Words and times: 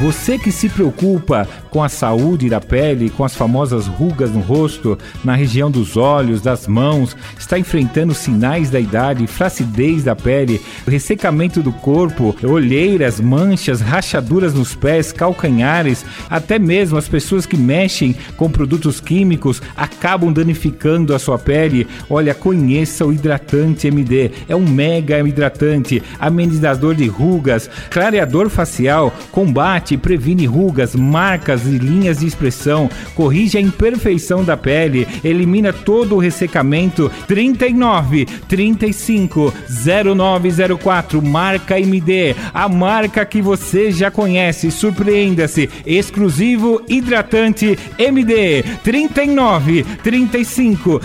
Você 0.00 0.38
que 0.38 0.52
se 0.52 0.68
preocupa 0.68 1.48
com 1.70 1.82
a 1.82 1.88
saúde 1.88 2.48
da 2.48 2.60
pele, 2.60 3.10
com 3.10 3.24
as 3.24 3.34
famosas 3.34 3.88
rugas 3.88 4.30
no 4.30 4.38
rosto, 4.38 4.96
na 5.24 5.34
região 5.34 5.68
dos 5.68 5.96
olhos, 5.96 6.40
das 6.40 6.68
mãos, 6.68 7.16
está 7.36 7.58
enfrentando 7.58 8.14
sinais 8.14 8.70
da 8.70 8.78
idade, 8.78 9.26
flacidez 9.26 10.04
da 10.04 10.14
pele, 10.14 10.62
ressecamento 10.86 11.60
do 11.64 11.72
corpo, 11.72 12.34
olheiras, 12.44 13.20
manchas, 13.20 13.80
rachaduras 13.80 14.54
nos 14.54 14.72
pés, 14.72 15.10
calcanhares, 15.12 16.04
até 16.30 16.60
mesmo 16.60 16.96
as 16.96 17.08
pessoas 17.08 17.44
que 17.44 17.56
mexem 17.56 18.14
com 18.36 18.48
produtos 18.48 19.00
químicos 19.00 19.60
acabam 19.76 20.32
danificando 20.32 21.12
a 21.12 21.18
sua 21.18 21.40
pele. 21.40 21.88
Olha, 22.08 22.34
conheça 22.34 23.04
o 23.04 23.12
hidratante 23.12 23.88
MD, 23.88 24.30
é 24.48 24.54
um 24.54 24.64
mega 24.64 25.18
hidratante, 25.26 26.00
amenizador 26.20 26.94
de 26.94 27.08
rugas, 27.08 27.68
clareador 27.90 28.48
facial, 28.48 29.12
combate 29.32 29.87
e 29.94 29.98
previne 29.98 30.46
rugas, 30.46 30.94
marcas 30.94 31.66
e 31.66 31.78
linhas 31.78 32.18
de 32.18 32.26
expressão, 32.26 32.90
corrige 33.14 33.58
a 33.58 33.60
imperfeição 33.60 34.44
da 34.44 34.56
pele, 34.56 35.06
elimina 35.24 35.72
todo 35.72 36.16
o 36.16 36.18
ressecamento. 36.18 37.10
39 37.26 38.26
35 38.48 39.52
0904 39.68 41.22
marca 41.22 41.78
MD, 41.80 42.34
a 42.52 42.68
marca 42.68 43.24
que 43.24 43.40
você 43.40 43.90
já 43.90 44.10
conhece. 44.10 44.70
Surpreenda-se, 44.70 45.68
exclusivo 45.86 46.82
hidratante 46.88 47.78
MD 47.98 48.62
39 48.82 49.84
35 50.02 51.00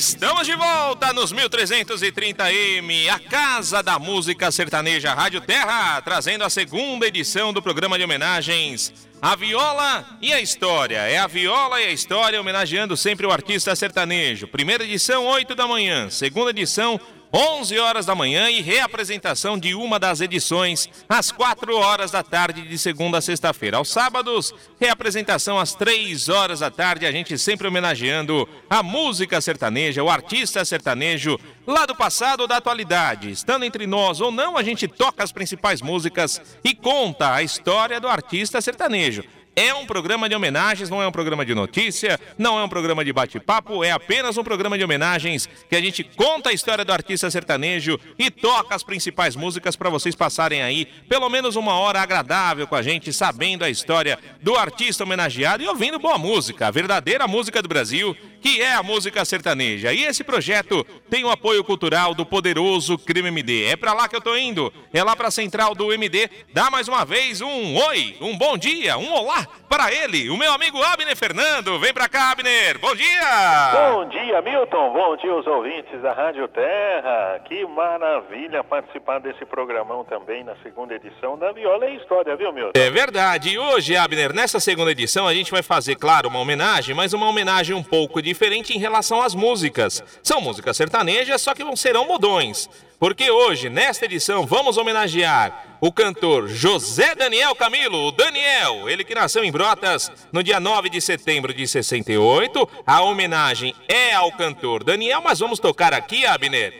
Estamos 0.00 0.46
de 0.46 0.56
volta 0.56 1.12
nos 1.12 1.30
1330M, 1.30 3.10
a 3.10 3.18
Casa 3.18 3.82
da 3.82 3.98
Música 3.98 4.50
Sertaneja 4.50 5.12
Rádio 5.12 5.42
Terra, 5.42 6.00
trazendo 6.00 6.42
a 6.42 6.48
segunda 6.48 7.06
edição 7.06 7.52
do 7.52 7.60
programa 7.60 7.98
de 7.98 8.04
homenagens 8.04 8.94
A 9.20 9.36
Viola 9.36 10.06
e 10.22 10.32
a 10.32 10.40
História. 10.40 11.00
É 11.00 11.18
a 11.18 11.26
Viola 11.26 11.82
e 11.82 11.84
a 11.84 11.92
História 11.92 12.40
homenageando 12.40 12.96
sempre 12.96 13.26
o 13.26 13.30
artista 13.30 13.76
sertanejo. 13.76 14.48
Primeira 14.48 14.84
edição, 14.84 15.26
8 15.26 15.54
da 15.54 15.68
manhã. 15.68 16.08
Segunda 16.08 16.48
edição, 16.48 16.98
11 17.32 17.78
horas 17.78 18.06
da 18.06 18.14
manhã 18.14 18.50
e 18.50 18.60
reapresentação 18.60 19.56
de 19.56 19.72
uma 19.72 20.00
das 20.00 20.20
edições 20.20 20.88
às 21.08 21.30
4 21.30 21.76
horas 21.76 22.10
da 22.10 22.24
tarde 22.24 22.62
de 22.62 22.76
segunda 22.76 23.18
a 23.18 23.20
sexta-feira. 23.20 23.76
Aos 23.76 23.88
sábados, 23.88 24.52
reapresentação 24.80 25.56
às 25.56 25.74
3 25.74 26.28
horas 26.28 26.58
da 26.58 26.70
tarde, 26.70 27.06
a 27.06 27.12
gente 27.12 27.38
sempre 27.38 27.68
homenageando 27.68 28.48
a 28.68 28.82
música 28.82 29.40
sertaneja, 29.40 30.02
o 30.02 30.10
artista 30.10 30.64
sertanejo 30.64 31.38
lá 31.64 31.86
do 31.86 31.94
passado 31.94 32.40
ou 32.40 32.48
da 32.48 32.56
atualidade. 32.56 33.30
Estando 33.30 33.64
entre 33.64 33.86
nós 33.86 34.20
ou 34.20 34.32
não, 34.32 34.56
a 34.56 34.62
gente 34.64 34.88
toca 34.88 35.22
as 35.22 35.30
principais 35.30 35.80
músicas 35.80 36.40
e 36.64 36.74
conta 36.74 37.32
a 37.32 37.42
história 37.44 38.00
do 38.00 38.08
artista 38.08 38.60
sertanejo. 38.60 39.22
É 39.60 39.74
um 39.74 39.84
programa 39.84 40.26
de 40.26 40.34
homenagens, 40.34 40.88
não 40.88 41.02
é 41.02 41.06
um 41.06 41.12
programa 41.12 41.44
de 41.44 41.54
notícia, 41.54 42.18
não 42.38 42.58
é 42.58 42.64
um 42.64 42.68
programa 42.68 43.04
de 43.04 43.12
bate-papo, 43.12 43.84
é 43.84 43.90
apenas 43.90 44.38
um 44.38 44.42
programa 44.42 44.78
de 44.78 44.82
homenagens 44.82 45.46
que 45.68 45.76
a 45.76 45.80
gente 45.82 46.02
conta 46.02 46.48
a 46.48 46.52
história 46.54 46.82
do 46.82 46.90
artista 46.90 47.30
sertanejo 47.30 48.00
e 48.18 48.30
toca 48.30 48.74
as 48.74 48.82
principais 48.82 49.36
músicas 49.36 49.76
para 49.76 49.90
vocês 49.90 50.14
passarem 50.14 50.62
aí 50.62 50.86
pelo 51.06 51.28
menos 51.28 51.56
uma 51.56 51.74
hora 51.74 52.00
agradável 52.00 52.66
com 52.66 52.74
a 52.74 52.80
gente, 52.80 53.12
sabendo 53.12 53.62
a 53.62 53.68
história 53.68 54.18
do 54.40 54.56
artista 54.56 55.04
homenageado 55.04 55.62
e 55.62 55.68
ouvindo 55.68 55.98
boa 55.98 56.16
música, 56.16 56.68
a 56.68 56.70
verdadeira 56.70 57.28
música 57.28 57.60
do 57.60 57.68
Brasil, 57.68 58.16
que 58.40 58.62
é 58.62 58.74
a 58.74 58.82
música 58.82 59.24
sertaneja. 59.24 59.92
E 59.92 60.04
esse 60.04 60.24
projeto 60.24 60.84
tem 61.08 61.24
o 61.24 61.30
apoio 61.30 61.62
cultural 61.62 62.14
do 62.14 62.24
poderoso 62.24 62.98
Crime 62.98 63.28
MD. 63.28 63.66
É 63.66 63.76
para 63.76 63.92
lá 63.92 64.08
que 64.08 64.16
eu 64.16 64.20
tô 64.20 64.36
indo, 64.36 64.72
é 64.92 65.02
lá 65.02 65.14
para 65.14 65.28
a 65.28 65.30
central 65.30 65.74
do 65.74 65.92
MD. 65.92 66.28
Dá 66.52 66.70
mais 66.70 66.88
uma 66.88 67.04
vez 67.04 67.40
um 67.40 67.76
oi, 67.76 68.16
um 68.20 68.36
bom 68.36 68.56
dia, 68.56 68.96
um 68.96 69.12
olá 69.12 69.46
para 69.68 69.92
ele, 69.92 70.28
o 70.30 70.36
meu 70.36 70.52
amigo 70.52 70.82
Abner 70.82 71.16
Fernando. 71.16 71.78
Vem 71.78 71.94
para 71.94 72.08
cá, 72.08 72.32
Abner. 72.32 72.78
Bom 72.78 72.94
dia. 72.94 73.92
Bom 73.92 74.08
dia, 74.08 74.42
Milton. 74.42 74.92
Bom 74.92 75.16
dia 75.16 75.32
aos 75.32 75.46
ouvintes 75.46 76.02
da 76.02 76.12
Rádio 76.12 76.48
Terra. 76.48 77.40
Que 77.46 77.64
maravilha 77.66 78.64
participar 78.64 79.20
desse 79.20 79.44
programão 79.44 80.04
também 80.04 80.42
na 80.42 80.56
segunda 80.62 80.94
edição 80.94 81.38
da 81.38 81.52
Viola 81.52 81.88
e 81.88 81.96
História, 81.96 82.36
viu, 82.36 82.52
Milton? 82.52 82.72
É 82.74 82.90
verdade. 82.90 83.50
E 83.50 83.58
hoje, 83.58 83.96
Abner, 83.96 84.32
nessa 84.32 84.58
segunda 84.58 84.90
edição 84.90 85.26
a 85.26 85.34
gente 85.34 85.50
vai 85.50 85.62
fazer, 85.62 85.96
claro, 85.96 86.28
uma 86.28 86.40
homenagem, 86.40 86.94
mas 86.94 87.12
uma 87.12 87.28
homenagem 87.28 87.74
um 87.74 87.82
pouco 87.82 88.20
diferente 88.30 88.72
em 88.72 88.78
relação 88.78 89.20
às 89.20 89.34
músicas. 89.34 90.02
São 90.22 90.40
músicas 90.40 90.76
sertanejas, 90.76 91.42
só 91.42 91.52
que 91.52 91.64
não 91.64 91.74
serão 91.74 92.06
modões. 92.06 92.70
Porque 92.98 93.28
hoje, 93.30 93.68
nesta 93.68 94.04
edição, 94.04 94.46
vamos 94.46 94.76
homenagear 94.76 95.78
o 95.80 95.90
cantor 95.90 96.48
José 96.48 97.14
Daniel 97.14 97.54
Camilo, 97.56 98.06
o 98.06 98.12
Daniel, 98.12 98.88
ele 98.88 99.02
que 99.02 99.14
nasceu 99.14 99.42
em 99.42 99.50
Brotas 99.50 100.12
no 100.30 100.42
dia 100.42 100.60
9 100.60 100.88
de 100.90 101.00
setembro 101.00 101.52
de 101.52 101.66
68. 101.66 102.68
A 102.86 103.02
homenagem 103.02 103.74
é 103.88 104.12
ao 104.12 104.30
cantor 104.30 104.84
Daniel, 104.84 105.22
mas 105.22 105.40
vamos 105.40 105.58
tocar 105.58 105.92
aqui, 105.92 106.24
Abner, 106.24 106.74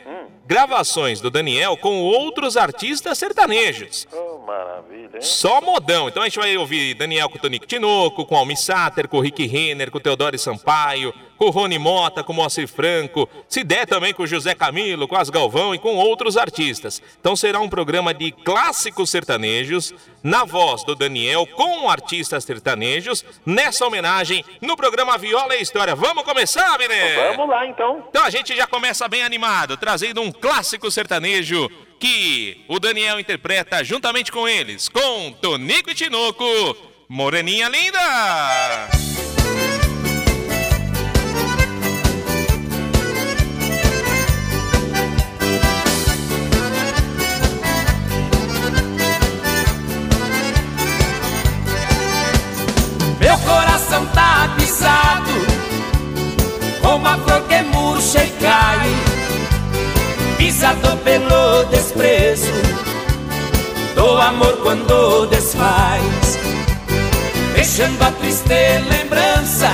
gravações 0.47 1.21
do 1.21 1.31
Daniel 1.31 1.77
com 1.77 2.01
outros 2.01 2.57
artistas 2.57 3.17
sertanejos. 3.17 4.07
Oh, 4.13 4.39
maravilha, 4.45 5.15
hein? 5.15 5.23
Só 5.23 5.61
modão. 5.61 6.09
Então 6.09 6.23
a 6.23 6.27
gente 6.27 6.39
vai 6.39 6.55
ouvir 6.57 6.93
Daniel 6.95 7.31
com 7.31 7.39
o 7.39 7.41
Tonico 7.41 7.67
Tinoco, 7.67 8.27
com 8.27 8.37
Almi 8.37 8.57
Sater, 8.57 9.09
com 9.09 9.17
o 9.17 9.21
Rick 9.21 9.47
Renner, 9.47 9.91
com 9.91 9.99
o 9.99 10.01
Teodoro 10.01 10.39
Sampaio, 10.39 11.15
o 11.41 11.51
Rony 11.51 11.79
Mota, 11.79 12.23
com 12.23 12.33
o 12.33 12.37
Moacir 12.37 12.69
Franco, 12.69 13.29
se 13.49 13.65
der 13.65 13.87
também 13.87 14.13
com 14.13 14.23
o 14.23 14.27
José 14.27 14.55
Camilo, 14.55 15.09
com 15.09 15.17
as 15.17 15.31
Galvão 15.31 15.75
e 15.75 15.79
com 15.79 15.97
outros 15.97 16.37
artistas. 16.37 17.03
Então 17.19 17.35
será 17.35 17.61
um 17.61 17.69
programa 17.69 18.13
de 18.13 18.31
clássicos 18.31 19.11
sertanejos, 19.11 19.95
na 20.23 20.45
voz 20.45 20.85
do 20.85 20.95
Daniel, 20.95 21.47
com 21.47 21.89
artistas 21.89 22.45
sertanejos, 22.45 23.25
nessa 23.45 23.87
homenagem 23.87 24.45
no 24.61 24.77
programa 24.77 25.17
Viola 25.17 25.57
e 25.57 25.63
História. 25.63 25.95
Vamos 25.95 26.25
começar, 26.25 26.75
Abner? 26.75 27.31
Vamos 27.31 27.49
lá, 27.49 27.67
então. 27.67 28.05
Então 28.11 28.25
a 28.25 28.31
gente 28.31 28.55
já 28.55 28.67
começa 28.67 29.09
bem 29.09 29.23
animado, 29.23 29.79
trazendo 29.79 30.21
um 30.21 30.31
clássico 30.31 30.91
sertanejo 30.91 31.71
que 31.99 32.65
o 32.69 32.79
Daniel 32.79 33.19
interpreta 33.19 33.83
juntamente 33.83 34.31
com 34.31 34.47
eles, 34.47 34.89
com 34.89 35.33
Tonico 35.33 35.91
e 35.91 35.95
Tinoco, 35.95 36.45
Moreninha 37.09 37.69
Linda. 37.69 38.89
Pisado 54.81 55.31
Como 56.83 57.07
a 57.07 57.17
flor 57.19 57.43
que 57.43 57.63
murcha 57.63 58.25
e 58.25 58.31
cai 58.41 58.91
Pisado 60.39 60.97
pelo 60.99 61.65
desprezo 61.65 62.53
Do 63.95 64.21
amor 64.21 64.57
quando 64.63 65.27
desfaz 65.27 66.39
Deixando 67.55 68.03
a 68.03 68.11
triste 68.13 68.55
lembrança 68.89 69.69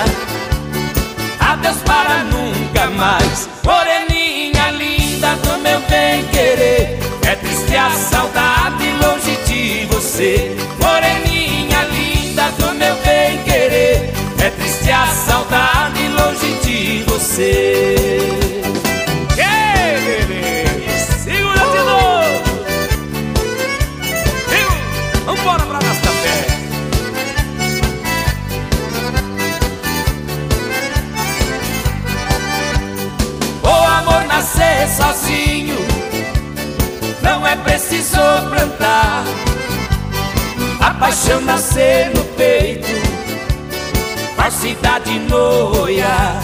Adeus 1.38 1.76
para 1.85 2.25
nunca 2.25 2.87
mais. 2.91 3.49
Moreninha 3.62 4.70
linda 4.73 5.37
do 5.37 5.58
meu 5.58 5.81
bem 5.82 6.25
querer 6.26 6.99
É 7.25 7.37
triste 7.37 7.76
a 7.76 7.91
saudade 7.91 8.91
longe 9.00 9.37
de 9.47 9.87
você 9.87 10.66
Triste 14.87 14.93
a 14.93 15.06
saudade 15.06 16.09
longe 16.11 16.53
de 16.62 17.03
você 17.09 17.97
Ei, 19.37 20.00
bebê, 20.05 20.65
segura 21.25 21.59
de 21.59 21.79
novo 21.79 22.44
Viu? 24.49 25.25
Vambora 25.25 25.65
pra 25.65 25.79
Gastapé 25.81 26.47
O 33.65 33.69
amor 33.69 34.25
nas 34.29 34.55
nascer 34.55 34.89
sozinho, 34.89 35.79
não 37.23 37.44
é 37.44 37.56
preciso 37.56 38.19
plantar. 38.50 39.25
A 40.81 40.91
paixão 40.93 41.41
nascer 41.41 42.12
no 42.15 42.25
peito, 42.37 43.16
falsidade 44.37 45.19
no 45.21 45.81
olhar. 45.81 46.43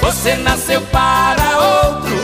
Você 0.00 0.34
nasceu 0.36 0.80
para 0.82 1.58
outro, 1.58 2.16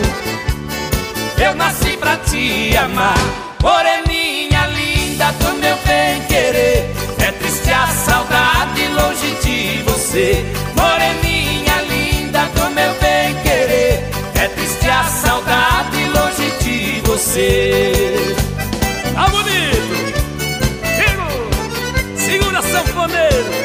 eu 1.42 1.54
nasci 1.54 1.96
pra 1.96 2.16
te 2.16 2.76
amar. 2.76 3.16
Moreninha 3.62 4.66
linda 4.66 5.32
do 5.32 5.54
meu 5.58 5.76
bem 5.86 6.20
querer, 6.26 6.94
é 7.18 7.32
triste 7.32 7.70
a 7.70 7.86
saudade 7.86 8.86
longe 8.88 9.34
de 9.42 9.82
você. 9.84 10.44
Moreninha 10.76 11.82
linda 11.88 12.44
do 12.54 12.70
meu 12.70 12.92
bem 13.00 13.34
querer, 13.42 14.10
é 14.34 14.48
triste 14.48 14.88
a 14.88 15.04
saudade 15.04 16.04
longe 16.08 16.50
de 16.62 17.00
você. 17.06 18.34
Tá 19.14 19.28
bonito! 19.28 19.98
Segura 22.16 22.62
sanfoneiro! 22.62 23.57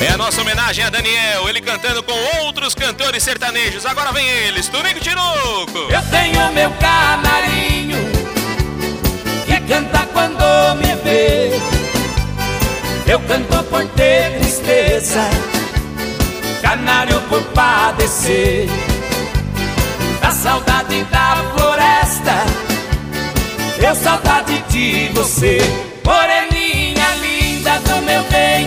É 0.00 0.12
a 0.12 0.16
nossa 0.16 0.40
homenagem 0.40 0.84
a 0.84 0.90
Daniel, 0.90 1.48
ele 1.48 1.60
cantando 1.60 2.02
com 2.04 2.12
outros 2.44 2.72
cantores 2.72 3.22
sertanejos. 3.22 3.84
Agora 3.84 4.12
vem 4.12 4.28
eles, 4.28 4.68
Tunico 4.68 5.00
Tinuco. 5.00 5.90
Eu 5.90 6.02
tenho 6.10 6.52
meu 6.52 6.70
canarinho 6.72 7.98
que 9.44 9.60
canta 9.62 10.06
quando 10.12 10.76
me 10.76 10.94
vê. 11.02 11.50
Eu 13.10 13.18
canto 13.20 13.64
por 13.64 13.84
ter 13.88 14.38
tristeza, 14.38 15.28
canário 16.62 17.20
por 17.22 17.42
padecer. 17.46 18.68
Da 20.20 20.30
saudade 20.30 21.02
da 21.04 21.36
floresta, 21.56 22.34
eu 23.84 23.94
saudade 23.96 24.62
de 24.68 25.08
você. 25.12 25.58
Moreninha 26.04 27.08
linda 27.20 27.78
do 27.80 28.02
meu 28.02 28.22
bem 28.24 28.66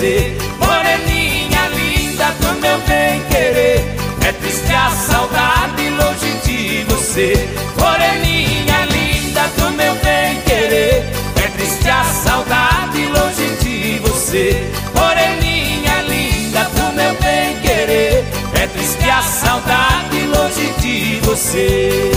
você. 0.00 0.34
Moreninha 0.58 1.68
linda 1.68 2.32
do 2.40 2.60
meu 2.60 2.78
bem 2.88 3.22
querer, 3.28 3.84
é 4.26 4.32
triste 4.32 4.72
a 4.72 4.90
saudade 4.90 5.90
longe 5.90 6.32
de 6.42 6.84
você. 6.84 7.48
Moreninha 7.78 8.86
linda 8.86 9.42
do 9.58 9.70
meu 9.72 9.94
bem 9.96 10.40
querer, 10.46 11.04
é 11.36 11.48
triste 11.54 11.88
a 11.90 12.02
saudade 12.04 13.06
longe 13.06 13.56
de 13.62 13.98
você. 13.98 14.70
Moreninha 14.94 16.02
linda 16.08 16.64
do 16.64 16.92
meu 16.94 17.14
bem 17.20 17.60
querer, 17.60 18.24
é 18.54 18.66
triste 18.68 19.10
a 19.10 19.20
saudade 19.20 20.22
longe 20.34 20.72
de 20.80 21.20
você. 21.26 22.10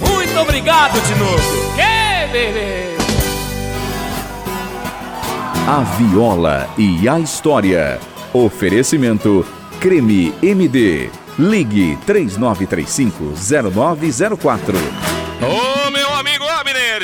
Muito 0.00 0.40
obrigado, 0.40 0.98
Tinoco! 1.06 2.05
A 5.68 5.80
Viola 5.98 6.68
e 6.78 7.06
a 7.08 7.18
História. 7.20 7.98
Oferecimento 8.32 9.44
Creme 9.80 10.32
MD. 10.42 11.10
Ligue 11.38 11.98
3935-0904. 12.06 14.74
Ô, 15.42 15.44
meu 15.44 15.44
amigo 15.44 15.46
Abner, 15.46 15.75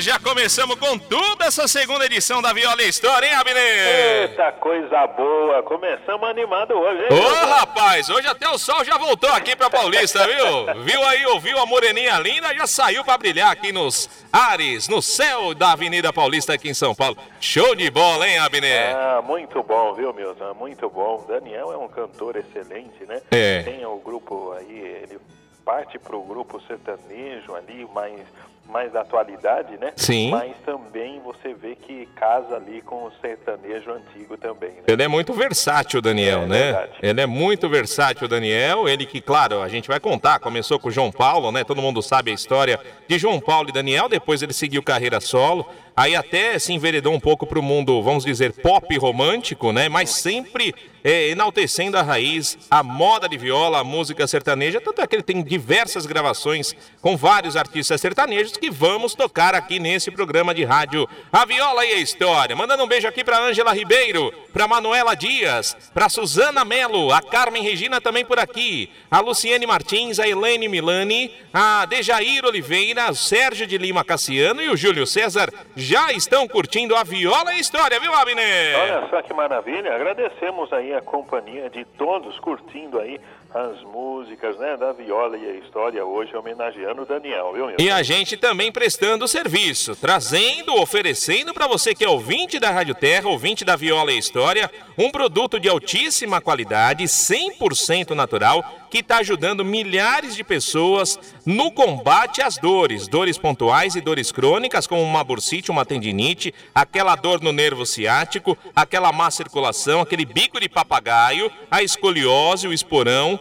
já 0.02 0.18
começamos 0.18 0.76
com 0.80 0.98
toda 0.98 1.44
essa 1.44 1.68
segunda 1.68 2.06
edição 2.06 2.42
da 2.42 2.52
Viola 2.52 2.82
História, 2.82 3.26
hein, 3.26 3.34
Abner? 3.34 4.22
Eita 4.22 4.50
coisa 4.52 5.06
boa! 5.06 5.62
Começamos 5.62 6.28
animado 6.28 6.74
hoje, 6.74 7.02
hein? 7.02 7.08
Ô, 7.12 7.46
rapaz, 7.46 8.10
hoje 8.10 8.26
até 8.26 8.48
o 8.48 8.58
sol 8.58 8.84
já 8.84 8.98
voltou 8.98 9.30
aqui 9.30 9.54
pra 9.54 9.70
Paulista, 9.70 10.26
viu? 10.26 10.82
Viu 10.82 11.02
aí, 11.04 11.24
ouviu 11.26 11.56
a 11.56 11.66
moreninha 11.66 12.18
linda, 12.18 12.52
já 12.52 12.66
saiu 12.66 13.04
pra 13.04 13.16
brilhar 13.16 13.52
aqui 13.52 13.70
nos 13.70 14.10
ares, 14.32 14.88
no 14.88 15.00
céu 15.00 15.54
da 15.54 15.70
Avenida 15.70 16.12
Paulista 16.12 16.54
aqui 16.54 16.68
em 16.68 16.74
São 16.74 16.96
Paulo. 16.96 17.16
Show 17.40 17.76
de 17.76 17.88
bola, 17.88 18.28
hein, 18.28 18.38
Abner? 18.38 18.96
Ah, 18.96 19.22
muito 19.22 19.62
bom, 19.62 19.94
viu, 19.94 20.12
Milton? 20.12 20.52
Muito 20.54 20.90
bom. 20.90 21.24
Daniel 21.28 21.72
é 21.72 21.76
um 21.76 21.88
cantor 21.88 22.36
excelente, 22.36 23.06
né? 23.06 23.22
É. 23.30 23.62
Tem 23.62 23.86
o 23.86 23.96
grupo 23.98 24.52
aí, 24.58 24.78
ele 24.78 25.20
parte 25.64 25.96
pro 25.98 26.20
grupo 26.22 26.60
sertanejo 26.66 27.54
ali, 27.54 27.86
mais, 27.94 28.20
mais 28.68 28.90
da 28.92 29.02
atualidade, 29.02 29.76
né? 29.76 29.92
Sim. 29.96 30.30
Mas 30.30 30.52
também 30.64 31.20
você 31.20 31.52
vê 31.52 31.74
que 31.74 32.06
casa 32.16 32.56
ali 32.56 32.80
com 32.80 33.04
o 33.04 33.12
sertanejo 33.20 33.90
antigo 33.90 34.36
também, 34.38 34.70
né? 34.70 34.82
Ele 34.86 35.02
é 35.02 35.08
muito 35.08 35.32
versátil, 35.34 36.00
Daniel, 36.00 36.42
É, 36.42 36.46
né? 36.46 36.58
verdade. 36.72 36.92
Ele 37.02 37.20
é 37.20 37.26
muito 37.26 37.68
versátil, 37.68 38.26
Daniel. 38.26 38.88
Ele 38.88 39.04
que, 39.04 39.20
claro, 39.20 39.60
a 39.60 39.68
gente 39.68 39.88
vai 39.88 40.00
contar, 40.00 40.38
começou 40.38 40.78
com 40.78 40.88
o 40.88 40.92
João 40.92 41.12
Paulo, 41.12 41.52
né? 41.52 41.64
Todo 41.64 41.82
mundo 41.82 42.00
sabe 42.02 42.30
a 42.30 42.34
história 42.34 42.80
de 43.06 43.18
João 43.18 43.40
Paulo 43.40 43.68
e 43.68 43.72
Daniel. 43.72 44.08
Depois 44.08 44.42
ele 44.42 44.52
seguiu 44.54 44.82
carreira 44.82 45.20
solo. 45.20 45.66
Aí 45.94 46.16
até 46.16 46.58
se 46.58 46.72
enveredou 46.72 47.12
um 47.12 47.20
pouco 47.20 47.46
para 47.46 47.58
o 47.58 47.62
mundo, 47.62 48.02
vamos 48.02 48.24
dizer, 48.24 48.52
pop 48.62 48.96
romântico, 48.96 49.72
né? 49.72 49.88
Mas 49.90 50.08
sempre 50.10 50.74
é, 51.04 51.28
enaltecendo 51.30 51.96
a 51.96 52.02
raiz, 52.02 52.58
a 52.70 52.82
moda 52.82 53.28
de 53.28 53.36
viola, 53.36 53.80
a 53.80 53.84
música 53.84 54.26
sertaneja. 54.26 54.80
Tanto 54.80 55.00
é 55.00 55.06
que 55.06 55.16
ele 55.16 55.22
tem 55.22 55.42
diversas 55.42 56.06
gravações 56.06 56.74
com 57.00 57.16
vários 57.16 57.56
artistas 57.56 58.00
sertanejos 58.00 58.56
que 58.56 58.70
vamos 58.70 59.14
tocar 59.14 59.54
aqui 59.54 59.78
nesse 59.78 60.10
programa 60.10 60.54
de 60.54 60.64
rádio 60.64 61.08
A 61.32 61.44
Viola 61.44 61.84
e 61.84 61.94
a 61.94 62.00
História. 62.00 62.54
Mandando 62.54 62.84
um 62.84 62.88
beijo 62.88 63.08
aqui 63.08 63.24
para 63.24 63.40
Ângela 63.40 63.72
Ribeiro, 63.72 64.32
para 64.52 64.68
Manuela 64.68 65.14
Dias, 65.14 65.76
para 65.92 66.08
Suzana 66.08 66.64
Melo, 66.64 67.12
a 67.12 67.20
Carmen 67.20 67.62
Regina 67.62 68.00
também 68.00 68.24
por 68.24 68.38
aqui, 68.38 68.90
a 69.10 69.20
Luciene 69.20 69.66
Martins, 69.66 70.18
a 70.18 70.28
Helene 70.28 70.68
Milani, 70.68 71.32
a 71.52 71.84
Dejair 71.86 72.44
Oliveira, 72.44 73.10
o 73.10 73.14
Sérgio 73.14 73.66
de 73.66 73.78
Lima 73.78 74.04
Cassiano 74.04 74.62
e 74.62 74.68
o 74.68 74.76
Júlio 74.76 75.06
César 75.06 75.52
já 75.74 76.12
estão 76.12 76.46
curtindo 76.46 76.94
a 76.94 77.02
Viola 77.02 77.52
e 77.52 77.56
a 77.56 77.60
História, 77.60 77.98
viu, 77.98 78.14
Abner? 78.14 78.78
Olha 78.78 79.08
só 79.10 79.22
que 79.22 79.34
maravilha, 79.34 79.94
agradecemos 79.94 80.72
aí 80.72 80.91
a 80.94 81.00
companhia 81.00 81.68
de 81.70 81.84
todos 81.84 82.38
curtindo 82.40 82.98
aí 82.98 83.20
as 83.54 83.82
músicas, 83.82 84.56
né, 84.58 84.76
da 84.78 84.92
Viola 84.92 85.36
e 85.36 85.46
a 85.46 85.54
História 85.56 86.04
hoje 86.04 86.34
homenageando 86.34 87.02
o 87.02 87.06
Daniel, 87.06 87.52
viu, 87.52 87.66
Milton? 87.66 87.82
E 87.82 87.90
a 87.90 88.02
gente 88.02 88.36
também 88.36 88.72
prestando 88.72 89.28
serviço, 89.28 89.94
trazendo, 89.94 90.74
oferecendo 90.80 91.52
para 91.52 91.66
você 91.66 91.94
que 91.94 92.04
é 92.04 92.08
ouvinte 92.08 92.58
da 92.58 92.70
Rádio 92.70 92.94
Terra, 92.94 93.28
ouvinte 93.28 93.64
da 93.64 93.76
Viola 93.76 94.10
e 94.10 94.18
História, 94.18 94.70
um 94.96 95.10
produto 95.10 95.60
de 95.60 95.68
altíssima 95.68 96.40
qualidade, 96.40 97.04
100% 97.04 98.10
natural, 98.10 98.64
que 98.90 98.98
está 98.98 99.18
ajudando 99.18 99.64
milhares 99.64 100.36
de 100.36 100.44
pessoas 100.44 101.18
no 101.46 101.72
combate 101.72 102.42
às 102.42 102.58
dores, 102.58 103.08
dores 103.08 103.38
pontuais 103.38 103.94
e 103.94 104.02
dores 104.02 104.30
crônicas, 104.30 104.86
como 104.86 105.02
uma 105.02 105.24
bursite, 105.24 105.70
uma 105.70 105.86
tendinite, 105.86 106.54
aquela 106.74 107.16
dor 107.16 107.40
no 107.40 107.52
nervo 107.52 107.86
ciático, 107.86 108.56
aquela 108.76 109.10
má 109.10 109.30
circulação, 109.30 110.02
aquele 110.02 110.26
bico 110.26 110.60
de 110.60 110.68
papagaio, 110.68 111.50
a 111.70 111.82
escoliose, 111.82 112.68
o 112.68 112.72
esporão, 112.72 113.40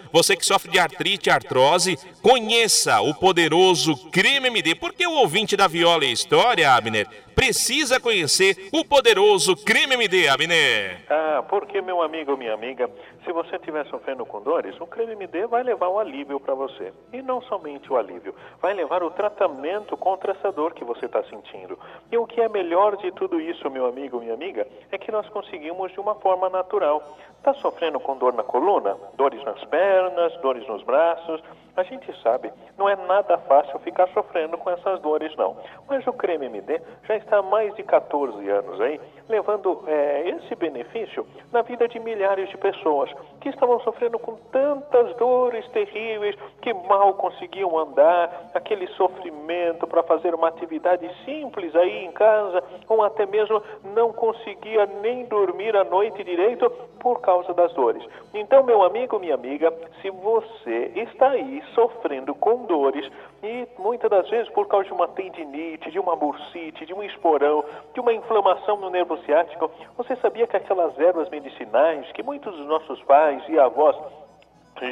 você 0.11 0.35
que 0.35 0.45
sofre 0.45 0.71
de 0.71 0.79
artrite, 0.79 1.29
artrose, 1.29 1.97
conheça 2.21 3.01
o 3.01 3.13
poderoso 3.13 3.95
Creme 4.11 4.47
MD. 4.47 4.75
Porque 4.75 5.05
o 5.05 5.13
ouvinte 5.13 5.55
da 5.55 5.67
Viola 5.67 6.05
e 6.05 6.11
História, 6.11 6.73
Abner, 6.73 7.07
precisa 7.35 7.99
conhecer 7.99 8.69
o 8.73 8.83
poderoso 8.83 9.55
Creme 9.55 9.95
MD, 9.95 10.27
Abner. 10.27 11.05
Ah, 11.09 11.43
porque, 11.47 11.81
meu 11.81 12.01
amigo, 12.01 12.37
minha 12.37 12.53
amiga, 12.53 12.89
se 13.25 13.31
você 13.31 13.55
estiver 13.55 13.85
sofrendo 13.85 14.25
com 14.25 14.41
dores, 14.41 14.79
o 14.79 14.87
creme 14.87 15.13
MD 15.13 15.45
vai 15.45 15.61
levar 15.61 15.89
o 15.89 15.99
alívio 15.99 16.39
para 16.39 16.55
você. 16.55 16.91
E 17.13 17.21
não 17.21 17.41
somente 17.43 17.91
o 17.91 17.97
alívio, 17.97 18.33
vai 18.59 18.73
levar 18.73 19.03
o 19.03 19.11
tratamento 19.11 19.95
contra 19.95 20.31
essa 20.31 20.51
dor 20.51 20.73
que 20.73 20.83
você 20.83 21.05
está 21.05 21.23
sentindo. 21.23 21.77
E 22.11 22.17
o 22.17 22.25
que 22.25 22.41
é 22.41 22.49
melhor 22.49 22.97
de 22.97 23.11
tudo 23.11 23.39
isso, 23.39 23.69
meu 23.69 23.85
amigo, 23.85 24.19
minha 24.19 24.33
amiga, 24.33 24.67
é 24.91 24.97
que 24.97 25.11
nós 25.11 25.27
conseguimos 25.29 25.91
de 25.91 25.99
uma 25.99 26.15
forma 26.15 26.49
natural. 26.49 27.03
Está 27.37 27.53
sofrendo 27.55 27.99
com 27.99 28.17
dor 28.17 28.33
na 28.33 28.43
coluna, 28.43 28.97
dores 29.15 29.43
nas 29.43 29.63
pernas, 29.65 30.00
dores 30.41 30.67
nos 30.67 30.83
braços? 30.83 31.41
A 31.75 31.83
gente 31.83 32.11
sabe, 32.21 32.51
não 32.77 32.89
é 32.89 32.95
nada 32.95 33.37
fácil 33.37 33.79
ficar 33.79 34.07
sofrendo 34.09 34.57
com 34.57 34.69
essas 34.69 34.99
dores, 34.99 35.33
não. 35.37 35.55
Mas 35.87 36.05
o 36.05 36.11
creme 36.11 36.47
MD 36.47 36.81
já 37.07 37.15
está 37.15 37.37
há 37.37 37.41
mais 37.41 37.73
de 37.75 37.83
14 37.83 38.49
anos 38.49 38.81
aí, 38.81 38.99
levando 39.31 39.83
é, 39.87 40.29
esse 40.29 40.53
benefício 40.55 41.25
na 41.51 41.61
vida 41.61 41.87
de 41.87 41.99
milhares 41.99 42.49
de 42.49 42.57
pessoas 42.57 43.09
que 43.39 43.49
estavam 43.49 43.79
sofrendo 43.79 44.19
com 44.19 44.35
tantas 44.51 45.15
dores 45.15 45.67
terríveis, 45.69 46.35
que 46.61 46.73
mal 46.73 47.13
conseguiam 47.15 47.77
andar, 47.79 48.51
aquele 48.53 48.85
sofrimento 48.89 49.87
para 49.87 50.03
fazer 50.03 50.35
uma 50.35 50.49
atividade 50.49 51.09
simples 51.25 51.75
aí 51.75 52.05
em 52.05 52.11
casa, 52.11 52.63
ou 52.87 53.03
até 53.03 53.25
mesmo 53.25 53.63
não 53.95 54.11
conseguia 54.13 54.85
nem 55.01 55.25
dormir 55.25 55.75
à 55.75 55.83
noite 55.83 56.23
direito 56.23 56.69
por 56.99 57.19
causa 57.21 57.53
das 57.53 57.73
dores. 57.73 58.05
Então, 58.33 58.63
meu 58.63 58.83
amigo, 58.83 59.17
minha 59.17 59.33
amiga, 59.33 59.73
se 60.01 60.09
você 60.11 60.91
está 60.95 61.31
aí 61.31 61.63
sofrendo 61.73 62.35
com 62.35 62.65
dores 62.65 63.09
e 63.41 63.67
muitas 63.79 64.09
das 64.09 64.29
vezes 64.29 64.51
por 64.53 64.67
causa 64.67 64.85
de 64.85 64.93
uma 64.93 65.07
tendinite, 65.07 65.89
de 65.89 65.99
uma 65.99 66.15
bursite, 66.15 66.85
de 66.85 66.93
um 66.93 67.01
esporão, 67.01 67.63
de 67.93 67.99
uma 67.99 68.13
inflamação 68.13 68.77
no 68.77 68.89
nervo 68.89 69.17
ciático. 69.25 69.71
Você 69.97 70.15
sabia 70.17 70.47
que 70.47 70.57
aquelas 70.57 70.97
ervas 70.99 71.29
medicinais 71.29 72.11
que 72.13 72.23
muitos 72.23 72.55
dos 72.55 72.67
nossos 72.67 73.01
pais 73.03 73.43
e 73.47 73.59
avós 73.59 73.95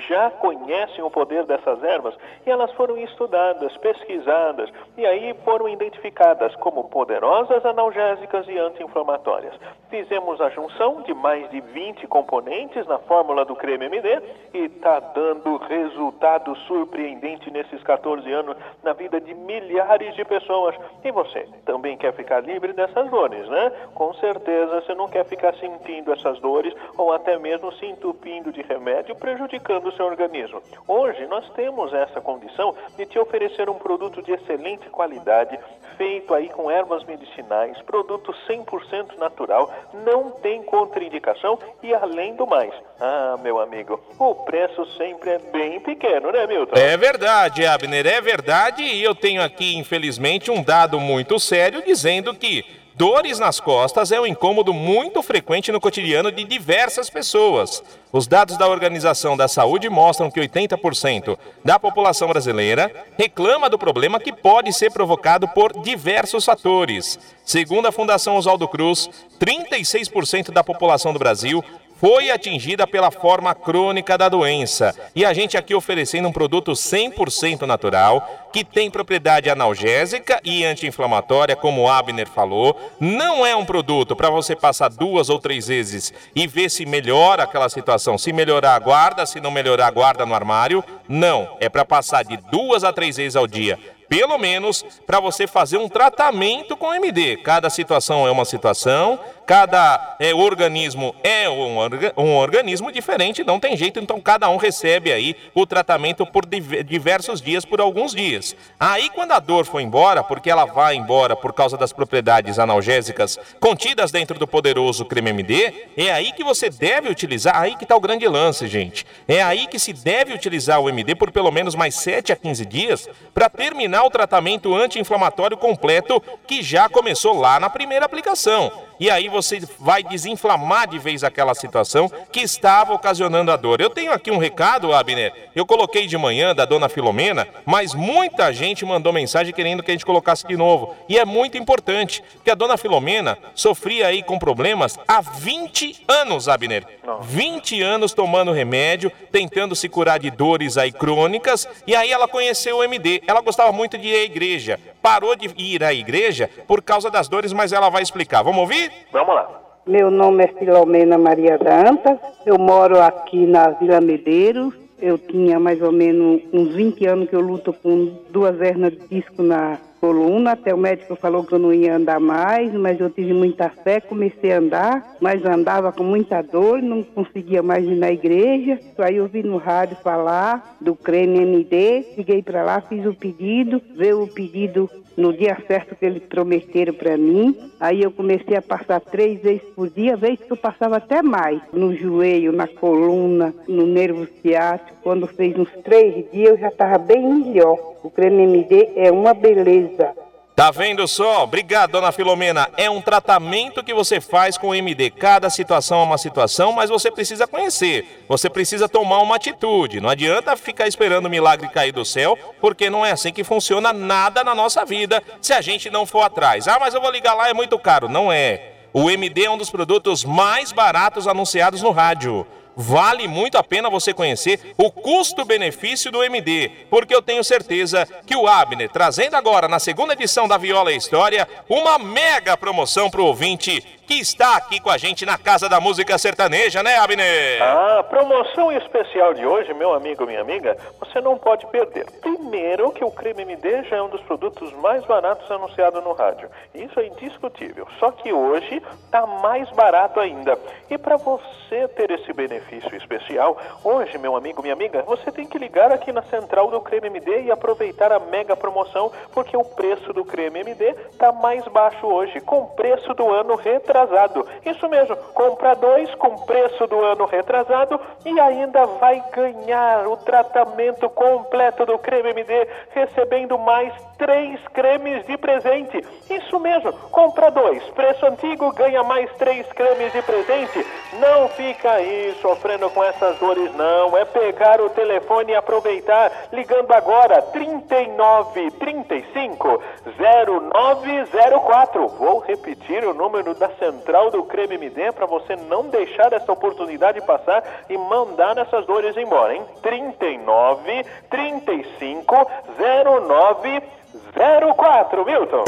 já 0.08 0.29
conhecem 0.29 1.03
o 1.03 1.10
poder 1.10 1.46
dessas 1.46 1.84
ervas 1.84 2.15
e 2.46 2.50
elas 2.50 2.72
foram 2.74 2.98
estudadas, 2.98 3.75
pesquisadas 3.77 4.69
e 4.98 5.05
aí 5.05 5.34
foram 5.43 5.67
identificadas 5.67 6.55
como 6.58 6.89
poderosas 6.89 7.65
analgésicas 7.65 8.48
e 8.48 8.58
anti-inflamatórias. 8.58 9.53
Fizemos 9.89 10.39
a 10.39 10.50
junção 10.50 11.01
de 11.01 11.13
mais 11.13 11.50
de 11.50 11.62
20 11.62 12.05
componentes 12.08 12.86
na 12.86 13.00
fórmula 13.00 13.43
do 13.46 13.55
creme 13.55 13.86
MD 13.86 14.22
e 14.53 14.65
está 14.65 15.00
dando 15.00 15.58
resultado 15.58 16.55
surpreendente 16.67 17.50
nesses 17.50 17.81
14 17.84 18.31
anos 18.31 18.55
na 18.84 18.93
vida 18.93 19.19
de 19.19 19.34
milhares 19.34 20.13
de 20.15 20.24
pessoas. 20.25 20.75
E 21.03 21.12
você 21.12 21.48
também 21.65 21.98
quer 21.98 22.13
ficar 22.13 22.41
livre 22.41 22.74
dessas 22.74 23.10
dores, 23.10 23.48
né? 23.48 23.72
Com 23.96 24.13
certeza 24.15 24.81
você 24.81 24.93
não 24.93 25.08
quer 25.08 25.25
ficar 25.25 25.55
sentindo 25.55 26.12
essas 26.12 26.39
dores 26.39 26.74
ou 26.98 27.12
até 27.12 27.38
mesmo 27.39 27.72
se 27.74 27.86
entupindo 27.86 28.51
de 28.51 28.62
remédio, 28.62 29.15
prejudicando 29.15 29.78
do 29.79 29.91
seu 29.93 30.05
organismo. 30.05 30.62
Hoje 30.88 31.25
nós 31.27 31.48
temos 31.53 31.93
essa 31.93 32.21
condição 32.21 32.75
de 32.98 33.05
te 33.05 33.19
oferecer 33.19 33.69
um 33.69 33.75
produto 33.75 34.21
de 34.21 34.31
excelente 34.31 34.89
qualidade, 34.89 35.59
feito 35.98 36.33
aí 36.33 36.50
com 36.50 36.71
ervas 36.71 37.03
medicinais, 37.03 37.79
produto 37.81 38.33
100% 38.48 39.17
natural, 39.17 39.71
não 40.05 40.31
tem 40.31 40.63
contraindicação 40.63 41.59
e 41.83 41.93
além 41.93 42.36
do 42.36 42.48
mais, 42.48 42.74
ah, 43.00 43.38
meu 43.41 43.59
amigo, 43.59 44.00
o 44.17 44.36
preço 44.36 44.86
sempre 44.98 45.31
é 45.31 45.39
bem 45.39 45.79
pequeno, 45.79 46.31
né, 46.31 46.48
Milton? 46.48 46.75
É 46.79 46.95
verdade, 46.95 47.65
Abner, 47.65 48.07
é 48.07 48.21
verdade 48.21 48.83
e 48.83 49.03
eu 49.03 49.13
tenho 49.13 49.41
aqui, 49.41 49.77
infelizmente, 49.77 50.50
um 50.50 50.63
dado 50.63 51.00
muito 51.00 51.39
sério 51.39 51.83
dizendo 51.83 52.33
que 52.33 52.78
Dores 52.99 53.39
nas 53.39 53.61
costas 53.61 54.11
é 54.11 54.19
um 54.19 54.25
incômodo 54.25 54.73
muito 54.73 55.23
frequente 55.23 55.71
no 55.71 55.79
cotidiano 55.79 56.33
de 56.33 56.43
diversas 56.43 57.09
pessoas. 57.09 57.81
Os 58.11 58.27
dados 58.27 58.57
da 58.57 58.67
Organização 58.67 59.37
da 59.37 59.47
Saúde 59.47 59.89
mostram 59.89 60.29
que 60.29 60.37
80% 60.37 61.37
da 61.63 61.79
população 61.79 62.27
brasileira 62.27 62.93
reclama 63.17 63.69
do 63.69 63.79
problema 63.79 64.19
que 64.19 64.33
pode 64.33 64.73
ser 64.73 64.91
provocado 64.91 65.47
por 65.47 65.71
diversos 65.81 66.43
fatores. 66.43 67.17
Segundo 67.45 67.85
a 67.85 67.91
Fundação 67.93 68.35
Oswaldo 68.35 68.67
Cruz, 68.67 69.09
36% 69.39 70.51
da 70.51 70.61
população 70.61 71.13
do 71.13 71.19
Brasil 71.19 71.63
foi 71.99 72.29
atingida 72.29 72.87
pela 72.87 73.11
forma 73.11 73.53
crônica 73.53 74.17
da 74.17 74.29
doença. 74.29 74.95
E 75.13 75.25
a 75.25 75.33
gente 75.33 75.57
aqui 75.57 75.75
oferecendo 75.75 76.29
um 76.29 76.31
produto 76.31 76.71
100% 76.71 77.63
natural, 77.63 78.47
que 78.53 78.63
tem 78.63 78.89
propriedade 78.89 79.49
analgésica 79.49 80.39
e 80.43 80.63
anti-inflamatória, 80.63 81.55
como 81.55 81.81
o 81.81 81.89
Abner 81.89 82.27
falou. 82.27 82.75
Não 82.99 83.45
é 83.45 83.55
um 83.55 83.65
produto 83.65 84.15
para 84.15 84.29
você 84.29 84.55
passar 84.55 84.89
duas 84.89 85.29
ou 85.29 85.39
três 85.39 85.67
vezes 85.67 86.13
e 86.33 86.47
ver 86.47 86.69
se 86.69 86.85
melhora 86.85 87.43
aquela 87.43 87.69
situação. 87.69 88.17
Se 88.17 88.31
melhorar, 88.31 88.79
guarda, 88.79 89.25
se 89.25 89.41
não 89.41 89.51
melhorar, 89.51 89.91
guarda 89.91 90.25
no 90.25 90.33
armário. 90.33 90.83
Não, 91.07 91.57
é 91.59 91.67
para 91.67 91.83
passar 91.83 92.23
de 92.23 92.37
duas 92.49 92.83
a 92.83 92.93
três 92.93 93.17
vezes 93.17 93.35
ao 93.35 93.45
dia 93.45 93.77
pelo 94.09 94.37
menos 94.39 94.83
para 95.05 95.19
você 95.19 95.45
fazer 95.45 95.77
um 95.77 95.87
tratamento 95.87 96.75
com 96.75 96.93
MD. 96.93 97.37
Cada 97.37 97.69
situação 97.69 98.27
é 98.27 98.31
uma 98.31 98.43
situação, 98.43 99.19
cada 99.49 100.15
é, 100.19 100.31
organismo 100.31 101.15
é 101.23 101.49
um, 101.49 101.79
um, 102.15 102.35
organismo 102.35 102.91
diferente, 102.91 103.43
não 103.43 103.59
tem 103.59 103.75
jeito, 103.75 103.99
então 103.99 104.21
cada 104.21 104.47
um 104.47 104.57
recebe 104.57 105.11
aí 105.11 105.35
o 105.55 105.65
tratamento 105.65 106.23
por 106.23 106.45
diversos 106.45 107.41
dias, 107.41 107.65
por 107.65 107.81
alguns 107.81 108.13
dias. 108.13 108.55
Aí 108.79 109.09
quando 109.09 109.31
a 109.31 109.39
dor 109.39 109.65
for 109.65 109.79
embora, 109.79 110.23
porque 110.23 110.51
ela 110.51 110.65
vai 110.65 110.93
embora 110.93 111.35
por 111.35 111.51
causa 111.51 111.75
das 111.75 111.91
propriedades 111.91 112.59
analgésicas 112.59 113.39
contidas 113.59 114.11
dentro 114.11 114.37
do 114.37 114.45
poderoso 114.45 115.03
creme 115.03 115.31
MD, 115.31 115.73
é 115.97 116.11
aí 116.11 116.31
que 116.31 116.43
você 116.43 116.69
deve 116.69 117.09
utilizar, 117.09 117.59
aí 117.59 117.75
que 117.75 117.85
está 117.85 117.95
o 117.95 117.99
grande 117.99 118.27
lance, 118.27 118.67
gente. 118.67 119.03
É 119.27 119.41
aí 119.41 119.65
que 119.65 119.79
se 119.79 119.93
deve 119.93 120.31
utilizar 120.31 120.79
o 120.79 120.87
MD 120.87 121.15
por 121.15 121.31
pelo 121.31 121.49
menos 121.49 121.73
mais 121.73 121.95
7 121.95 122.31
a 122.31 122.35
15 122.35 122.65
dias 122.67 123.09
para 123.33 123.49
terminar 123.49 124.03
o 124.03 124.11
tratamento 124.11 124.75
anti-inflamatório 124.75 125.57
completo 125.57 126.21
que 126.45 126.61
já 126.61 126.87
começou 126.87 127.33
lá 127.33 127.59
na 127.59 127.67
primeira 127.67 128.05
aplicação. 128.05 128.88
E 128.99 129.09
aí 129.09 129.29
você 129.29 129.61
vai 129.79 130.03
desinflamar 130.03 130.87
de 130.87 130.99
vez 130.99 131.23
aquela 131.23 131.55
situação 131.55 132.11
que 132.31 132.41
estava 132.41 132.93
ocasionando 132.93 133.51
a 133.51 133.55
dor. 133.55 133.79
Eu 133.79 133.89
tenho 133.89 134.11
aqui 134.11 134.29
um 134.29 134.37
recado, 134.37 134.93
Abner. 134.93 135.33
Eu 135.55 135.65
coloquei 135.65 136.05
de 136.05 136.17
manhã 136.17 136.53
da 136.53 136.65
dona 136.65 136.89
Filomena, 136.89 137.47
mas 137.65 137.93
muita 137.93 138.51
gente 138.51 138.85
mandou 138.85 139.13
mensagem 139.13 139.53
querendo 139.53 139.81
que 139.81 139.91
a 139.91 139.93
gente 139.93 140.05
colocasse 140.05 140.45
de 140.45 140.57
novo. 140.57 140.95
E 141.07 141.17
é 141.17 141.23
muito 141.23 141.57
importante, 141.57 142.23
que 142.43 142.51
a 142.51 142.55
dona 142.55 142.77
Filomena 142.77 143.37
sofria 143.55 144.07
aí 144.07 144.21
com 144.21 144.37
problemas 144.37 144.99
há 145.07 145.21
20 145.21 146.03
anos, 146.07 146.49
Abner. 146.49 146.85
20 147.21 147.81
anos 147.81 148.13
tomando 148.13 148.51
remédio, 148.51 149.11
tentando 149.31 149.75
se 149.75 149.89
curar 149.89 150.19
de 150.19 150.29
dores 150.29 150.77
aí 150.77 150.91
crônicas, 150.91 151.67
e 151.87 151.95
aí 151.95 152.11
ela 152.11 152.27
conheceu 152.27 152.77
o 152.77 152.83
MD. 152.83 153.23
Ela 153.25 153.41
gostava 153.41 153.71
muito 153.71 153.97
de 153.97 154.09
ir 154.09 154.15
à 154.15 154.23
igreja. 154.23 154.79
Parou 155.01 155.35
de 155.35 155.49
ir 155.57 155.83
à 155.83 155.93
igreja 155.93 156.49
por 156.67 156.81
causa 156.81 157.09
das 157.09 157.27
dores, 157.27 157.53
mas 157.53 157.71
ela 157.71 157.89
vai 157.89 158.03
explicar. 158.03 158.43
Vamos 158.43 158.59
ouvir? 158.59 158.88
Vamos 159.12 159.36
lá. 159.36 159.62
Meu 159.86 160.12
nome 160.12 160.43
é 160.43 160.48
Filomena 160.48 161.17
Maria 161.17 161.58
Dantas. 161.58 162.19
Eu 162.46 162.58
moro 162.58 163.01
aqui 163.01 163.46
na 163.46 163.69
Vila 163.72 164.00
Medeiros. 164.00 164.74
Eu 165.01 165.17
tinha 165.17 165.60
mais 165.60 165.81
ou 165.81 165.91
menos 165.91 166.41
uns 166.53 166.74
20 166.75 167.05
anos 167.08 167.29
que 167.29 167.36
eu 167.36 167.41
luto 167.41 167.74
com 167.74 168.17
duas 168.29 168.60
hernias 168.62 168.93
de 168.93 169.08
disco 169.08 169.41
na 169.41 169.77
coluna, 169.99 170.51
até 170.51 170.73
o 170.73 170.77
médico 170.77 171.15
falou 171.15 171.43
que 171.43 171.53
eu 171.53 171.59
não 171.59 171.73
ia 171.73 171.95
andar 171.95 172.19
mais, 172.19 172.73
mas 172.73 172.99
eu 172.99 173.09
tive 173.09 173.33
muita 173.33 173.69
fé, 173.69 173.99
comecei 173.99 174.51
a 174.51 174.59
andar, 174.59 175.15
mas 175.19 175.43
andava 175.45 175.91
com 175.91 176.03
muita 176.03 176.41
dor, 176.41 176.81
não 176.81 177.03
conseguia 177.03 177.61
mais 177.61 177.83
ir 177.83 177.95
na 177.95 178.11
igreja. 178.11 178.79
Aí 178.97 179.17
eu 179.17 179.27
vi 179.27 179.43
no 179.43 179.57
rádio 179.57 179.97
falar 180.03 180.77
do 180.81 180.95
creme 180.95 181.41
MD, 181.41 182.05
liguei 182.17 182.41
para 182.41 182.63
lá, 182.63 182.81
fiz 182.81 183.05
o 183.05 183.13
pedido, 183.13 183.81
veio 183.95 184.23
o 184.23 184.27
pedido 184.27 184.89
no 185.19 185.33
dia 185.33 185.57
certo 185.67 185.95
que 185.95 186.05
eles 186.05 186.23
prometeram 186.23 186.93
para 186.93 187.17
mim. 187.17 187.55
Aí 187.79 188.01
eu 188.01 188.11
comecei 188.11 188.55
a 188.55 188.61
passar 188.61 189.01
três 189.01 189.41
vezes 189.41 189.61
por 189.75 189.89
dia, 189.89 190.15
vezes 190.15 190.39
que 190.39 190.51
eu 190.51 190.57
passava 190.57 190.97
até 190.97 191.21
mais, 191.21 191.61
no 191.73 191.93
joelho, 191.93 192.53
na 192.53 192.67
coluna, 192.67 193.53
no 193.67 193.85
nervo 193.85 194.25
ciático. 194.41 194.97
Quando 195.09 195.25
fez 195.25 195.57
uns 195.57 195.69
três 195.83 196.31
dias 196.31 196.51
eu 196.51 196.57
já 196.59 196.67
estava 196.67 196.99
bem 196.99 197.19
melhor. 197.19 197.79
O 198.03 198.11
creme 198.11 198.43
MD 198.43 198.91
é 198.95 199.11
uma 199.11 199.33
beleza. 199.33 200.13
Tá 200.55 200.69
vendo 200.69 201.07
só? 201.07 201.45
Obrigado, 201.45 201.93
dona 201.93 202.11
Filomena. 202.11 202.69
É 202.77 202.91
um 202.91 203.01
tratamento 203.01 203.83
que 203.83 203.91
você 203.91 204.21
faz 204.21 204.55
com 204.55 204.67
o 204.67 204.75
MD. 204.75 205.09
Cada 205.09 205.49
situação 205.49 206.01
é 206.01 206.03
uma 206.03 206.19
situação, 206.19 206.71
mas 206.71 206.91
você 206.91 207.09
precisa 207.09 207.47
conhecer. 207.47 208.23
Você 208.27 208.51
precisa 208.51 208.87
tomar 208.87 209.23
uma 209.23 209.37
atitude. 209.37 209.99
Não 209.99 210.09
adianta 210.09 210.55
ficar 210.55 210.87
esperando 210.87 211.25
o 211.25 211.29
milagre 211.29 211.69
cair 211.69 211.91
do 211.91 212.05
céu, 212.05 212.37
porque 212.61 212.87
não 212.87 213.03
é 213.03 213.09
assim 213.09 213.33
que 213.33 213.43
funciona 213.43 213.91
nada 213.91 214.43
na 214.43 214.53
nossa 214.53 214.85
vida 214.85 215.23
se 215.41 215.53
a 215.53 215.59
gente 215.59 215.89
não 215.89 216.05
for 216.05 216.21
atrás. 216.21 216.67
Ah, 216.67 216.77
mas 216.79 216.93
eu 216.93 217.01
vou 217.01 217.09
ligar 217.09 217.33
lá, 217.33 217.49
é 217.49 217.53
muito 217.55 217.79
caro. 217.79 218.07
Não 218.07 218.31
é. 218.31 218.73
O 218.93 219.09
MD 219.09 219.45
é 219.45 219.49
um 219.49 219.57
dos 219.57 219.71
produtos 219.71 220.23
mais 220.23 220.71
baratos 220.71 221.27
anunciados 221.27 221.81
no 221.81 221.89
rádio. 221.89 222.45
Vale 222.81 223.27
muito 223.27 223.57
a 223.57 223.63
pena 223.63 223.89
você 223.89 224.13
conhecer 224.13 224.74
o 224.77 224.89
custo-benefício 224.89 226.09
do 226.09 226.24
MD, 226.24 226.71
porque 226.89 227.13
eu 227.13 227.21
tenho 227.21 227.43
certeza 227.43 228.07
que 228.25 228.38
o 228.38 228.48
Abner, 228.48 228.89
trazendo 228.89 229.36
agora 229.36 229.67
na 229.67 229.79
segunda 229.79 230.13
edição 230.13 230.48
da 230.48 230.57
Viola 230.57 230.93
História, 230.93 231.45
uma 231.67 232.00
mega 232.00 232.55
promoção 232.55 233.09
para 233.09 233.19
o 233.19 233.25
ouvinte 233.25 233.81
que 234.07 234.13
está 234.13 234.55
aqui 234.55 234.79
com 234.79 234.89
a 234.89 234.98
gente 234.98 235.25
na 235.25 235.38
Casa 235.38 235.67
da 235.67 235.79
Música 235.81 236.17
Sertaneja, 236.17 236.81
né, 236.81 236.98
Abner? 236.98 237.62
Ah, 237.62 238.03
promoção 238.09 238.71
especial 238.71 239.33
de 239.33 239.45
hoje, 239.45 239.71
meu 239.74 239.93
amigo, 239.93 240.25
minha 240.25 240.41
amiga, 240.41 240.77
você 241.00 241.19
não 241.19 241.38
pode 241.38 241.67
perder. 241.67 242.09
Primeiro 242.21 242.91
que 242.91 243.03
o 243.03 243.12
creme 243.12 243.43
MD 243.43 243.83
já 243.83 243.98
é 243.98 244.01
um 244.01 244.09
dos 244.09 244.21
produtos 244.21 244.74
mais 244.77 245.05
baratos 245.05 245.51
anunciado 245.51 246.01
no 246.01 246.13
rádio. 246.13 246.50
Isso 246.74 247.00
é 247.00 247.05
indiscutível. 247.05 247.88
Só 248.00 248.09
que 248.09 248.33
hoje 248.33 248.81
está 249.05 249.27
mais 249.27 249.69
barato 249.71 250.19
ainda. 250.19 250.57
E 250.89 250.98
para 250.98 251.17
você 251.17 251.88
ter 251.95 252.09
esse 252.09 252.33
benefício 252.33 252.68
especial, 252.75 253.57
hoje, 253.83 254.17
meu 254.17 254.35
amigo, 254.35 254.61
minha 254.61 254.73
amiga, 254.73 255.03
você 255.03 255.31
tem 255.31 255.45
que 255.45 255.57
ligar 255.57 255.91
aqui 255.91 256.11
na 256.11 256.21
central 256.23 256.69
do 256.69 256.81
creme 256.81 257.07
MD 257.07 257.43
e 257.43 257.51
aproveitar 257.51 258.11
a 258.11 258.19
mega 258.19 258.55
promoção, 258.55 259.11
porque 259.33 259.55
o 259.55 259.63
preço 259.63 260.13
do 260.13 260.23
creme 260.23 260.59
MD 260.59 260.95
está 261.11 261.31
mais 261.31 261.65
baixo 261.67 262.05
hoje, 262.05 262.39
com 262.41 262.65
preço 262.67 263.13
do 263.13 263.29
ano 263.31 263.55
retrasado 263.55 263.99
retrasado. 264.09 264.47
Isso 264.65 264.88
mesmo, 264.89 265.15
compra 265.33 265.75
dois 265.75 266.13
com 266.15 266.35
preço 266.45 266.85
do 266.88 266.99
ano 267.03 267.25
retrasado 267.25 267.99
e 268.25 268.39
ainda 268.39 268.85
vai 268.85 269.23
ganhar 269.31 270.07
o 270.07 270.17
tratamento 270.17 271.09
completo 271.09 271.85
do 271.85 271.97
creme 271.97 272.29
MD, 272.29 272.67
recebendo 272.91 273.57
mais 273.57 273.93
três 274.17 274.59
cremes 274.73 275.25
de 275.25 275.38
presente. 275.38 276.05
Isso 276.29 276.59
mesmo, 276.59 276.91
compra 277.09 277.49
dois, 277.49 277.83
preço 277.91 278.25
antigo, 278.25 278.71
ganha 278.73 279.01
mais 279.03 279.31
três 279.38 279.65
cremes 279.73 280.11
de 280.11 280.21
presente. 280.21 280.85
Não 281.19 281.47
fica 281.49 282.01
isso, 282.01 282.47
sofrendo 282.59 282.89
com 282.89 283.01
essas 283.03 283.37
dores, 283.39 283.73
não. 283.75 284.17
É 284.17 284.25
pegar 284.25 284.81
o 284.81 284.89
telefone 284.89 285.53
e 285.53 285.55
aproveitar, 285.55 286.49
ligando 286.51 286.91
agora 286.91 287.41
39 287.41 288.71
35 288.71 289.81
0904. 290.17 292.07
Vou 292.09 292.39
repetir 292.39 293.05
o 293.05 293.13
número 293.13 293.55
da 293.55 293.69
central 293.75 294.29
do 294.29 294.43
Creme 294.43 294.75
MD 294.75 295.13
para 295.13 295.25
você 295.25 295.55
não 295.55 295.83
deixar 295.83 296.33
essa 296.33 296.51
oportunidade 296.51 297.21
passar 297.21 297.63
e 297.89 297.97
mandar 297.97 298.57
essas 298.57 298.85
dores 298.85 299.15
embora, 299.15 299.55
hein? 299.55 299.63
39 299.81 301.05
35 301.29 302.35
0904, 302.77 305.25
Milton. 305.25 305.63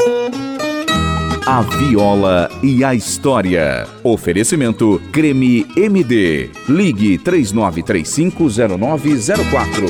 A 1.44 1.60
Viola 1.60 2.48
e 2.62 2.84
a 2.84 2.94
História. 2.94 3.84
Oferecimento 4.04 5.02
Creme 5.12 5.66
MD. 5.76 6.48
Ligue 6.68 7.18
39350904. 7.18 9.88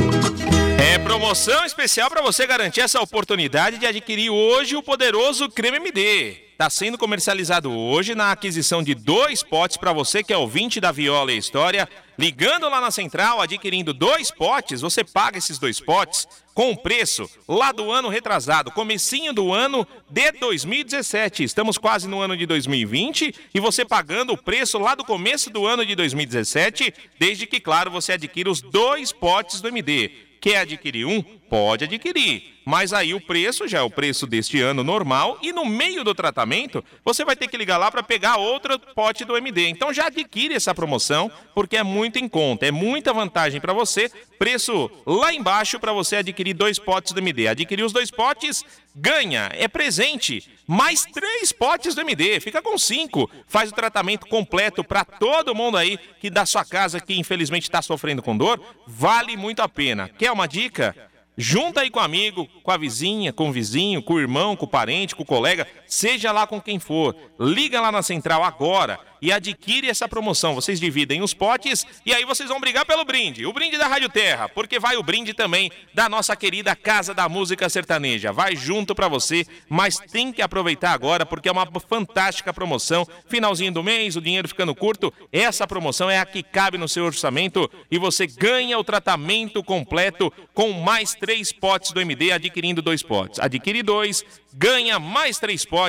É 0.80 0.99
promoção 0.99 1.62
especial 1.66 2.09
para 2.09 2.23
você 2.23 2.47
garantir 2.47 2.80
essa 2.80 3.02
oportunidade 3.02 3.76
de 3.76 3.85
adquirir 3.85 4.30
hoje 4.30 4.76
o 4.76 4.82
poderoso 4.82 5.47
Creme 5.50 5.76
MD. 5.76 6.51
Está 6.62 6.71
sendo 6.71 6.97
comercializado 6.97 7.73
hoje 7.73 8.14
na 8.14 8.31
aquisição 8.31 8.85
de 8.85 8.95
dois 8.95 9.42
potes 9.42 9.76
para 9.76 9.92
você 9.92 10.23
que 10.23 10.33
é 10.33 10.37
ouvinte 10.37 10.81
da 10.81 10.92
Viola 10.92 11.33
e 11.33 11.37
História. 11.37 11.88
Ligando 12.16 12.69
lá 12.69 12.81
na 12.81 12.92
central, 12.92 13.40
adquirindo 13.40 13.92
dois 13.92 14.31
potes, 14.31 14.81
você 14.81 15.02
paga 15.02 15.37
esses 15.37 15.59
dois 15.59 15.81
potes 15.81 16.28
com 16.54 16.71
o 16.71 16.76
preço 16.76 17.28
lá 17.49 17.73
do 17.73 17.90
ano 17.90 18.09
retrasado, 18.09 18.71
comecinho 18.71 19.33
do 19.33 19.52
ano 19.52 19.85
de 20.09 20.31
2017. 20.31 21.42
Estamos 21.42 21.78
quase 21.78 22.07
no 22.07 22.21
ano 22.21 22.37
de 22.37 22.47
2020 22.47 23.35
e 23.52 23.59
você 23.59 23.85
pagando 23.85 24.33
o 24.33 24.38
preço 24.38 24.78
lá 24.78 24.95
do 24.95 25.04
começo 25.04 25.50
do 25.50 25.66
ano 25.66 25.85
de 25.85 25.97
2017, 25.97 26.95
desde 27.19 27.45
que, 27.45 27.59
claro, 27.59 27.90
você 27.90 28.12
adquira 28.12 28.49
os 28.49 28.62
dois 28.62 29.11
potes 29.11 29.61
do 29.61 29.66
MD. 29.66 30.12
Quer 30.40 30.59
adquirir 30.59 31.07
um? 31.07 31.25
Pode 31.52 31.85
adquirir. 31.85 32.62
Mas 32.64 32.94
aí 32.94 33.12
o 33.12 33.21
preço 33.21 33.68
já 33.68 33.80
é 33.80 33.82
o 33.82 33.90
preço 33.90 34.26
deste 34.26 34.59
ano 34.59 34.82
normal 34.82 35.37
e 35.42 35.52
no 35.52 35.66
meio 35.66 36.02
do 36.02 36.14
tratamento 36.14 36.82
você 37.04 37.26
vai 37.26 37.37
ter 37.37 37.47
que 37.47 37.59
ligar 37.59 37.76
lá 37.76 37.90
para 37.90 38.02
pegar 38.02 38.38
outro 38.38 38.78
pote 38.78 39.23
do 39.23 39.37
MD. 39.37 39.68
Então 39.68 39.92
já 39.92 40.06
adquire 40.06 40.54
essa 40.54 40.75
promoção 40.75 41.30
porque 41.54 41.76
é 41.76 41.82
muito 41.82 42.18
em 42.18 42.26
conta, 42.26 42.64
é 42.64 42.71
muita 42.71 43.12
vantagem 43.12 43.61
para 43.61 43.75
você. 43.75 44.11
Preço 44.38 44.90
lá 45.04 45.35
embaixo 45.35 45.78
para 45.78 45.92
você 45.92 46.16
adquirir 46.16 46.54
dois 46.54 46.78
potes 46.78 47.12
do 47.12 47.21
MD. 47.21 47.49
Adquirir 47.49 47.82
os 47.82 47.92
dois 47.92 48.11
potes, 48.11 48.64
ganha, 48.97 49.50
é 49.52 49.68
presente. 49.68 50.50
Mais 50.66 51.02
três 51.02 51.52
potes 51.52 51.94
do 51.94 52.00
MD, 52.00 52.40
fica 52.40 52.62
com 52.62 52.78
cinco. 52.78 53.30
Faz 53.47 53.71
o 53.71 53.75
tratamento 53.75 54.26
completo 54.26 54.82
para 54.82 55.04
todo 55.04 55.54
mundo 55.54 55.76
aí 55.76 55.99
que 56.18 56.30
da 56.30 56.47
sua 56.47 56.64
casa 56.64 56.99
que 56.99 57.14
infelizmente 57.14 57.64
está 57.64 57.82
sofrendo 57.82 58.23
com 58.23 58.35
dor. 58.35 58.59
Vale 58.87 59.37
muito 59.37 59.61
a 59.61 59.68
pena. 59.68 60.09
Quer 60.09 60.32
uma 60.32 60.49
dica? 60.49 61.12
Junta 61.37 61.81
aí 61.81 61.91
com 61.91 61.99
o 61.99 62.03
amigo, 62.03 62.47
com 62.62 62.71
a 62.71 62.77
vizinha, 62.77 63.33
com 63.33 63.49
o 63.49 63.53
vizinho, 63.53 64.03
com 64.03 64.15
o 64.15 64.21
irmão, 64.21 64.55
com 64.55 64.67
o 64.67 64.69
parente, 64.69 65.17
com 65.17 65.23
o 65.23 65.27
colega, 65.27 65.67
seja 65.92 66.32
lá 66.32 66.46
com 66.46 66.61
quem 66.61 66.78
for. 66.78 67.14
Liga 67.38 67.78
lá 67.78 67.92
na 67.92 68.02
central 68.02 68.42
agora 68.42 68.99
e 69.20 69.30
adquire 69.30 69.88
essa 69.88 70.08
promoção. 70.08 70.54
Vocês 70.54 70.80
dividem 70.80 71.22
os 71.22 71.34
potes 71.34 71.87
e 72.04 72.12
aí 72.12 72.25
vocês 72.25 72.49
vão 72.49 72.58
brigar 72.58 72.87
pelo 72.87 73.04
brinde. 73.04 73.46
O 73.46 73.52
brinde 73.52 73.76
da 73.76 73.87
Rádio 73.87 74.08
Terra, 74.08 74.49
porque 74.49 74.80
vai 74.80 74.96
o 74.96 75.02
brinde 75.02 75.34
também 75.34 75.70
da 75.94 76.08
nossa 76.08 76.34
querida 76.34 76.75
Casa 76.75 77.12
da 77.12 77.28
Música 77.28 77.68
Sertaneja. 77.68 78.32
Vai 78.32 78.56
junto 78.56 78.94
para 78.94 79.06
você, 79.06 79.46
mas 79.68 79.99
tem 79.99 80.32
que 80.32 80.40
aproveitar 80.40 80.92
agora 80.92 81.26
porque 81.26 81.49
é 81.49 81.52
uma 81.52 81.68
fantástica 81.88 82.54
promoção. 82.54 83.06
Finalzinho 83.28 83.72
do 83.72 83.82
mês, 83.82 84.16
o 84.16 84.20
dinheiro 84.20 84.49
ficando 84.49 84.75
curto. 84.75 85.12
Essa 85.30 85.66
promoção 85.66 86.11
é 86.11 86.18
a 86.18 86.26
que 86.26 86.42
cabe 86.42 86.78
no 86.78 86.88
seu 86.88 87.04
orçamento 87.04 87.70
e 87.90 87.99
você 87.99 88.26
ganha 88.26 88.78
o 88.78 88.84
tratamento 88.84 89.62
completo 89.62 90.32
com 90.54 90.72
mais 90.72 91.14
três 91.14 91.52
potes 91.52 91.92
do 91.92 92.00
MD 92.00 92.32
adquirindo 92.32 92.80
dois 92.80 93.02
potes. 93.02 93.38
Adquire 93.38 93.82
dois, 93.82 94.25
ganha 94.54 94.99
mais 94.99 95.38
três 95.38 95.64
potes 95.64 95.82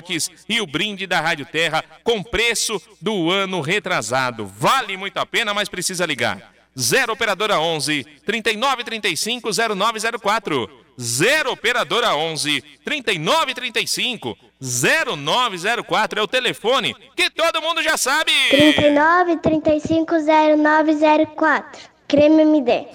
e 0.47 0.61
o 0.61 0.67
brinde 0.67 1.05
da 1.07 1.19
Rádio 1.19 1.45
Terra 1.45 1.83
com 2.03 2.23
preço 2.23 2.81
do 3.01 3.29
ano 3.29 3.61
retrasado. 3.61 4.45
Vale 4.45 4.97
muito 4.97 5.17
a 5.17 5.25
pena, 5.25 5.53
mas 5.53 5.69
precisa 5.69 6.05
ligar. 6.05 6.53
0 6.77 7.13
Operadora 7.13 7.59
11 7.59 8.03
3935 8.25 9.49
0904. 9.75 10.83
0 10.99 11.51
Operadora 11.51 12.15
11 12.15 12.61
3935 12.83 14.37
0904 14.59 16.19
é 16.19 16.23
o 16.23 16.27
telefone 16.27 16.95
que 17.15 17.29
todo 17.29 17.61
mundo 17.61 17.81
já 17.81 17.97
sabe. 17.97 18.31
39 18.49 19.37
35 19.37 20.15
0904. 20.57 21.81
Creme 22.07 22.43
MD. 22.43 22.87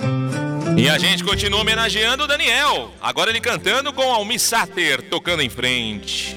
E 0.77 0.89
a 0.89 0.97
gente 0.97 1.25
continua 1.25 1.61
homenageando 1.61 2.25
o 2.25 2.27
Daniel. 2.27 2.93
Agora 3.01 3.31
ele 3.31 3.41
cantando 3.41 3.93
com 3.93 4.03
Almi 4.03 4.39
Sater 4.39 5.03
tocando 5.03 5.43
em 5.43 5.49
frente. 5.49 6.37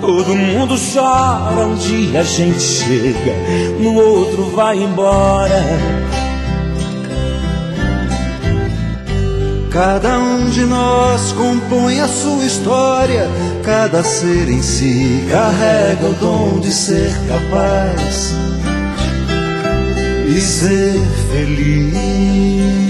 Todo 0.00 0.34
mundo 0.34 0.76
chora, 0.76 1.66
um 1.66 1.74
dia 1.74 2.20
a 2.20 2.24
gente 2.24 2.60
chega, 2.60 3.34
no 3.78 3.94
outro 3.94 4.50
vai 4.50 4.78
embora. 4.78 5.64
Cada 9.70 10.18
um 10.18 10.50
de 10.50 10.64
nós 10.64 11.32
compõe 11.32 12.00
a 12.00 12.08
sua 12.08 12.44
história, 12.44 13.28
cada 13.62 14.02
ser 14.02 14.48
em 14.48 14.62
si 14.62 15.24
carrega 15.30 16.06
o 16.06 16.14
dom 16.14 16.58
de 16.60 16.72
ser 16.72 17.14
capaz 17.28 18.34
e 20.26 20.40
ser 20.40 21.00
feliz. 21.30 22.89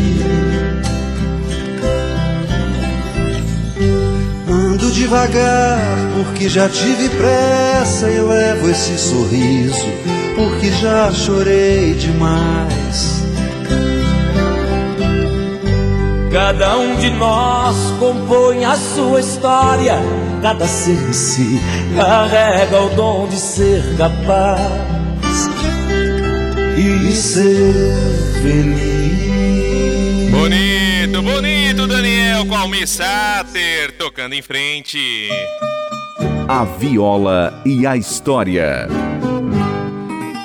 Devagar 4.93 5.79
porque 6.15 6.49
já 6.49 6.67
tive 6.69 7.09
pressa 7.09 8.09
e 8.09 8.19
levo 8.19 8.69
esse 8.69 8.97
sorriso 8.97 9.87
porque 10.35 10.71
já 10.71 11.11
chorei 11.11 11.93
demais. 11.93 13.21
Cada 16.31 16.77
um 16.77 16.95
de 16.95 17.09
nós 17.11 17.75
compõe 17.99 18.63
a 18.63 18.75
sua 18.75 19.19
história, 19.19 19.95
cada 20.41 20.67
ser 20.67 20.91
em 21.09 21.13
si 21.13 21.59
carrega 21.95 22.81
o 22.81 22.89
dom 22.89 23.27
de 23.27 23.37
ser 23.37 23.83
capaz 23.97 24.61
e 26.77 27.11
ser 27.11 27.73
feliz. 28.41 30.31
Bonito, 30.31 31.21
bonito, 31.21 31.87
Daniel 31.87 32.45
Sater 32.87 33.40
tocando 34.01 34.33
em 34.33 34.41
frente. 34.41 35.29
A 36.47 36.63
viola 36.63 37.61
e 37.63 37.85
a 37.85 37.95
história. 37.95 38.87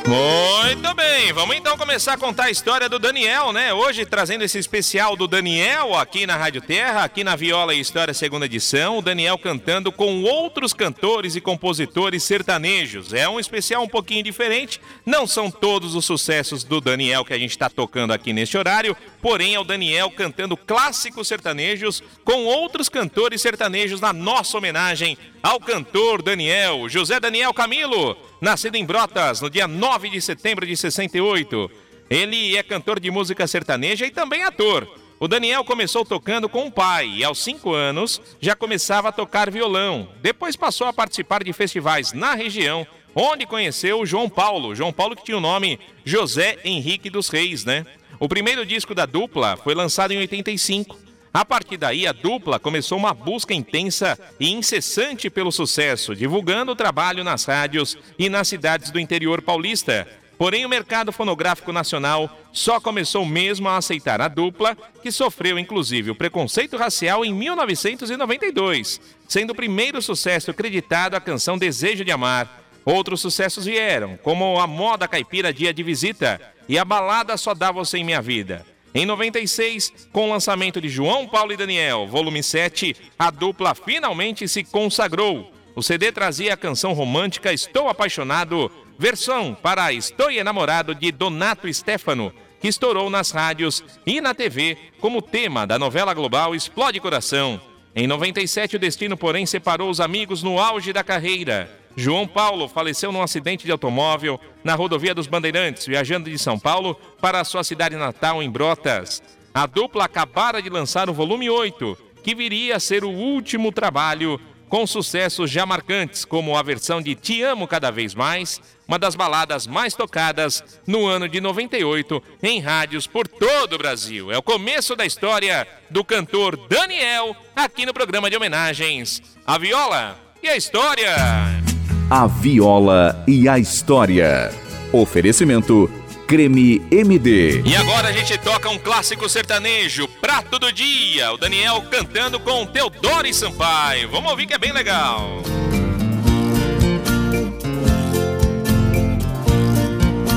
Muito 0.07 0.95
bem, 0.95 1.33
vamos 1.33 1.57
então 1.57 1.77
começar 1.77 2.13
a 2.13 2.19
contar 2.19 2.45
a 2.45 2.51
história 2.51 2.89
do 2.89 2.99
Daniel, 2.99 3.53
né? 3.53 3.73
Hoje 3.73 4.05
trazendo 4.05 4.45
esse 4.45 4.59
especial 4.59 5.17
do 5.17 5.27
Daniel 5.27 5.97
aqui 5.97 6.27
na 6.27 6.37
Rádio 6.37 6.61
Terra, 6.61 7.03
aqui 7.03 7.25
na 7.25 7.35
Viola 7.35 7.75
e 7.75 7.81
História 7.81 8.15
segunda 8.15 8.45
edição, 8.45 8.99
o 8.99 9.03
Daniel 9.03 9.37
cantando 9.39 9.91
com 9.91 10.23
outros 10.23 10.73
cantores 10.73 11.35
e 11.35 11.41
compositores 11.41 12.23
sertanejos. 12.23 13.13
É 13.15 13.29
um 13.29 13.41
especial 13.41 13.83
um 13.83 13.89
pouquinho 13.89 14.23
diferente, 14.23 14.81
não 15.05 15.27
são 15.27 15.51
todos 15.51 15.95
os 15.95 16.05
sucessos 16.05 16.63
do 16.63 16.81
Daniel 16.81 17.25
que 17.25 17.33
a 17.33 17.39
gente 17.39 17.51
está 17.51 17.71
tocando 17.71 18.13
aqui 18.13 18.33
neste 18.33 18.57
horário, 18.57 18.97
porém 19.27 19.57
é 19.57 19.59
o 19.59 19.65
Daniel 19.65 20.09
cantando 20.09 20.57
clássicos 20.57 21.27
sertanejos 21.27 22.01
com 22.25 22.45
outros 22.45 22.89
cantores 22.89 23.43
sertanejos 23.43 24.01
na 24.01 24.13
nossa 24.13 24.57
homenagem 24.57 25.19
ao 25.43 25.59
cantor 25.59 26.23
Daniel, 26.23 26.89
José 26.89 27.19
Daniel 27.19 27.53
Camilo, 27.53 28.17
nascido 28.41 28.77
em 28.77 28.85
Brotas 28.85 29.41
no 29.41 29.51
dia 29.51 29.67
9 29.67 30.11
de 30.11 30.21
setembro 30.21 30.65
de 30.65 30.77
68. 30.77 31.69
Ele 32.09 32.57
é 32.57 32.63
cantor 32.63 33.01
de 33.01 33.11
música 33.11 33.49
sertaneja 33.49 34.07
e 34.07 34.13
também 34.13 34.45
ator. 34.45 34.89
O 35.19 35.27
Daniel 35.27 35.65
começou 35.65 36.05
tocando 36.05 36.49
com 36.49 36.69
o 36.69 36.71
pai 36.71 37.09
e, 37.09 37.25
aos 37.25 37.43
5 37.43 37.73
anos, 37.73 38.23
já 38.41 38.55
começava 38.55 39.09
a 39.09 39.13
tocar 39.13 39.51
violão. 39.51 40.09
Depois 40.23 40.55
passou 40.55 40.87
a 40.87 40.93
participar 40.93 41.43
de 41.43 41.53
festivais 41.53 42.13
na 42.13 42.35
região, 42.35 42.87
onde 43.13 43.45
conheceu 43.45 44.07
João 44.07 44.29
Paulo. 44.29 44.73
João 44.73 44.93
Paulo 44.93 45.17
que 45.17 45.25
tinha 45.25 45.39
o 45.39 45.41
nome 45.41 45.81
José 46.05 46.59
Henrique 46.65 47.11
dos 47.11 47.29
Reis, 47.29 47.65
né? 47.65 47.85
O 48.19 48.29
primeiro 48.29 48.65
disco 48.65 48.95
da 48.95 49.05
dupla 49.05 49.57
foi 49.57 49.75
lançado 49.75 50.13
em 50.13 50.19
85. 50.19 50.99
A 51.35 51.45
partir 51.45 51.77
daí, 51.77 52.07
a 52.07 52.13
dupla 52.13 52.59
começou 52.59 52.97
uma 52.97 53.13
busca 53.13 53.53
intensa 53.53 54.19
e 54.41 54.51
incessante 54.51 55.29
pelo 55.29 55.53
sucesso, 55.53 56.17
divulgando 56.17 56.73
o 56.73 56.77
trabalho 56.77 57.23
nas 57.23 57.45
rádios 57.45 57.99
e 58.19 58.31
nas 58.31 58.49
cidades 58.49 58.91
do 58.91 58.99
interior 58.99 59.43
paulista. 59.43 60.09
Porém, 60.39 60.65
o 60.65 60.69
mercado 60.69 61.13
fonográfico 61.13 61.73
nacional 61.73 62.31
só 62.53 62.81
começou 62.81 63.27
mesmo 63.27 63.69
a 63.69 63.77
aceitar 63.77 64.21
a 64.23 64.29
dupla, 64.29 64.75
que 65.03 65.11
sofreu 65.11 65.59
inclusive 65.59 66.11
o 66.11 66.15
preconceito 66.15 66.77
racial 66.79 67.23
em 67.23 67.35
1992, 67.35 68.99
sendo 69.29 69.51
o 69.51 69.55
primeiro 69.55 70.01
sucesso 70.01 70.51
acreditado 70.51 71.17
a 71.17 71.21
canção 71.21 71.59
Desejo 71.59 72.03
de 72.03 72.13
Amar. 72.13 72.63
Outros 72.83 73.21
sucessos 73.21 73.67
vieram, 73.67 74.17
como 74.19 74.59
a 74.59 74.67
moda 74.67 75.09
caipira 75.09 75.53
Dia 75.53 75.75
de 75.75 75.83
Visita 75.83 76.56
e 76.69 76.79
a 76.79 76.85
balada 76.85 77.37
Só 77.37 77.55
Dá 77.55 77.71
Você 77.71 77.99
em 77.99 78.05
Minha 78.05 78.23
Vida. 78.23 78.65
Em 78.95 79.05
96, 79.05 80.09
com 80.13 80.29
o 80.29 80.33
lançamento 80.33 80.81
de 80.81 80.89
João 80.89 81.29
Paulo 81.29 81.53
e 81.53 81.57
Daniel, 81.57 82.07
volume 82.07 82.43
7, 82.43 82.97
a 83.19 83.31
dupla 83.31 83.75
finalmente 83.75 84.49
se 84.49 84.65
consagrou. 84.65 85.53
O 85.75 85.83
CD 85.83 86.11
trazia 86.11 86.55
a 86.55 86.57
canção 86.57 86.95
romântica 86.95 87.53
Estou 87.53 87.89
Apaixonado, 87.89 88.73
versão 88.99 89.55
para 89.55 89.93
Estou 89.93 90.31
Enamorado 90.31 90.95
de 90.95 91.13
Donato 91.13 91.73
Stefano, 91.73 92.33
que 92.59 92.69
estourou 92.69 93.11
nas 93.11 93.31
rádios 93.31 93.85
e 94.07 94.21
na 94.21 94.33
TV 94.33 94.79
como 94.99 95.21
tema 95.21 95.67
da 95.67 95.79
novela 95.79 96.15
global 96.15 96.55
Explode 96.55 96.99
Coração. 96.99 97.61
Em 97.95 98.07
97, 98.07 98.77
o 98.77 98.79
destino, 98.79 99.17
porém, 99.17 99.45
separou 99.45 99.91
os 99.91 100.01
amigos 100.01 100.43
no 100.43 100.59
auge 100.59 100.93
da 100.93 101.05
carreira. 101.05 101.71
João 101.97 102.29
Paulo 102.29 102.69
faleceu 102.69 103.11
num 103.11 103.23
acidente 103.23 103.65
de 103.65 103.73
automóvel 103.73 104.39
na 104.63 104.75
rodovia 104.75 105.15
dos 105.15 105.27
Bandeirantes, 105.27 105.87
viajando 105.87 106.31
de 106.31 106.39
São 106.39 106.59
Paulo 106.59 106.95
para 107.21 107.43
sua 107.43 107.65
cidade 107.65 107.97
natal, 107.97 108.43
em 108.43 108.51
Brotas. 108.51 109.23
A 109.55 109.65
dupla 109.65 110.05
acabara 110.05 110.61
de 110.61 110.69
lançar 110.69 111.09
o 111.09 111.15
volume 111.15 111.49
8, 111.49 111.97
que 112.23 112.35
viria 112.35 112.77
a 112.77 112.81
ser 112.81 113.03
o 113.03 113.11
último 113.11 113.73
trabalho 113.73 114.39
com 114.69 114.87
sucessos 114.87 115.51
já 115.51 115.65
marcantes, 115.65 116.25
como 116.25 116.57
a 116.57 116.63
versão 116.63 117.01
de 117.01 117.15
Te 117.15 117.43
Amo 117.43 117.67
Cada 117.67 117.91
Vez 117.91 118.15
Mais, 118.15 118.61
uma 118.87 118.99
das 118.99 119.15
baladas 119.15 119.67
mais 119.67 119.95
tocadas 119.95 120.63
no 120.87 121.07
ano 121.07 121.29
de 121.29 121.41
98 121.41 122.23
em 122.43 122.61
rádios 122.61 123.07
por 123.07 123.27
todo 123.27 123.75
o 123.75 123.79
Brasil. 123.79 124.31
É 124.31 124.37
o 124.37 124.43
começo 124.43 124.95
da 124.95 125.07
história 125.07 125.67
do 125.89 126.05
cantor 126.05 126.57
Daniel 126.69 127.35
aqui 127.55 127.87
no 127.87 127.95
programa 127.95 128.29
de 128.29 128.37
homenagens. 128.37 129.23
A 129.47 129.57
viola 129.57 130.19
e 130.43 130.49
a 130.49 130.57
história. 130.57 131.66
A 132.09 132.29
viola 132.29 133.21
e 133.27 133.49
a 133.49 133.59
história. 133.59 134.53
Oferecimento 134.93 135.91
Creme 136.29 136.81
MD. 136.89 137.63
E 137.65 137.75
agora 137.75 138.07
a 138.07 138.13
gente 138.13 138.39
toca 138.39 138.71
um 138.71 138.79
clássico 138.79 139.29
sertanejo, 139.29 140.07
Prato 140.21 140.57
do 140.57 140.71
Dia. 140.73 141.33
O 141.33 141.37
Daniel 141.37 141.83
cantando 141.91 142.39
com 142.39 142.65
Teodoro 142.65 143.27
e 143.27 143.35
Sampaio. 143.35 144.09
Vamos 144.09 144.31
ouvir 144.31 144.47
que 144.47 144.55
é 144.55 144.59
bem 144.59 144.73
legal. 144.73 145.43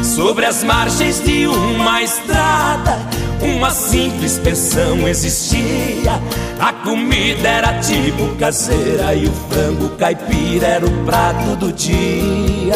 Sobre 0.04 0.48
as 0.48 0.64
margens 0.64 1.24
de 1.24 1.46
uma 1.46 2.02
estrada, 2.02 2.98
uma 3.42 3.72
simples 3.72 4.38
pensão 4.40 5.08
existia. 5.08 6.22
A 6.60 6.74
comida 6.74 7.48
era 7.48 7.80
tipo 7.80 8.36
caseira 8.36 9.14
e 9.14 9.28
o 9.28 9.32
frango 9.32 9.90
caipira 9.98 10.68
era 10.68 10.86
o 10.86 11.06
prato 11.06 11.56
do 11.56 11.72
dia. 11.72 12.76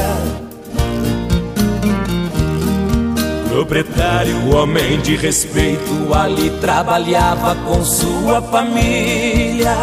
Proprietário, 3.50 4.56
homem 4.56 5.00
de 5.02 5.16
respeito, 5.16 6.14
ali 6.14 6.50
trabalhava 6.60 7.56
com 7.56 7.84
sua 7.86 8.42
família. 8.42 9.76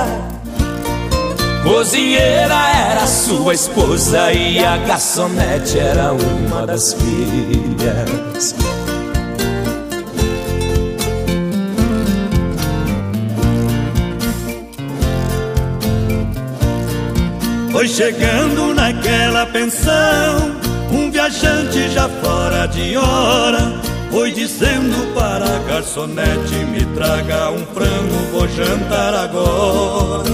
Cozinheira 1.63 2.69
era 2.91 3.07
sua 3.07 3.55
esposa 3.55 4.33
e 4.33 4.59
a 4.65 4.79
garçonete 4.79 5.79
era 5.79 6.13
uma 6.13 6.67
das 6.67 6.95
filhas. 6.95 8.55
Foi 17.81 17.89
chegando 17.89 18.75
naquela 18.75 19.47
pensão, 19.47 20.55
um 20.93 21.11
viajante 21.11 21.89
já 21.89 22.11
fora 22.11 22.67
de 22.67 22.95
hora. 22.95 23.73
Foi 24.11 24.31
dizendo 24.31 25.15
para 25.15 25.47
a 25.47 25.59
garçonete: 25.61 26.57
Me 26.67 26.85
traga 26.95 27.51
um 27.51 27.65
frango, 27.65 28.33
vou 28.33 28.47
jantar 28.49 29.15
agora. 29.15 30.29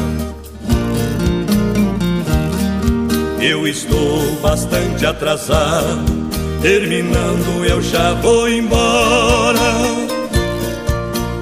Eu 3.40 3.68
estou 3.68 4.32
bastante 4.42 5.06
atrasado 5.06 6.26
terminando 6.60 7.64
eu 7.64 7.80
já 7.80 8.12
vou 8.14 8.48
embora. 8.48 10.15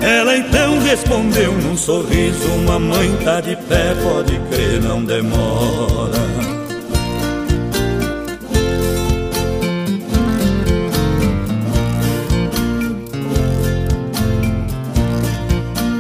Ela 0.05 0.37
então 0.37 0.79
respondeu 0.81 1.51
num 1.53 1.79
sorriso: 1.79 2.47
Mamãe 2.67 3.11
tá 3.25 3.41
de 3.41 3.57
pé, 3.57 3.95
pode 4.03 4.39
crer, 4.51 4.83
não 4.83 5.03
demora. 5.03 6.21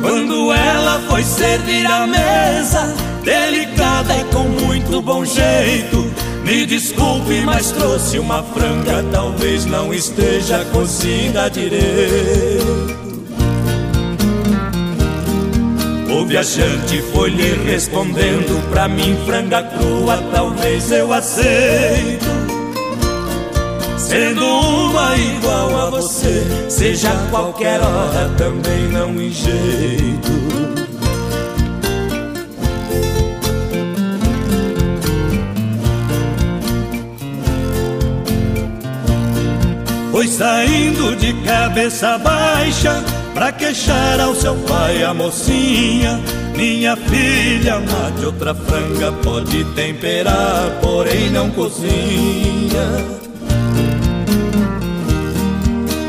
Quando 0.03 0.53
ela 0.53 1.01
foi 1.09 1.23
servir 1.23 1.87
a 1.87 2.07
mesa, 2.07 2.95
delicada 3.23 4.14
e 4.17 4.25
com 4.25 4.67
muito 4.67 5.01
bom 5.01 5.25
jeito. 5.25 6.12
Me 6.45 6.67
desculpe, 6.67 7.40
mas 7.47 7.71
trouxe 7.71 8.19
uma 8.19 8.43
franga, 8.43 9.03
talvez 9.11 9.64
não 9.64 9.95
esteja 9.95 10.62
cozida 10.67 11.49
direito. 11.49 13.04
O 16.25 16.27
viajante 16.27 17.03
foi 17.13 17.29
lhe 17.29 17.53
respondendo 17.71 18.71
Pra 18.71 18.89
mim 18.89 19.15
franga 19.27 19.63
crua 19.63 20.17
talvez 20.33 20.91
eu 20.91 21.13
aceito. 21.13 22.25
Sendo 23.99 24.43
uma 24.43 25.15
igual 25.19 25.77
a 25.77 25.91
você 25.91 26.67
Seja 26.71 27.11
qualquer 27.29 27.79
hora 27.79 28.31
também 28.39 28.89
não 28.91 29.11
em 29.21 29.31
jeito. 29.31 30.33
Foi 40.11 40.27
saindo 40.27 41.17
de 41.17 41.35
cabeça 41.45 42.17
baixa 42.17 43.24
Pra 43.35 43.51
queixar 43.51 44.20
ao 44.20 44.33
seu 44.33 44.55
pai 44.59 45.03
a 45.03 45.12
mocinha 45.12 46.20
Minha 46.57 46.97
filha, 46.97 47.81
mate 47.81 48.25
outra 48.25 48.55
franga 48.55 49.11
Pode 49.25 49.64
temperar, 49.75 50.70
porém 50.81 51.31
não 51.31 51.51
cozinha. 51.51 52.87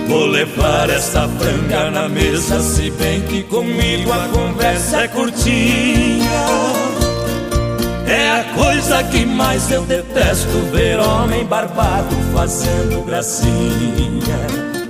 Vou 0.07 0.27
levar 0.27 0.87
essa 0.91 1.27
franga 1.27 1.89
na 1.89 2.07
mesa 2.07 2.61
Se 2.61 2.91
bem 2.91 3.21
que 3.21 3.41
comigo 3.41 4.11
a 4.13 4.27
conversa 4.27 5.01
é 5.01 5.07
curtinha. 5.07 6.45
É 8.07 8.39
a 8.39 8.43
coisa 8.53 9.03
que 9.03 9.25
mais 9.25 9.71
eu 9.71 9.81
detesto 9.81 10.59
Ver 10.71 10.99
homem 10.99 11.43
barbado 11.43 12.15
fazendo 12.35 13.03
gracinha 13.03 14.84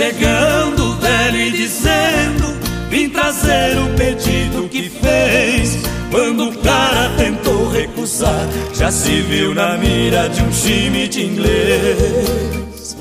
chegando 0.00 0.94
velho 0.94 1.36
e 1.36 1.50
dizendo 1.50 2.58
Vim 2.88 3.08
trazer 3.10 3.78
o 3.78 3.94
pedido 3.94 4.68
que 4.68 4.88
fez. 4.88 5.78
Quando 6.10 6.48
o 6.48 6.58
cara 6.58 7.10
tentou 7.16 7.68
recusar 7.68 8.48
Já 8.72 8.90
se 8.90 9.20
viu 9.20 9.54
na 9.54 9.76
mira 9.76 10.28
de 10.28 10.42
um 10.42 10.50
time 10.50 11.06
de 11.06 11.24
inglês. 11.24 12.96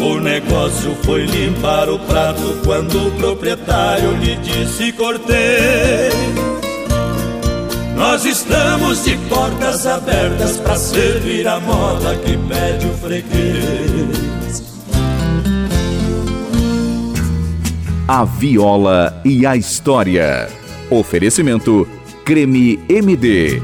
O 0.00 0.18
negócio 0.20 0.96
foi 1.04 1.24
limpar 1.24 1.88
o 1.88 1.98
prato 1.98 2.60
Quando 2.64 3.08
o 3.08 3.10
proprietário 3.12 4.16
lhe 4.16 4.36
disse 4.36 4.92
cortei 4.92 6.10
nós 7.96 8.24
estamos 8.24 9.04
de 9.04 9.16
portas 9.28 9.86
abertas 9.86 10.58
para 10.58 10.76
servir 10.76 11.46
a 11.46 11.60
moda 11.60 12.16
que 12.18 12.36
pede 12.48 12.86
o 12.86 12.94
freguês. 12.98 14.24
A 18.06 18.24
viola 18.24 19.20
e 19.24 19.46
a 19.46 19.56
história. 19.56 20.48
Oferecimento 20.90 21.88
Creme 22.24 22.78
MD. 22.88 23.62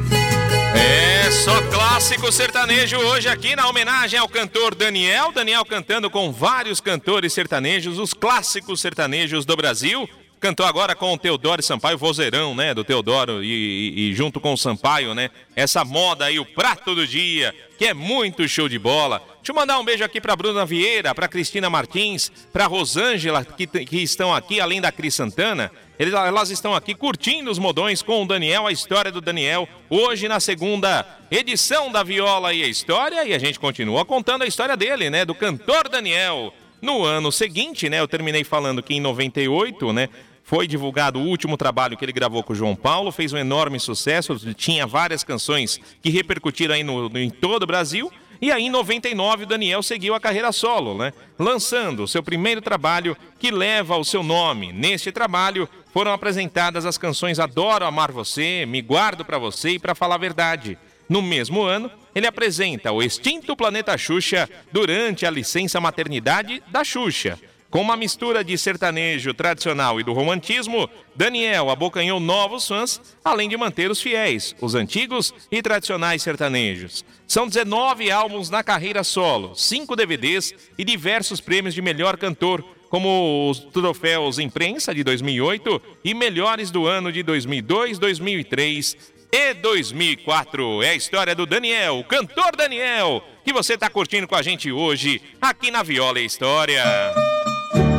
É 0.74 1.30
só 1.30 1.60
clássico 1.62 2.32
sertanejo 2.32 2.96
hoje 2.96 3.28
aqui 3.28 3.54
na 3.54 3.68
homenagem 3.68 4.18
ao 4.18 4.28
cantor 4.28 4.74
Daniel. 4.74 5.32
Daniel 5.32 5.64
cantando 5.64 6.08
com 6.08 6.32
vários 6.32 6.80
cantores 6.80 7.32
sertanejos, 7.32 7.98
os 7.98 8.14
clássicos 8.14 8.80
sertanejos 8.80 9.44
do 9.44 9.56
Brasil. 9.56 10.08
Cantou 10.40 10.64
agora 10.64 10.94
com 10.94 11.12
o 11.12 11.18
Teodoro 11.18 11.62
Sampaio, 11.62 11.98
vozeirão, 11.98 12.54
né? 12.54 12.72
Do 12.72 12.82
Teodoro 12.82 13.44
e, 13.44 14.10
e, 14.10 14.14
junto 14.14 14.40
com 14.40 14.54
o 14.54 14.56
Sampaio, 14.56 15.14
né? 15.14 15.28
Essa 15.54 15.84
moda 15.84 16.24
aí, 16.24 16.40
o 16.40 16.46
prato 16.46 16.94
do 16.94 17.06
dia, 17.06 17.54
que 17.78 17.84
é 17.84 17.92
muito 17.92 18.48
show 18.48 18.66
de 18.66 18.78
bola. 18.78 19.18
Deixa 19.36 19.52
eu 19.52 19.54
mandar 19.54 19.78
um 19.78 19.84
beijo 19.84 20.02
aqui 20.02 20.18
para 20.18 20.34
Bruna 20.34 20.64
Vieira, 20.64 21.14
para 21.14 21.28
Cristina 21.28 21.68
Martins, 21.68 22.32
para 22.50 22.66
Rosângela, 22.66 23.44
que, 23.44 23.66
que 23.66 23.98
estão 23.98 24.34
aqui, 24.34 24.62
além 24.62 24.80
da 24.80 24.90
Cris 24.90 25.14
Santana. 25.14 25.70
Eles, 25.98 26.14
elas 26.14 26.48
estão 26.48 26.74
aqui 26.74 26.94
curtindo 26.94 27.50
os 27.50 27.58
modões 27.58 28.00
com 28.00 28.22
o 28.22 28.26
Daniel, 28.26 28.66
a 28.66 28.72
história 28.72 29.12
do 29.12 29.20
Daniel, 29.20 29.68
hoje 29.90 30.26
na 30.26 30.40
segunda 30.40 31.06
edição 31.30 31.92
da 31.92 32.02
Viola 32.02 32.54
e 32.54 32.62
a 32.62 32.66
História. 32.66 33.26
E 33.26 33.34
a 33.34 33.38
gente 33.38 33.60
continua 33.60 34.06
contando 34.06 34.40
a 34.40 34.46
história 34.46 34.74
dele, 34.74 35.10
né? 35.10 35.26
Do 35.26 35.34
cantor 35.34 35.86
Daniel. 35.86 36.54
No 36.80 37.04
ano 37.04 37.30
seguinte, 37.30 37.90
né? 37.90 38.00
Eu 38.00 38.08
terminei 38.08 38.42
falando 38.42 38.82
que 38.82 38.94
em 38.94 39.00
98, 39.00 39.92
né? 39.92 40.08
Foi 40.50 40.66
divulgado 40.66 41.20
o 41.20 41.22
último 41.22 41.56
trabalho 41.56 41.96
que 41.96 42.04
ele 42.04 42.10
gravou 42.10 42.42
com 42.42 42.52
o 42.52 42.56
João 42.56 42.74
Paulo, 42.74 43.12
fez 43.12 43.32
um 43.32 43.38
enorme 43.38 43.78
sucesso, 43.78 44.36
tinha 44.52 44.84
várias 44.84 45.22
canções 45.22 45.78
que 46.02 46.10
repercutiram 46.10 46.74
aí 46.74 46.82
no, 46.82 47.06
em 47.16 47.30
todo 47.30 47.62
o 47.62 47.66
Brasil. 47.68 48.10
E 48.42 48.50
aí, 48.50 48.64
em 48.64 48.68
99, 48.68 49.44
o 49.44 49.46
Daniel 49.46 49.80
seguiu 49.80 50.12
a 50.12 50.18
carreira 50.18 50.50
solo, 50.50 50.98
né? 50.98 51.12
Lançando 51.38 52.02
o 52.02 52.08
seu 52.08 52.20
primeiro 52.20 52.60
trabalho 52.60 53.16
que 53.38 53.52
leva 53.52 53.96
o 53.96 54.04
seu 54.04 54.24
nome. 54.24 54.72
Neste 54.72 55.12
trabalho 55.12 55.68
foram 55.92 56.12
apresentadas 56.12 56.84
as 56.84 56.98
canções 56.98 57.38
Adoro 57.38 57.86
Amar 57.86 58.10
Você, 58.10 58.66
Me 58.66 58.82
Guardo 58.82 59.24
Pra 59.24 59.38
Você 59.38 59.74
e 59.74 59.78
Pra 59.78 59.94
Falar 59.94 60.16
a 60.16 60.18
Verdade. 60.18 60.76
No 61.08 61.22
mesmo 61.22 61.62
ano, 61.62 61.88
ele 62.12 62.26
apresenta 62.26 62.90
o 62.90 63.00
extinto 63.00 63.54
Planeta 63.54 63.96
Xuxa 63.96 64.50
durante 64.72 65.24
a 65.24 65.30
licença 65.30 65.80
maternidade 65.80 66.60
da 66.66 66.82
Xuxa. 66.82 67.38
Com 67.70 67.80
uma 67.80 67.96
mistura 67.96 68.42
de 68.42 68.58
sertanejo 68.58 69.32
tradicional 69.32 70.00
e 70.00 70.02
do 70.02 70.12
romantismo, 70.12 70.90
Daniel 71.14 71.70
abocanhou 71.70 72.18
novos 72.18 72.66
fãs, 72.66 73.00
além 73.24 73.48
de 73.48 73.56
manter 73.56 73.88
os 73.88 74.02
fiéis, 74.02 74.56
os 74.60 74.74
antigos 74.74 75.32
e 75.52 75.62
tradicionais 75.62 76.20
sertanejos. 76.20 77.04
São 77.28 77.46
19 77.46 78.10
álbuns 78.10 78.50
na 78.50 78.64
carreira 78.64 79.04
solo, 79.04 79.54
5 79.54 79.94
DVDs 79.94 80.52
e 80.76 80.84
diversos 80.84 81.40
prêmios 81.40 81.72
de 81.72 81.80
melhor 81.80 82.16
cantor, 82.16 82.64
como 82.88 83.48
os 83.48 83.60
troféus 83.60 84.40
Imprensa 84.40 84.92
de 84.92 85.04
2008 85.04 85.80
e 86.02 86.12
Melhores 86.12 86.72
do 86.72 86.88
Ano 86.88 87.12
de 87.12 87.22
2002, 87.22 88.00
2003 88.00 88.96
e 89.30 89.54
2004. 89.54 90.82
É 90.82 90.90
a 90.90 90.94
história 90.96 91.36
do 91.36 91.46
Daniel, 91.46 92.00
o 92.00 92.04
cantor 92.04 92.56
Daniel, 92.56 93.22
que 93.44 93.52
você 93.52 93.74
está 93.74 93.88
curtindo 93.88 94.26
com 94.26 94.34
a 94.34 94.42
gente 94.42 94.72
hoje 94.72 95.22
aqui 95.40 95.70
na 95.70 95.84
Viola 95.84 96.18
História. 96.18 96.82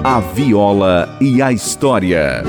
A 0.03 0.19
viola 0.19 1.15
e 1.21 1.43
a 1.43 1.51
história. 1.51 2.43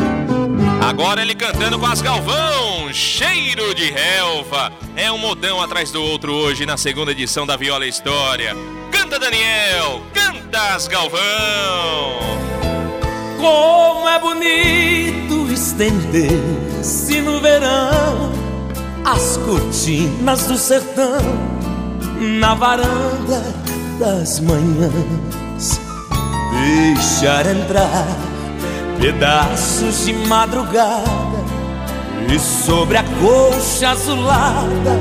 Agora 0.80 1.20
ele 1.20 1.34
cantando 1.34 1.78
com 1.78 1.84
as 1.84 2.00
Galvão, 2.00 2.90
cheiro 2.94 3.74
de 3.74 3.90
relva. 3.90 4.72
É 4.96 5.12
um 5.12 5.18
modão 5.18 5.60
atrás 5.60 5.90
do 5.90 6.02
outro 6.02 6.32
hoje 6.32 6.64
na 6.64 6.78
segunda 6.78 7.12
edição 7.12 7.46
da 7.46 7.54
Viola 7.54 7.86
História. 7.86 8.56
Canta 8.90 9.18
Daniel, 9.18 10.00
canta 10.14 10.74
as 10.74 10.88
Galvão. 10.88 11.20
Como 13.38 14.08
é 14.08 14.18
bonito 14.18 15.52
estender-se 15.52 17.20
no 17.20 17.38
verão 17.38 18.32
as 19.04 19.36
cortinas 19.36 20.46
do 20.46 20.56
sertão 20.56 21.20
na 22.18 22.54
varanda 22.54 23.42
das 24.00 24.40
manhãs 24.40 25.91
deixar 26.52 27.46
entrar 27.46 28.06
pedaços 29.00 30.06
de 30.06 30.12
madrugada 30.12 31.42
e 32.32 32.38
sobre 32.38 32.98
a 32.98 33.04
colcha 33.20 33.90
azulada 33.90 35.00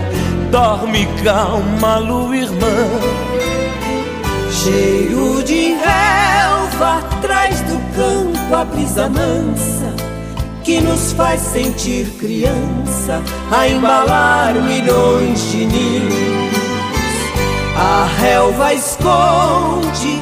dorme 0.51 1.07
calma 1.23 1.97
lua 1.97 2.35
irmã. 2.35 2.87
Cheiro 4.51 5.43
de 5.43 5.73
relva 5.73 6.99
atrás 6.99 7.61
do 7.61 7.77
campo 7.95 8.55
a 8.55 8.65
brisa 8.65 9.09
mansa 9.09 9.93
que 10.63 10.79
nos 10.81 11.13
faz 11.13 11.41
sentir 11.41 12.05
criança 12.19 13.21
a 13.51 13.67
embalar 13.67 14.53
milhões 14.55 15.51
de 15.51 15.65
ninhos. 15.65 16.51
A 17.77 18.07
relva 18.19 18.73
esconde 18.73 20.21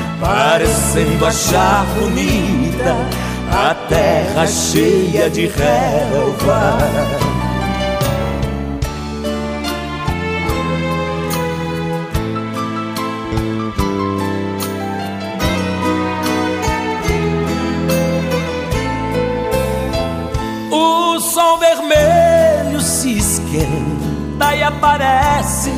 parecendo 0.21 1.25
achar 1.25 1.83
bonita 1.99 2.95
a 3.51 3.73
terra 3.89 4.45
cheia 4.45 5.29
de 5.29 5.47
relva. 5.47 6.77
O 20.71 21.19
sol 21.19 21.57
vermelho 21.57 22.79
se 22.79 23.17
esquenta 23.17 24.55
e 24.55 24.63
aparece 24.63 25.71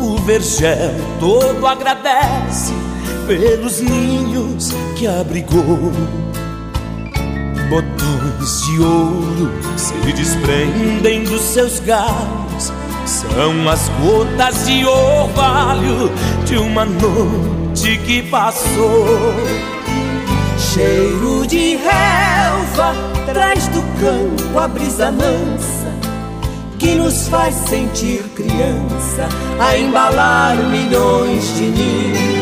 o 0.00 0.16
vergel 0.16 0.94
todo 1.20 1.66
agradece 1.66 2.81
pelos 3.26 3.80
ninhos 3.80 4.72
que 4.96 5.06
abrigou 5.06 5.92
botões 7.72 8.66
de 8.66 8.80
ouro 8.80 9.50
se 9.78 9.94
desprendem 10.12 11.24
dos 11.24 11.40
seus 11.40 11.80
galhos. 11.80 12.70
São 13.06 13.68
as 13.68 13.88
gotas 14.00 14.66
de 14.66 14.84
orvalho 14.84 16.12
de 16.44 16.58
uma 16.58 16.84
noite 16.84 17.96
que 18.04 18.22
passou. 18.24 19.34
Cheiro 20.58 21.46
de 21.46 21.76
relva 21.76 22.94
traz 23.24 23.66
do 23.68 23.80
campo 24.00 24.58
a 24.58 24.68
brisa 24.68 25.10
mansa 25.10 25.92
que 26.78 26.94
nos 26.94 27.28
faz 27.28 27.54
sentir 27.54 28.22
criança 28.34 29.28
a 29.58 29.78
embalar 29.78 30.56
milhões 30.56 31.56
de 31.56 31.62
ninhos. 31.62 32.41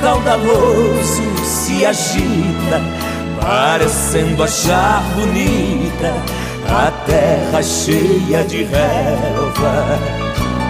caudaloso, 0.00 1.22
se 1.44 1.84
agita 1.86 2.80
parecendo 3.40 4.42
achar 4.42 5.02
bonita 5.14 6.12
a 6.66 6.90
terra 7.06 7.62
cheia 7.62 8.42
de 8.44 8.64
relva. 8.64 9.98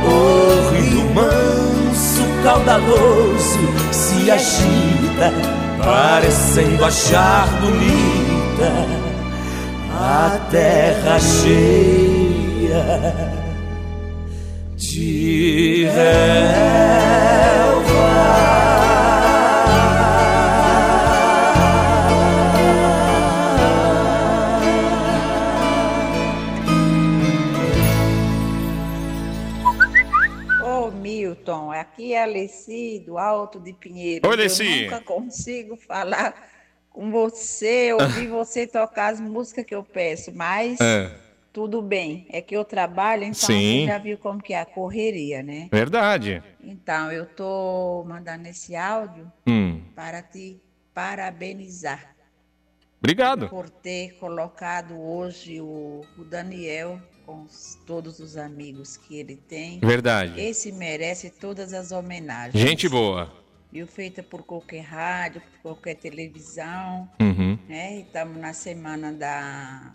O 0.07 0.71
rio 0.71 1.05
manso, 1.15 2.23
caudaloso 2.43 3.59
se 3.93 4.31
agita, 4.31 5.33
parecendo 5.83 6.85
achar 6.85 7.49
bonita 7.61 8.73
a 9.91 10.39
terra 10.51 11.19
cheia 11.21 12.85
de 14.77 15.85
relva. 15.87 17.64
Aqui 32.15 32.17
é 32.17 32.21
a 32.21 32.23
Alessi, 32.23 33.03
do 33.05 33.19
Alto 33.19 33.59
de 33.59 33.73
Pinheiro. 33.73 34.27
Oi, 34.29 34.35
Alessi. 34.35 34.85
Eu 34.85 34.91
nunca 34.91 35.01
consigo 35.01 35.77
falar 35.77 36.35
com 36.91 37.11
você, 37.11 37.93
ouvir 37.93 38.29
você 38.29 38.67
tocar 38.67 39.13
as 39.13 39.21
músicas 39.21 39.65
que 39.65 39.75
eu 39.75 39.83
peço, 39.83 40.33
mas 40.33 40.81
é. 40.81 41.11
tudo 41.53 41.83
bem. 41.83 42.27
É 42.31 42.41
que 42.41 42.57
eu 42.57 42.65
trabalho, 42.65 43.25
então 43.25 43.49
Sim. 43.49 43.81
você 43.81 43.87
já 43.87 43.99
viu 43.99 44.19
como 44.19 44.41
que 44.41 44.55
é 44.55 44.61
a 44.61 44.65
correria, 44.65 45.43
né? 45.43 45.69
Verdade. 45.73 46.43
Então, 46.63 47.11
eu 47.11 47.27
tô 47.27 48.05
mandando 48.07 48.47
esse 48.49 48.77
áudio 48.77 49.31
hum. 49.47 49.83
para 49.95 50.23
te 50.23 50.61
parabenizar. 50.95 52.15
Obrigado. 52.99 53.49
Por 53.49 53.69
ter 53.69 54.17
colocado 54.19 54.99
hoje 54.99 55.61
o, 55.61 56.01
o 56.17 56.25
Daniel 56.25 56.99
com 57.25 57.43
os, 57.43 57.79
todos 57.87 58.21
os 58.21 58.37
amigos 58.37 58.97
que 58.97 59.17
ele 59.17 59.37
tem. 59.37 59.81
Verdade. 59.81 60.41
Esse 60.41 60.73
merece 60.73 61.31
todas 61.31 61.73
as 61.73 61.93
homenagens. 61.93 62.63
Gente 62.63 62.89
boa. 62.89 63.33
Viu? 63.73 63.87
Feita 63.87 64.23
por 64.23 64.43
qualquer 64.43 64.83
rádio, 64.83 65.41
por 65.41 65.61
qualquer 65.63 65.97
televisão. 65.97 67.09
Uhum. 67.21 67.59
Né? 67.69 68.01
Estamos 68.01 68.37
na 68.37 68.53
semana 68.53 69.13
da. 69.13 69.93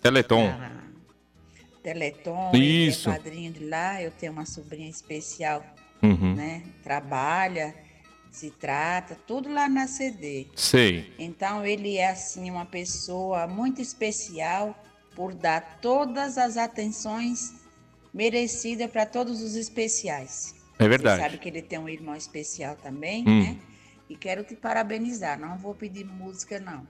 Teleton. 0.00 0.46
Da 0.46 0.82
Teleton. 1.82 2.52
Isso. 2.54 3.08
Ele 3.08 3.16
é 3.16 3.18
padrinho 3.18 3.52
de 3.52 3.64
lá. 3.64 4.02
Eu 4.02 4.10
tenho 4.12 4.32
uma 4.32 4.46
sobrinha 4.46 4.88
especial, 4.88 5.64
uhum. 6.02 6.34
né? 6.34 6.62
Trabalha 6.82 7.74
se 8.32 8.50
trata, 8.50 9.14
tudo 9.26 9.52
lá 9.52 9.68
na 9.68 9.86
CD. 9.86 10.46
Sei. 10.56 11.12
Então 11.18 11.64
ele 11.64 11.98
é 11.98 12.08
assim 12.08 12.50
uma 12.50 12.64
pessoa 12.64 13.46
muito 13.46 13.80
especial 13.82 14.74
por 15.14 15.34
dar 15.34 15.78
todas 15.80 16.38
as 16.38 16.56
atenções 16.56 17.54
merecidas 18.12 18.90
para 18.90 19.06
todos 19.06 19.40
os 19.42 19.54
especiais. 19.54 20.54
É 20.78 20.88
verdade. 20.88 21.16
Você 21.16 21.22
sabe 21.22 21.38
que 21.38 21.48
ele 21.48 21.62
tem 21.62 21.78
um 21.78 21.88
irmão 21.88 22.16
especial 22.16 22.76
também, 22.76 23.24
hum. 23.26 23.42
né? 23.42 23.58
E 24.08 24.16
quero 24.16 24.44
te 24.44 24.54
parabenizar. 24.54 25.38
Não 25.38 25.56
vou 25.56 25.74
pedir 25.74 26.04
música, 26.04 26.58
não. 26.58 26.86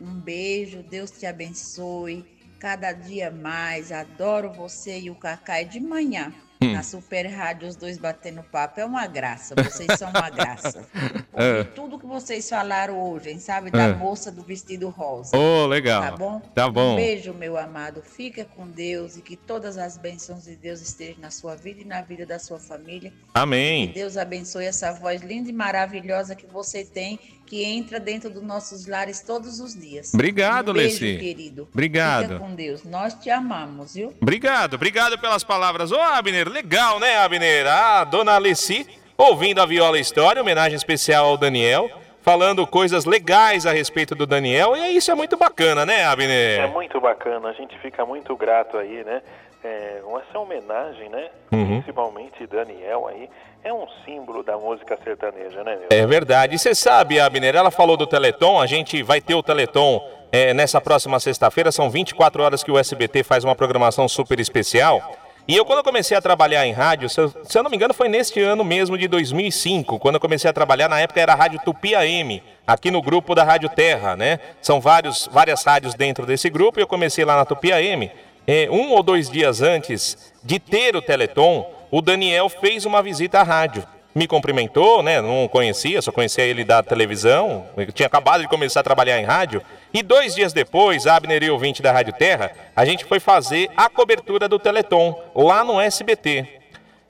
Um 0.00 0.14
beijo, 0.14 0.82
Deus 0.82 1.10
te 1.10 1.26
abençoe. 1.26 2.24
Cada 2.58 2.92
dia 2.92 3.30
mais. 3.30 3.92
Adoro 3.92 4.52
você 4.52 4.98
e 4.98 5.10
o 5.10 5.14
Cacai 5.14 5.64
de 5.64 5.80
manhã. 5.80 6.32
Hum. 6.64 6.72
Na 6.72 6.82
Super 6.82 7.26
Rádio, 7.26 7.68
os 7.68 7.76
dois 7.76 7.98
batendo 7.98 8.42
papo. 8.42 8.80
É 8.80 8.84
uma 8.84 9.06
graça, 9.06 9.54
vocês 9.54 9.98
são 9.98 10.10
uma 10.10 10.30
graça. 10.30 10.86
é. 11.34 11.64
Tudo 11.64 11.98
que 11.98 12.06
vocês 12.06 12.48
falaram 12.48 12.98
hoje, 12.98 13.30
hein, 13.30 13.38
sabe? 13.38 13.70
Da 13.70 13.84
é. 13.84 13.94
moça 13.94 14.30
do 14.30 14.42
vestido 14.42 14.88
rosa. 14.88 15.36
Oh, 15.36 15.66
legal. 15.66 16.02
Tá 16.02 16.16
bom? 16.16 16.40
Tá 16.54 16.70
bom. 16.70 16.92
Um 16.92 16.96
beijo, 16.96 17.32
meu 17.34 17.56
amado. 17.56 18.02
Fica 18.02 18.44
com 18.44 18.66
Deus 18.68 19.16
e 19.16 19.22
que 19.22 19.36
todas 19.36 19.76
as 19.78 19.96
bênçãos 19.96 20.44
de 20.44 20.56
Deus 20.56 20.80
estejam 20.80 21.20
na 21.20 21.30
sua 21.30 21.54
vida 21.54 21.80
e 21.80 21.84
na 21.84 22.00
vida 22.02 22.24
da 22.24 22.38
sua 22.38 22.58
família. 22.58 23.12
Amém. 23.32 23.88
Que 23.88 23.94
Deus 23.94 24.16
abençoe 24.16 24.64
essa 24.64 24.92
voz 24.92 25.22
linda 25.22 25.50
e 25.50 25.52
maravilhosa 25.52 26.34
que 26.34 26.46
você 26.46 26.84
tem, 26.84 27.18
que 27.46 27.64
entra 27.64 28.00
dentro 28.00 28.30
dos 28.30 28.42
nossos 28.42 28.86
lares 28.86 29.20
todos 29.20 29.60
os 29.60 29.74
dias. 29.74 30.12
Obrigado, 30.14 30.70
um 30.70 30.74
beijo, 30.74 31.04
Leci. 31.04 31.18
querido. 31.18 31.68
Obrigado. 31.72 32.28
Fica 32.28 32.38
com 32.38 32.54
Deus. 32.54 32.84
Nós 32.84 33.14
te 33.14 33.30
amamos, 33.30 33.94
viu? 33.94 34.12
Obrigado, 34.20 34.74
obrigado 34.74 35.18
pelas 35.18 35.44
palavras. 35.44 35.92
Ô, 35.92 36.00
Abner, 36.00 36.48
legal, 36.48 36.98
né, 36.98 37.18
Abner? 37.18 37.66
A 37.66 38.04
dona 38.04 38.34
Alessi, 38.34 38.86
ouvindo 39.16 39.60
a 39.60 39.66
Viola 39.66 39.98
História, 39.98 40.42
homenagem 40.42 40.76
especial 40.76 41.26
ao 41.26 41.36
Daniel, 41.36 41.90
falando 42.22 42.66
coisas 42.66 43.04
legais 43.04 43.66
a 43.66 43.72
respeito 43.72 44.14
do 44.14 44.26
Daniel, 44.26 44.74
e 44.74 44.96
isso 44.96 45.10
é 45.10 45.14
muito 45.14 45.36
bacana, 45.36 45.84
né, 45.84 46.04
Abner? 46.04 46.60
É 46.60 46.66
muito 46.66 46.98
bacana, 47.00 47.48
a 47.48 47.52
gente 47.52 47.78
fica 47.80 48.06
muito 48.06 48.34
grato 48.36 48.78
aí, 48.78 49.04
né? 49.04 49.20
É, 49.62 50.02
essa 50.28 50.38
homenagem, 50.38 51.08
né? 51.08 51.30
Uhum. 51.52 51.66
Principalmente 51.80 52.46
Daniel 52.46 53.06
aí, 53.08 53.28
é 53.64 53.72
um 53.72 53.86
símbolo 54.04 54.42
da 54.42 54.58
música 54.58 54.98
sertaneja, 55.02 55.64
né, 55.64 55.76
meu? 55.76 55.86
É 55.90 56.06
verdade. 56.06 56.54
E 56.54 56.58
você 56.58 56.74
sabe, 56.74 57.18
Abner, 57.18 57.56
ela 57.56 57.70
falou 57.70 57.96
do 57.96 58.06
Teleton, 58.06 58.60
a 58.60 58.66
gente 58.66 59.02
vai 59.02 59.22
ter 59.22 59.34
o 59.34 59.42
Teleton 59.42 60.06
é, 60.30 60.52
nessa 60.52 60.82
próxima 60.82 61.18
sexta-feira, 61.18 61.72
são 61.72 61.88
24 61.88 62.42
horas 62.42 62.62
que 62.62 62.70
o 62.70 62.78
SBT 62.78 63.24
faz 63.24 63.42
uma 63.42 63.54
programação 63.54 64.06
super 64.06 64.38
especial. 64.38 65.00
E 65.48 65.56
eu, 65.56 65.64
quando 65.64 65.78
eu 65.78 65.84
comecei 65.84 66.16
a 66.16 66.20
trabalhar 66.20 66.66
em 66.66 66.72
rádio, 66.72 67.08
se 67.08 67.20
eu, 67.20 67.28
se 67.42 67.56
eu, 67.56 67.62
não 67.62 67.70
me 67.70 67.76
engano, 67.76 67.94
foi 67.94 68.08
neste 68.08 68.40
ano 68.40 68.64
mesmo 68.64 68.98
de 68.98 69.08
2005, 69.08 69.98
quando 69.98 70.16
eu 70.16 70.20
comecei 70.20 70.48
a 70.48 70.52
trabalhar, 70.52 70.88
na 70.88 71.00
época 71.00 71.20
era 71.20 71.32
a 71.32 71.36
Rádio 71.36 71.60
Tupi 71.64 71.94
AM, 71.94 72.42
aqui 72.66 72.90
no 72.90 73.00
grupo 73.00 73.34
da 73.34 73.44
Rádio 73.44 73.68
Terra, 73.70 74.14
né? 74.14 74.40
São 74.60 74.80
vários, 74.80 75.28
várias 75.30 75.62
rádios 75.64 75.94
dentro 75.94 76.26
desse 76.26 76.50
grupo 76.50 76.80
e 76.80 76.82
eu 76.82 76.86
comecei 76.86 77.24
lá 77.24 77.36
na 77.36 77.44
Tupi 77.44 77.72
AM. 77.72 78.10
É, 78.46 78.68
um 78.70 78.90
ou 78.90 79.02
dois 79.02 79.30
dias 79.30 79.62
antes 79.62 80.34
de 80.42 80.58
ter 80.58 80.96
o 80.96 81.00
Teleton, 81.02 81.66
o 81.96 82.02
Daniel 82.02 82.48
fez 82.48 82.84
uma 82.84 83.00
visita 83.00 83.38
à 83.38 83.44
rádio 83.44 83.86
me 84.12 84.28
cumprimentou, 84.28 85.02
né? 85.02 85.20
Não 85.20 85.48
conhecia, 85.48 86.00
só 86.00 86.12
conhecia 86.12 86.44
ele 86.44 86.64
da 86.64 86.82
televisão. 86.82 87.66
Eu 87.76 87.90
tinha 87.90 88.06
acabado 88.06 88.42
de 88.42 88.48
começar 88.48 88.80
a 88.80 88.84
trabalhar 88.84 89.20
em 89.20 89.24
rádio. 89.24 89.60
E 89.92 90.02
dois 90.02 90.34
dias 90.36 90.52
depois, 90.52 91.06
Abner 91.06 91.42
e 91.42 91.50
ouvinte 91.50 91.82
da 91.82 91.90
Rádio 91.90 92.12
Terra, 92.12 92.52
a 92.76 92.84
gente 92.84 93.04
foi 93.04 93.18
fazer 93.18 93.68
a 93.76 93.88
cobertura 93.88 94.48
do 94.48 94.56
Teleton 94.56 95.20
lá 95.34 95.64
no 95.64 95.80
SBT. 95.80 96.60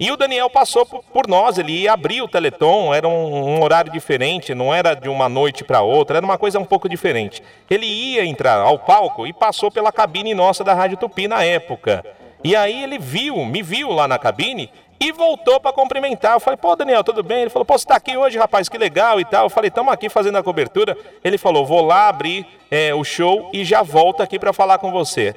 E 0.00 0.10
o 0.10 0.16
Daniel 0.16 0.48
passou 0.48 0.84
por 0.86 1.28
nós, 1.28 1.56
ele 1.56 1.72
ia 1.82 1.92
abrir 1.92 2.22
o 2.22 2.28
Teleton, 2.28 2.92
era 2.92 3.06
um, 3.06 3.58
um 3.58 3.62
horário 3.62 3.92
diferente, 3.92 4.54
não 4.54 4.74
era 4.74 4.94
de 4.94 5.08
uma 5.08 5.28
noite 5.28 5.62
para 5.62 5.82
outra, 5.82 6.16
era 6.16 6.26
uma 6.26 6.38
coisa 6.38 6.58
um 6.58 6.64
pouco 6.64 6.88
diferente. 6.88 7.42
Ele 7.70 7.86
ia 7.86 8.24
entrar 8.24 8.58
ao 8.58 8.78
palco 8.78 9.26
e 9.26 9.32
passou 9.32 9.70
pela 9.70 9.92
cabine 9.92 10.34
nossa 10.34 10.64
da 10.64 10.74
Rádio 10.74 10.96
Tupi 10.96 11.28
na 11.28 11.44
época. 11.44 12.02
E 12.44 12.54
aí 12.54 12.82
ele 12.82 12.98
viu, 12.98 13.42
me 13.46 13.62
viu 13.62 13.90
lá 13.90 14.06
na 14.06 14.18
cabine 14.18 14.70
e 15.00 15.10
voltou 15.12 15.58
para 15.58 15.72
cumprimentar. 15.72 16.34
Eu 16.34 16.40
falei, 16.40 16.58
pô, 16.58 16.76
Daniel, 16.76 17.02
tudo 17.02 17.22
bem? 17.22 17.40
Ele 17.40 17.50
falou, 17.50 17.64
pô, 17.64 17.72
você 17.72 17.84
está 17.84 17.96
aqui 17.96 18.16
hoje, 18.16 18.36
rapaz, 18.36 18.68
que 18.68 18.76
legal 18.76 19.18
e 19.18 19.24
tal. 19.24 19.46
Eu 19.46 19.50
falei, 19.50 19.68
estamos 19.68 19.90
aqui 19.90 20.10
fazendo 20.10 20.36
a 20.36 20.42
cobertura. 20.42 20.96
Ele 21.24 21.38
falou, 21.38 21.64
vou 21.64 21.80
lá 21.80 22.06
abrir 22.06 22.46
é, 22.70 22.94
o 22.94 23.02
show 23.02 23.48
e 23.50 23.64
já 23.64 23.82
volto 23.82 24.22
aqui 24.22 24.38
para 24.38 24.52
falar 24.52 24.76
com 24.76 24.92
você. 24.92 25.34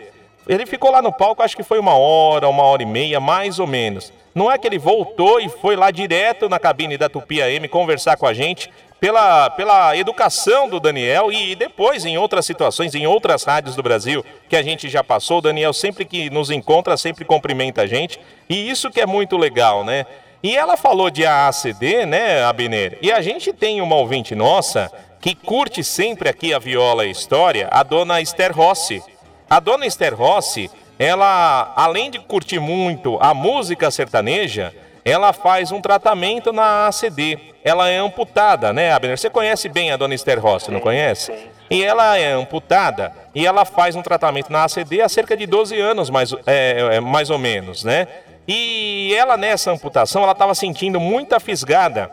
Ele 0.48 0.66
ficou 0.66 0.92
lá 0.92 1.02
no 1.02 1.12
palco, 1.12 1.42
acho 1.42 1.56
que 1.56 1.64
foi 1.64 1.80
uma 1.80 1.96
hora, 1.98 2.48
uma 2.48 2.64
hora 2.64 2.84
e 2.84 2.86
meia, 2.86 3.20
mais 3.20 3.58
ou 3.58 3.68
menos. 3.68 4.14
Não 4.36 4.52
é 4.52 4.58
que 4.58 4.68
ele 4.68 4.78
voltou 4.78 5.40
e 5.40 5.50
foi 5.50 5.76
lá 5.76 5.92
direto 5.92 6.48
na 6.48 6.60
cabine 6.60 6.98
da 6.98 7.10
Tupi 7.10 7.42
AM 7.42 7.68
conversar 7.68 8.18
com 8.18 8.28
a 8.28 8.34
gente 8.34 8.70
pela, 9.00 9.50
pela 9.52 9.96
educação 9.96 10.68
do 10.68 10.80
Daniel 10.80 11.32
e 11.32 11.56
depois 11.56 12.06
em 12.06 12.18
outras 12.18 12.46
situações, 12.46 12.96
em 12.96 13.06
outras 13.06 13.44
rádios 13.44 13.76
do 13.76 13.84
Brasil 13.84 14.26
que 14.50 14.56
a 14.56 14.64
gente 14.64 14.90
já 14.90 15.04
passou. 15.04 15.38
O 15.38 15.42
Daniel 15.42 15.74
sempre 15.74 16.06
que 16.06 16.30
nos 16.30 16.50
encontra, 16.50 16.98
sempre 16.98 17.26
cumprimenta 17.26 17.84
a 17.84 17.88
gente. 17.88 18.20
E 18.50 18.70
isso 18.70 18.90
que 18.90 19.02
é 19.02 19.06
muito 19.06 19.38
legal, 19.38 19.84
né? 19.84 20.06
E 20.42 20.56
ela 20.56 20.78
falou 20.78 21.10
de 21.10 21.26
AACD, 21.26 22.06
né, 22.06 22.44
Abner? 22.44 22.98
E 23.02 23.12
a 23.12 23.22
gente 23.22 23.52
tem 23.52 23.82
uma 23.82 23.96
ouvinte 23.96 24.36
nossa 24.36 24.92
que 25.20 25.34
curte 25.34 25.84
sempre 25.84 26.30
aqui 26.30 26.54
a 26.54 26.60
viola 26.60 27.06
e 27.06 27.12
história, 27.12 27.68
a 27.72 27.84
dona 27.84 28.22
Esther 28.22 28.56
Rossi. 28.56 29.04
A 29.50 29.60
dona 29.60 29.86
Esther 29.86 30.16
Rossi, 30.16 30.70
ela, 31.00 31.74
além 31.76 32.12
de 32.12 32.20
curtir 32.20 32.60
muito 32.60 33.18
a 33.20 33.34
música 33.34 33.90
sertaneja, 33.90 34.74
ela 35.04 35.34
faz 35.34 35.72
um 35.72 35.82
tratamento 35.82 36.52
na 36.52 36.88
ACD. 36.88 37.40
Ela 37.68 37.90
é 37.90 37.98
amputada, 37.98 38.72
né, 38.72 38.94
Abner? 38.94 39.18
Você 39.18 39.30
conhece 39.30 39.68
bem 39.68 39.92
a 39.92 39.98
dona 39.98 40.16
Esther 40.16 40.40
Rossi, 40.40 40.72
não 40.72 40.80
conhece? 40.80 41.34
E 41.70 41.84
ela 41.84 42.18
é 42.18 42.32
amputada 42.32 43.12
e 43.36 43.46
ela 43.46 43.66
faz 43.66 43.94
um 43.94 44.02
tratamento 44.02 44.50
na 44.50 44.64
ACD 44.64 45.02
há 45.02 45.10
cerca 45.10 45.36
de 45.36 45.46
12 45.46 45.78
anos, 45.78 46.10
mais, 46.10 46.32
é, 46.46 46.96
é, 46.96 47.00
mais 47.02 47.30
ou 47.30 47.38
menos, 47.38 47.84
né? 47.84 48.08
E 48.48 49.14
ela 49.20 49.36
nessa 49.36 49.70
amputação, 49.70 50.24
ela 50.24 50.32
estava 50.32 50.56
sentindo 50.56 50.98
muita 50.98 51.42
fisgada, 51.42 52.10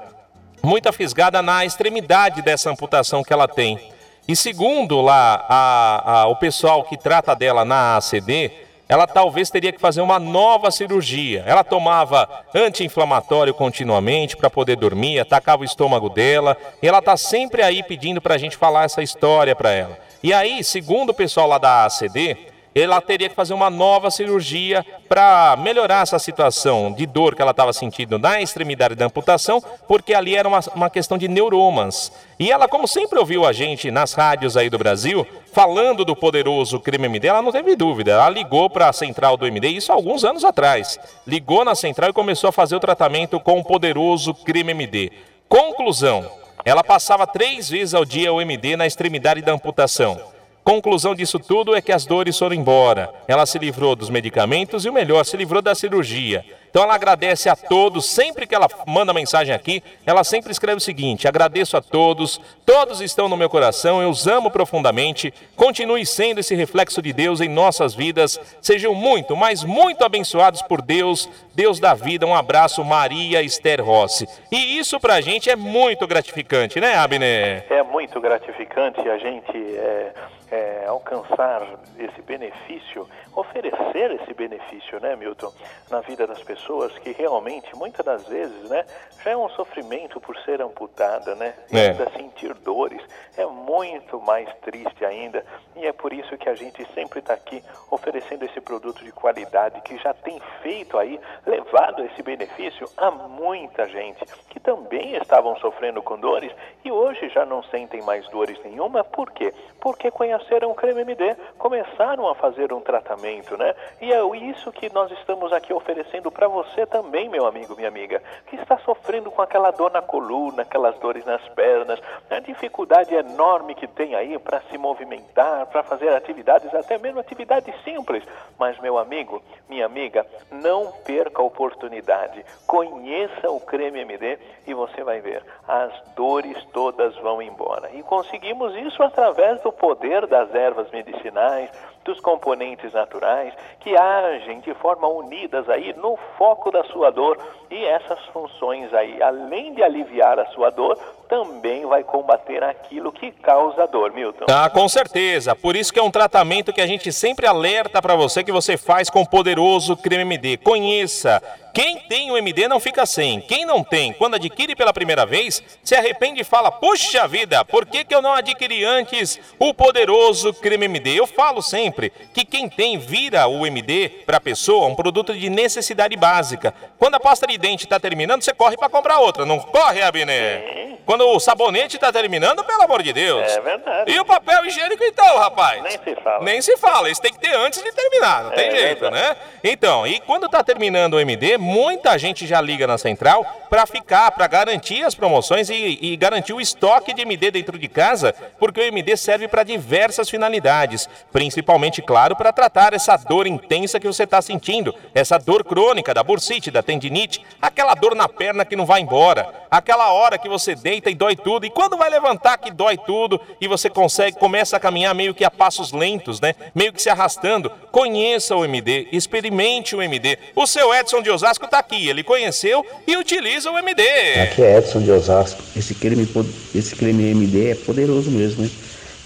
muita 0.60 0.92
fisgada 0.92 1.40
na 1.40 1.64
extremidade 1.64 2.42
dessa 2.42 2.68
amputação 2.68 3.22
que 3.22 3.32
ela 3.32 3.46
tem. 3.46 3.78
E 4.26 4.34
segundo 4.34 5.00
lá 5.00 5.46
a, 5.48 6.22
a, 6.22 6.26
o 6.26 6.34
pessoal 6.34 6.82
que 6.82 6.96
trata 6.96 7.32
dela 7.36 7.64
na 7.64 7.96
ACD, 7.96 8.50
ela 8.88 9.06
talvez 9.06 9.50
teria 9.50 9.72
que 9.72 9.80
fazer 9.80 10.00
uma 10.00 10.18
nova 10.18 10.70
cirurgia. 10.70 11.42
Ela 11.46 11.64
tomava 11.64 12.28
anti-inflamatório 12.54 13.54
continuamente 13.54 14.36
para 14.36 14.50
poder 14.50 14.76
dormir, 14.76 15.18
atacava 15.18 15.62
o 15.62 15.64
estômago 15.64 16.08
dela, 16.08 16.56
e 16.82 16.88
ela 16.88 16.98
está 16.98 17.16
sempre 17.16 17.62
aí 17.62 17.82
pedindo 17.82 18.20
para 18.20 18.34
a 18.34 18.38
gente 18.38 18.56
falar 18.56 18.84
essa 18.84 19.02
história 19.02 19.56
para 19.56 19.70
ela. 19.70 19.98
E 20.22 20.32
aí, 20.32 20.62
segundo 20.62 21.10
o 21.10 21.14
pessoal 21.14 21.46
lá 21.46 21.58
da 21.58 21.84
ACD, 21.84 22.53
ela 22.74 23.00
teria 23.00 23.28
que 23.28 23.34
fazer 23.34 23.54
uma 23.54 23.70
nova 23.70 24.10
cirurgia 24.10 24.84
para 25.08 25.56
melhorar 25.56 26.02
essa 26.02 26.18
situação 26.18 26.92
de 26.92 27.06
dor 27.06 27.34
que 27.34 27.42
ela 27.42 27.52
estava 27.52 27.72
sentindo 27.72 28.18
na 28.18 28.42
extremidade 28.42 28.96
da 28.96 29.06
amputação, 29.06 29.62
porque 29.86 30.12
ali 30.12 30.34
era 30.34 30.48
uma, 30.48 30.60
uma 30.74 30.90
questão 30.90 31.16
de 31.16 31.28
neuromas. 31.28 32.10
E 32.38 32.50
ela, 32.50 32.66
como 32.66 32.88
sempre 32.88 33.18
ouviu 33.18 33.46
a 33.46 33.52
gente 33.52 33.90
nas 33.90 34.12
rádios 34.12 34.56
aí 34.56 34.68
do 34.68 34.78
Brasil, 34.78 35.24
falando 35.52 36.04
do 36.04 36.16
poderoso 36.16 36.80
creme 36.80 37.06
MD, 37.06 37.28
ela 37.28 37.42
não 37.42 37.52
teve 37.52 37.76
dúvida. 37.76 38.10
Ela 38.10 38.28
ligou 38.28 38.68
para 38.68 38.88
a 38.88 38.92
central 38.92 39.36
do 39.36 39.46
MD, 39.46 39.68
isso 39.68 39.92
há 39.92 39.94
alguns 39.94 40.24
anos 40.24 40.44
atrás. 40.44 40.98
Ligou 41.24 41.64
na 41.64 41.76
central 41.76 42.10
e 42.10 42.14
começou 42.14 42.48
a 42.48 42.52
fazer 42.52 42.74
o 42.74 42.80
tratamento 42.80 43.38
com 43.38 43.60
o 43.60 43.64
poderoso 43.64 44.34
creme 44.34 44.72
MD. 44.72 45.12
Conclusão: 45.48 46.28
ela 46.64 46.82
passava 46.82 47.24
três 47.26 47.68
vezes 47.68 47.94
ao 47.94 48.04
dia 48.04 48.32
o 48.32 48.40
MD 48.40 48.76
na 48.76 48.86
extremidade 48.86 49.42
da 49.42 49.52
amputação. 49.52 50.34
Conclusão 50.64 51.14
disso 51.14 51.38
tudo 51.38 51.74
é 51.76 51.82
que 51.82 51.92
as 51.92 52.06
dores 52.06 52.38
foram 52.38 52.56
embora. 52.56 53.12
Ela 53.28 53.44
se 53.44 53.58
livrou 53.58 53.94
dos 53.94 54.08
medicamentos 54.08 54.86
e 54.86 54.88
o 54.88 54.94
melhor, 54.94 55.22
se 55.24 55.36
livrou 55.36 55.60
da 55.60 55.74
cirurgia. 55.74 56.42
Então 56.74 56.82
ela 56.82 56.96
agradece 56.96 57.48
a 57.48 57.54
todos, 57.54 58.04
sempre 58.04 58.48
que 58.48 58.54
ela 58.54 58.66
manda 58.84 59.14
mensagem 59.14 59.54
aqui, 59.54 59.80
ela 60.04 60.24
sempre 60.24 60.50
escreve 60.50 60.78
o 60.78 60.80
seguinte: 60.80 61.28
agradeço 61.28 61.76
a 61.76 61.80
todos, 61.80 62.40
todos 62.66 63.00
estão 63.00 63.28
no 63.28 63.36
meu 63.36 63.48
coração, 63.48 64.02
eu 64.02 64.10
os 64.10 64.26
amo 64.26 64.50
profundamente, 64.50 65.32
continue 65.54 66.04
sendo 66.04 66.40
esse 66.40 66.52
reflexo 66.52 67.00
de 67.00 67.12
Deus 67.12 67.40
em 67.40 67.48
nossas 67.48 67.94
vidas, 67.94 68.40
sejam 68.60 68.92
muito, 68.92 69.36
mas 69.36 69.62
muito 69.62 70.04
abençoados 70.04 70.62
por 70.62 70.82
Deus, 70.82 71.30
Deus 71.54 71.78
da 71.78 71.94
vida. 71.94 72.26
Um 72.26 72.34
abraço, 72.34 72.84
Maria 72.84 73.40
Esther 73.40 73.80
Rossi. 73.80 74.26
E 74.50 74.76
isso 74.76 74.98
pra 74.98 75.20
gente 75.20 75.48
é 75.48 75.54
muito 75.54 76.08
gratificante, 76.08 76.80
né, 76.80 76.96
Abner? 76.96 77.66
É 77.70 77.84
muito 77.84 78.20
gratificante 78.20 78.98
a 79.08 79.16
gente 79.16 79.56
é, 79.56 80.12
é, 80.50 80.73
alcançar 80.86 81.62
esse 81.98 82.22
benefício, 82.22 83.08
oferecer 83.34 84.10
esse 84.20 84.34
benefício, 84.34 85.00
né, 85.00 85.16
Milton, 85.16 85.52
na 85.90 86.00
vida 86.00 86.26
das 86.26 86.42
pessoas 86.42 86.54
pessoas 86.54 86.98
que 86.98 87.12
realmente, 87.12 87.74
muitas 87.76 88.04
das 88.04 88.26
vezes, 88.26 88.70
né, 88.70 88.84
já 89.22 89.32
é 89.32 89.36
um 89.36 89.48
sofrimento 89.50 90.20
por 90.20 90.36
ser 90.38 90.60
amputada, 90.60 91.34
né? 91.34 91.54
E 91.72 91.78
é. 91.78 91.90
ainda 91.90 92.10
sentir 92.10 92.54
dores 92.54 93.02
é 93.36 93.46
muito 93.46 94.20
mais 94.20 94.48
triste 94.60 95.04
ainda. 95.04 95.44
E 95.76 95.86
é 95.86 95.92
por 95.92 96.12
isso 96.12 96.36
que 96.36 96.48
a 96.48 96.54
gente 96.54 96.86
sempre 96.94 97.20
está 97.20 97.34
aqui 97.34 97.62
oferecendo 97.90 98.44
esse 98.44 98.60
produto 98.60 99.04
de 99.04 99.12
qualidade 99.12 99.80
que 99.82 99.96
já 99.98 100.12
tem 100.12 100.40
feito 100.62 100.98
aí, 100.98 101.18
levado 101.46 102.04
esse 102.04 102.22
benefício 102.22 102.88
a 102.96 103.10
muita 103.10 103.86
gente 103.88 104.24
que 104.48 104.60
também 104.60 105.16
estavam 105.16 105.56
sofrendo 105.56 106.02
com 106.02 106.18
dores 106.18 106.52
e 106.84 106.90
hoje 106.90 107.28
já 107.30 107.44
não 107.44 107.62
sentem 107.64 108.02
mais 108.02 108.28
dores 108.28 108.58
nenhuma. 108.64 109.02
Por 109.04 109.30
quê? 109.32 109.52
Porque 109.80 110.10
conheceram 110.10 110.73
creme 110.74 111.02
MD, 111.02 111.36
começaram 111.58 112.28
a 112.28 112.34
fazer 112.34 112.72
um 112.72 112.80
tratamento, 112.80 113.56
né? 113.56 113.74
E 114.00 114.12
é 114.12 114.24
isso 114.36 114.72
que 114.72 114.92
nós 114.92 115.10
estamos 115.12 115.52
aqui 115.52 115.72
oferecendo 115.72 116.30
para 116.30 116.48
você 116.48 116.86
também, 116.86 117.28
meu 117.28 117.46
amigo, 117.46 117.76
minha 117.76 117.88
amiga, 117.88 118.22
que 118.46 118.56
está 118.56 118.78
sofrendo 118.78 119.30
com 119.30 119.42
aquela 119.42 119.70
dor 119.70 119.90
na 119.90 120.02
coluna, 120.02 120.62
aquelas 120.62 120.98
dores 120.98 121.24
nas 121.24 121.46
pernas, 121.50 122.00
a 122.30 122.40
dificuldade 122.40 123.14
enorme 123.14 123.74
que 123.74 123.86
tem 123.86 124.14
aí 124.14 124.38
para 124.38 124.60
se 124.62 124.76
movimentar, 124.78 125.66
para 125.66 125.82
fazer 125.82 126.10
atividades, 126.10 126.74
até 126.74 126.98
mesmo 126.98 127.20
atividades 127.20 127.74
simples. 127.84 128.24
Mas, 128.58 128.78
meu 128.80 128.98
amigo, 128.98 129.42
minha 129.68 129.86
amiga, 129.86 130.26
não 130.50 130.92
perca 131.04 131.42
a 131.42 131.44
oportunidade. 131.44 132.44
Conheça 132.66 133.50
o 133.50 133.60
creme 133.60 134.00
MD 134.00 134.38
e 134.66 134.74
você 134.74 135.02
vai 135.02 135.20
ver, 135.20 135.42
as 135.68 135.92
dores 136.14 136.62
todas 136.72 137.14
vão 137.18 137.40
embora. 137.42 137.90
E 137.92 138.02
conseguimos 138.02 138.74
isso 138.76 139.02
através 139.02 139.60
do 139.62 139.72
poder 139.72 140.26
das 140.26 140.54
medicinais, 140.92 141.70
dos 142.04 142.20
componentes 142.20 142.92
naturais 142.92 143.52
que 143.80 143.96
agem 143.96 144.60
de 144.60 144.74
forma 144.74 145.08
unidas 145.08 145.68
aí 145.68 145.94
no 145.94 146.16
foco 146.38 146.70
da 146.70 146.84
sua 146.84 147.10
dor 147.10 147.38
e 147.70 147.84
essas 147.86 148.18
funções 148.26 148.92
aí, 148.94 149.22
além 149.22 149.74
de 149.74 149.82
aliviar 149.82 150.38
a 150.38 150.46
sua 150.46 150.70
dor, 150.70 150.96
também 151.28 151.84
vai 151.86 152.04
combater 152.04 152.62
aquilo 152.62 153.10
que 153.10 153.32
causa 153.32 153.86
dor, 153.86 154.12
Milton. 154.12 154.44
Ah, 154.48 154.70
com 154.70 154.88
certeza. 154.88 155.56
Por 155.56 155.74
isso 155.74 155.92
que 155.92 155.98
é 155.98 156.02
um 156.02 156.10
tratamento 156.10 156.72
que 156.72 156.80
a 156.80 156.86
gente 156.86 157.12
sempre 157.12 157.46
alerta 157.46 158.00
para 158.00 158.14
você 158.14 158.44
que 158.44 158.52
você 158.52 158.76
faz 158.76 159.10
com 159.10 159.22
o 159.22 159.28
poderoso 159.28 159.96
creme 159.96 160.22
MD. 160.22 160.58
Conheça 160.58 161.42
Quem 161.72 161.98
tem 162.08 162.30
o 162.30 162.36
MD 162.36 162.68
não 162.68 162.78
fica 162.78 163.04
sem. 163.04 163.40
Quem 163.40 163.66
não 163.66 163.82
tem, 163.82 164.12
quando 164.12 164.34
adquire 164.36 164.76
pela 164.76 164.92
primeira 164.92 165.26
vez, 165.26 165.60
se 165.82 165.96
arrepende 165.96 166.42
e 166.42 166.44
fala: 166.44 166.70
Puxa 166.70 167.26
vida, 167.26 167.64
por 167.64 167.84
que, 167.84 168.04
que 168.04 168.14
eu 168.14 168.22
não 168.22 168.32
adquiri 168.32 168.84
antes 168.84 169.40
o 169.58 169.74
poderoso 169.74 170.54
creme 170.54 170.84
MD? 170.84 171.18
Eu 171.18 171.26
falo 171.26 171.60
sempre 171.60 171.93
que 172.32 172.44
quem 172.44 172.68
tem 172.68 172.98
vira 172.98 173.46
o 173.46 173.66
MD 173.66 174.08
para 174.26 174.36
a 174.36 174.40
pessoa 174.40 174.86
um 174.86 174.94
produto 174.94 175.32
de 175.34 175.48
necessidade 175.48 176.16
básica. 176.16 176.74
Quando 176.98 177.14
a 177.14 177.20
pasta 177.20 177.46
de 177.46 177.56
dente 177.58 177.84
está 177.84 177.98
terminando, 178.00 178.42
você 178.42 178.52
corre 178.52 178.76
para 178.76 178.88
comprar 178.88 179.18
outra. 179.20 179.44
Não 179.44 179.58
corre, 179.58 180.02
Abner? 180.02 180.94
Quando 181.06 181.28
o 181.28 181.38
sabonete 181.38 181.96
está 181.96 182.10
terminando, 182.10 182.64
pelo 182.64 182.82
amor 182.82 183.02
de 183.02 183.12
Deus. 183.12 183.42
É 183.52 183.60
verdade. 183.60 184.10
E 184.10 184.18
o 184.18 184.24
papel 184.24 184.64
higiênico 184.64 185.04
então, 185.04 185.38
rapaz? 185.38 185.82
Nem 185.82 185.92
se 186.02 186.14
fala. 186.22 186.44
Nem 186.44 186.62
se 186.62 186.76
fala. 186.78 187.10
Isso 187.10 187.20
tem 187.20 187.30
que 187.32 187.38
ter 187.38 187.54
antes 187.54 187.82
de 187.82 187.92
terminar. 187.92 188.44
Não 188.44 188.50
tem 188.52 188.68
É 188.68 188.70
jeito, 188.70 189.00
verdade. 189.00 189.28
né? 189.28 189.36
Então, 189.62 190.06
e 190.06 190.18
quando 190.20 190.48
tá 190.48 190.64
terminando 190.64 191.14
o 191.14 191.20
MD, 191.20 191.58
muita 191.58 192.16
gente 192.16 192.46
já 192.46 192.58
liga 192.58 192.86
na 192.86 192.96
central 192.96 193.44
para 193.68 193.84
ficar, 193.84 194.30
para 194.30 194.46
garantir 194.46 195.04
as 195.04 195.14
promoções 195.14 195.68
e, 195.68 195.98
e 196.00 196.16
garantir 196.16 196.54
o 196.54 196.60
estoque 196.60 197.12
de 197.12 197.20
MD 197.20 197.50
dentro 197.50 197.78
de 197.78 197.86
casa, 197.88 198.34
porque 198.58 198.80
o 198.80 198.84
MD 198.84 199.14
serve 199.16 199.46
para 199.46 199.62
diversas 199.62 200.30
finalidades, 200.30 201.06
principalmente, 201.30 201.83
claro, 202.02 202.36
para 202.36 202.52
tratar 202.52 202.92
essa 202.92 203.16
dor 203.16 203.46
intensa 203.46 203.98
que 203.98 204.06
você 204.06 204.24
está 204.24 204.40
sentindo, 204.40 204.94
essa 205.14 205.38
dor 205.38 205.64
crônica 205.64 206.14
da 206.14 206.22
bursite, 206.22 206.70
da 206.70 206.82
tendinite, 206.82 207.42
aquela 207.60 207.94
dor 207.94 208.14
na 208.14 208.28
perna 208.28 208.64
que 208.64 208.76
não 208.76 208.86
vai 208.86 209.00
embora, 209.00 209.48
aquela 209.70 210.12
hora 210.12 210.38
que 210.38 210.48
você 210.48 210.74
deita 210.74 211.10
e 211.10 211.14
dói 211.14 211.36
tudo, 211.36 211.66
e 211.66 211.70
quando 211.70 211.96
vai 211.96 212.10
levantar 212.10 212.58
que 212.58 212.70
dói 212.70 212.96
tudo 212.96 213.40
e 213.60 213.68
você 213.68 213.90
consegue, 213.90 214.38
começa 214.38 214.76
a 214.76 214.80
caminhar 214.80 215.14
meio 215.14 215.34
que 215.34 215.44
a 215.44 215.50
passos 215.50 215.92
lentos, 215.92 216.40
né? 216.40 216.54
Meio 216.74 216.92
que 216.92 217.02
se 217.02 217.10
arrastando. 217.10 217.70
Conheça 217.90 218.56
o 218.56 218.64
MD, 218.64 219.08
experimente 219.12 219.94
o 219.94 220.02
MD. 220.02 220.38
O 220.54 220.66
seu 220.66 220.94
Edson 220.94 221.22
de 221.22 221.30
Osasco 221.30 221.64
está 221.64 221.78
aqui, 221.78 222.08
ele 222.08 222.22
conheceu 222.22 222.84
e 223.06 223.16
utiliza 223.16 223.70
o 223.70 223.78
MD. 223.78 224.02
Aqui 224.42 224.62
é 224.62 224.78
Edson 224.78 225.00
de 225.00 225.10
Osasco. 225.10 225.62
Esse 225.76 225.94
creme, 225.94 226.28
esse 226.74 226.96
creme 226.96 227.30
MD 227.30 227.70
é 227.70 227.74
poderoso 227.74 228.30
mesmo, 228.30 228.64
hein? 228.64 228.70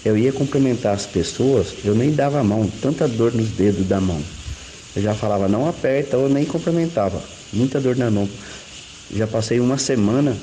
Eu 0.03 0.17
ia 0.17 0.31
cumprimentar 0.31 0.93
as 0.93 1.05
pessoas, 1.05 1.73
eu 1.83 1.93
nem 1.93 2.11
dava 2.11 2.39
a 2.39 2.43
mão, 2.43 2.69
tanta 2.81 3.07
dor 3.07 3.33
nos 3.33 3.49
dedos 3.49 3.85
da 3.85 3.99
mão. 3.99 4.21
Eu 4.95 5.01
já 5.01 5.13
falava, 5.13 5.47
não 5.47 5.67
aperta, 5.67 6.15
eu 6.15 6.29
nem 6.29 6.45
cumprimentava. 6.45 7.21
Muita 7.51 7.79
dor 7.79 7.95
na 7.95 8.09
mão. 8.09 8.27
Já 9.13 9.27
passei 9.27 9.59
uma 9.59 9.77
semana, 9.77 10.37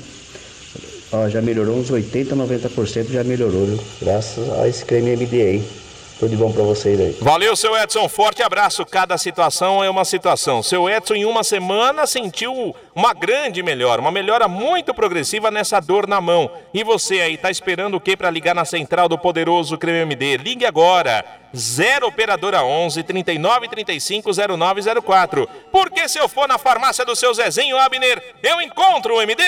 ó, 1.11 1.27
já 1.27 1.41
melhorou 1.41 1.77
uns 1.77 1.89
80, 1.89 2.35
90% 2.35 3.11
já 3.11 3.23
melhorou, 3.23 3.65
viu? 3.65 3.79
Graças 4.01 4.49
a 4.59 4.67
esse 4.67 4.85
creme 4.85 5.11
MD 5.11 5.41
aí. 5.41 5.63
Tudo 6.19 6.31
de 6.31 6.35
bom 6.35 6.51
pra 6.51 6.63
vocês 6.63 6.99
aí. 6.99 7.15
Valeu, 7.21 7.55
seu 7.55 7.77
Edson. 7.77 8.09
Forte 8.09 8.41
abraço. 8.41 8.83
Cada 8.83 9.17
situação 9.19 9.83
é 9.83 9.89
uma 9.89 10.03
situação. 10.03 10.63
Seu 10.63 10.89
Edson, 10.89 11.13
em 11.13 11.25
uma 11.25 11.43
semana, 11.43 12.07
sentiu 12.07 12.75
uma 12.97 13.13
grande 13.13 13.61
melhora, 13.61 14.01
uma 14.01 14.09
melhora 14.09 14.47
muito 14.47 14.91
progressiva 14.91 15.51
nessa 15.51 15.79
dor 15.79 16.07
na 16.07 16.19
mão. 16.19 16.49
E 16.73 16.83
você 16.83 17.21
aí, 17.21 17.37
tá 17.37 17.51
esperando 17.51 17.93
o 17.93 18.01
que 18.01 18.17
para 18.17 18.31
ligar 18.31 18.55
na 18.55 18.65
central 18.65 19.07
do 19.07 19.19
poderoso 19.19 19.77
Creme 19.77 19.99
MD? 19.99 20.37
Ligue 20.37 20.65
agora. 20.65 21.23
0 21.55 22.07
Operadora 22.07 22.63
11 22.63 23.03
39 23.03 23.67
35 23.67 24.31
0904. 24.57 25.47
Porque 25.71 26.07
se 26.09 26.19
eu 26.19 26.27
for 26.27 26.47
na 26.47 26.57
farmácia 26.57 27.05
do 27.05 27.15
seu 27.15 27.33
Zezinho 27.33 27.77
Abner, 27.77 28.35
eu 28.43 28.61
encontro 28.61 29.15
o 29.15 29.21
MD. 29.21 29.43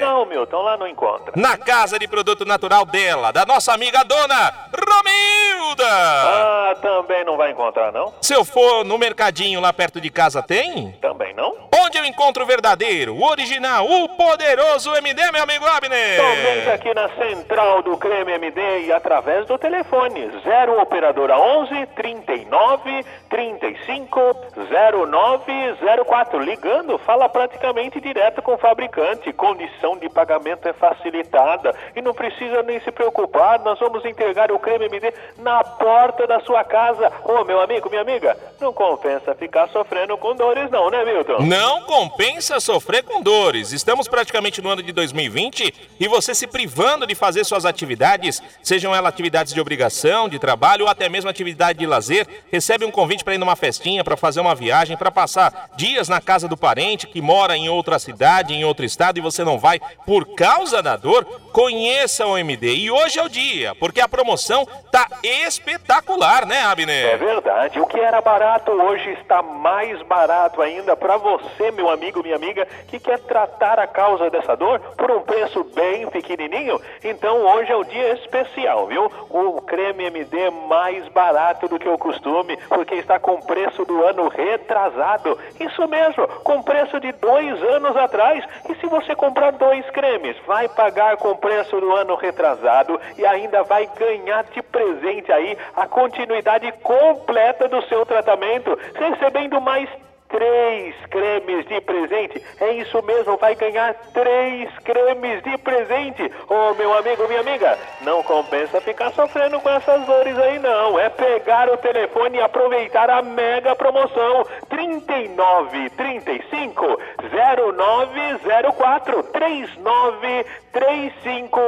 Não, 0.00 0.24
Milton, 0.24 0.62
lá 0.62 0.76
não 0.76 0.86
encontra. 0.86 1.32
Na 1.36 1.56
casa 1.56 1.98
de 1.98 2.08
produto 2.08 2.44
natural 2.44 2.84
dela, 2.84 3.30
da 3.30 3.44
nossa 3.44 3.72
amiga 3.72 4.02
dona 4.04 4.52
Romilda. 4.74 5.86
Ah, 5.86 6.76
também 6.80 7.24
não 7.24 7.36
vai 7.36 7.50
encontrar, 7.50 7.92
não? 7.92 8.12
Se 8.20 8.34
eu 8.34 8.44
for 8.44 8.84
no 8.84 8.98
mercadinho 8.98 9.60
lá 9.60 9.72
perto 9.72 10.00
de 10.00 10.10
casa, 10.10 10.42
tem? 10.42 10.92
Também 11.00 11.34
não? 11.34 11.54
Onde 11.84 11.98
eu 11.98 12.04
encontro 12.04 12.42
o 12.42 12.46
verdadeiro, 12.46 12.85
o 12.86 13.24
original, 13.24 13.84
o 13.84 14.08
poderoso 14.10 14.94
MD, 14.94 15.32
meu 15.32 15.42
amigo 15.42 15.66
Abner? 15.66 16.20
Somente 16.20 16.70
aqui 16.70 16.94
na 16.94 17.08
central 17.16 17.82
do 17.82 17.96
Creme 17.96 18.32
MD 18.34 18.86
e 18.86 18.92
através 18.92 19.44
do 19.46 19.58
telefone 19.58 20.30
0 20.44 20.80
operadora 20.80 21.36
11 21.36 21.84
39 21.96 23.04
35 23.28 24.36
0904. 24.70 26.38
Ligando, 26.38 26.96
fala 26.98 27.28
praticamente 27.28 28.00
direto 28.00 28.40
com 28.40 28.54
o 28.54 28.58
fabricante. 28.58 29.32
Condição 29.32 29.98
de 29.98 30.08
pagamento 30.08 30.68
é 30.68 30.72
facilitada 30.72 31.74
e 31.96 32.00
não 32.00 32.14
precisa 32.14 32.62
nem 32.62 32.78
se 32.80 32.92
preocupar. 32.92 33.58
Nós 33.64 33.80
vamos 33.80 34.04
entregar 34.04 34.52
o 34.52 34.60
Creme 34.60 34.84
MD 34.84 35.12
na 35.38 35.64
porta 35.64 36.24
da 36.24 36.38
sua 36.42 36.62
casa. 36.62 37.12
Ô, 37.24 37.42
meu 37.42 37.60
amigo, 37.60 37.90
minha 37.90 38.02
amiga, 38.02 38.38
não 38.60 38.72
compensa 38.72 39.34
ficar 39.34 39.68
sofrendo 39.70 40.16
com 40.16 40.36
dores, 40.36 40.70
não, 40.70 40.88
né, 40.88 41.04
Milton? 41.04 41.38
Não 41.40 41.82
compensa 41.82 42.60
sofrer 42.60 42.75
com 43.02 43.22
dores. 43.22 43.72
Estamos 43.72 44.06
praticamente 44.08 44.62
no 44.62 44.68
ano 44.68 44.82
de 44.82 44.92
2020 44.92 45.74
e 45.98 46.08
você 46.08 46.34
se 46.34 46.46
privando 46.46 47.06
de 47.06 47.14
fazer 47.14 47.44
suas 47.44 47.64
atividades, 47.64 48.42
sejam 48.62 48.94
elas 48.94 49.16
atividades 49.16 49.54
de 49.54 49.60
obrigação, 49.60 50.28
de 50.28 50.38
trabalho 50.38 50.84
ou 50.84 50.90
até 50.90 51.08
mesmo 51.08 51.30
atividade 51.30 51.78
de 51.78 51.86
lazer, 51.86 52.26
recebe 52.52 52.84
um 52.84 52.90
convite 52.90 53.24
para 53.24 53.34
ir 53.34 53.38
numa 53.38 53.56
festinha, 53.56 54.04
para 54.04 54.16
fazer 54.16 54.40
uma 54.40 54.54
viagem, 54.54 54.96
para 54.96 55.10
passar 55.10 55.70
dias 55.76 56.08
na 56.08 56.20
casa 56.20 56.46
do 56.46 56.56
parente 56.56 57.06
que 57.06 57.22
mora 57.22 57.56
em 57.56 57.68
outra 57.68 57.98
cidade, 57.98 58.52
em 58.52 58.64
outro 58.64 58.84
estado 58.84 59.18
e 59.18 59.22
você 59.22 59.42
não 59.42 59.58
vai 59.58 59.80
por 60.04 60.34
causa 60.34 60.82
da 60.82 60.96
dor, 60.96 61.24
conheça 61.52 62.26
o 62.26 62.36
MD. 62.36 62.74
E 62.74 62.90
hoje 62.90 63.18
é 63.18 63.22
o 63.22 63.28
dia, 63.28 63.74
porque 63.76 64.00
a 64.00 64.08
promoção 64.08 64.66
tá 64.92 65.08
espetacular, 65.22 66.44
né, 66.44 66.60
Abner? 66.62 67.06
É 67.06 67.16
verdade. 67.16 67.80
O 67.80 67.86
que 67.86 67.98
era 67.98 68.20
barato 68.20 68.70
hoje 68.72 69.10
está 69.12 69.42
mais 69.42 70.00
barato 70.02 70.60
ainda 70.60 70.94
para 70.96 71.16
você, 71.16 71.70
meu 71.70 71.88
amigo, 71.88 72.22
minha 72.22 72.36
amiga, 72.36 72.65
que 72.88 72.98
quer 72.98 73.18
tratar 73.20 73.78
a 73.78 73.86
causa 73.86 74.30
dessa 74.30 74.56
dor 74.56 74.80
por 74.96 75.10
um 75.10 75.20
preço 75.20 75.64
bem 75.74 76.08
pequenininho. 76.08 76.80
Então 77.02 77.42
hoje 77.46 77.72
é 77.72 77.76
o 77.76 77.84
dia 77.84 78.14
especial, 78.14 78.86
viu? 78.86 79.10
O 79.30 79.60
creme 79.62 80.04
MD 80.04 80.50
mais 80.50 81.06
barato 81.08 81.68
do 81.68 81.78
que 81.78 81.88
o 81.88 81.98
costume, 81.98 82.56
porque 82.68 82.94
está 82.94 83.18
com 83.18 83.40
preço 83.40 83.84
do 83.84 84.04
ano 84.04 84.28
retrasado. 84.28 85.38
Isso 85.60 85.86
mesmo, 85.88 86.26
com 86.44 86.62
preço 86.62 87.00
de 87.00 87.12
dois 87.12 87.62
anos 87.62 87.96
atrás. 87.96 88.44
E 88.68 88.74
se 88.76 88.86
você 88.86 89.14
comprar 89.14 89.52
dois 89.52 89.88
cremes, 89.90 90.36
vai 90.46 90.68
pagar 90.68 91.16
com 91.16 91.36
preço 91.36 91.80
do 91.80 91.92
ano 91.92 92.14
retrasado 92.14 93.00
e 93.16 93.24
ainda 93.24 93.62
vai 93.62 93.88
ganhar 93.96 94.44
de 94.44 94.62
presente 94.62 95.32
aí 95.32 95.56
a 95.74 95.86
continuidade 95.86 96.70
completa 96.82 97.68
do 97.68 97.82
seu 97.82 98.04
tratamento, 98.04 98.78
recebendo 98.94 99.60
mais 99.60 99.88
três 100.28 100.94
cremes 101.10 101.66
de 101.66 101.80
presente. 101.80 102.42
É 102.60 102.72
isso 102.74 103.02
mesmo, 103.02 103.36
vai 103.36 103.54
ganhar 103.54 103.94
três 104.12 104.70
cremes 104.78 105.42
de 105.42 105.58
presente. 105.58 106.30
Ô 106.48 106.74
meu 106.74 106.96
amigo, 106.96 107.26
minha 107.28 107.40
amiga, 107.40 107.78
não 108.02 108.22
compensa 108.22 108.80
ficar 108.80 109.12
sofrendo 109.12 109.60
com 109.60 109.68
essas 109.68 110.04
dores 110.06 110.36
aí 110.38 110.58
não. 110.58 110.98
É 110.98 111.08
pegar 111.08 111.70
o 111.70 111.76
telefone 111.76 112.38
e 112.38 112.40
aproveitar 112.40 113.10
a 113.10 113.22
mega 113.22 113.74
promoção 113.74 114.46
39 114.68 115.90
35 115.90 116.98
0904 117.18 119.22
39 119.24 120.46
35 120.72 121.60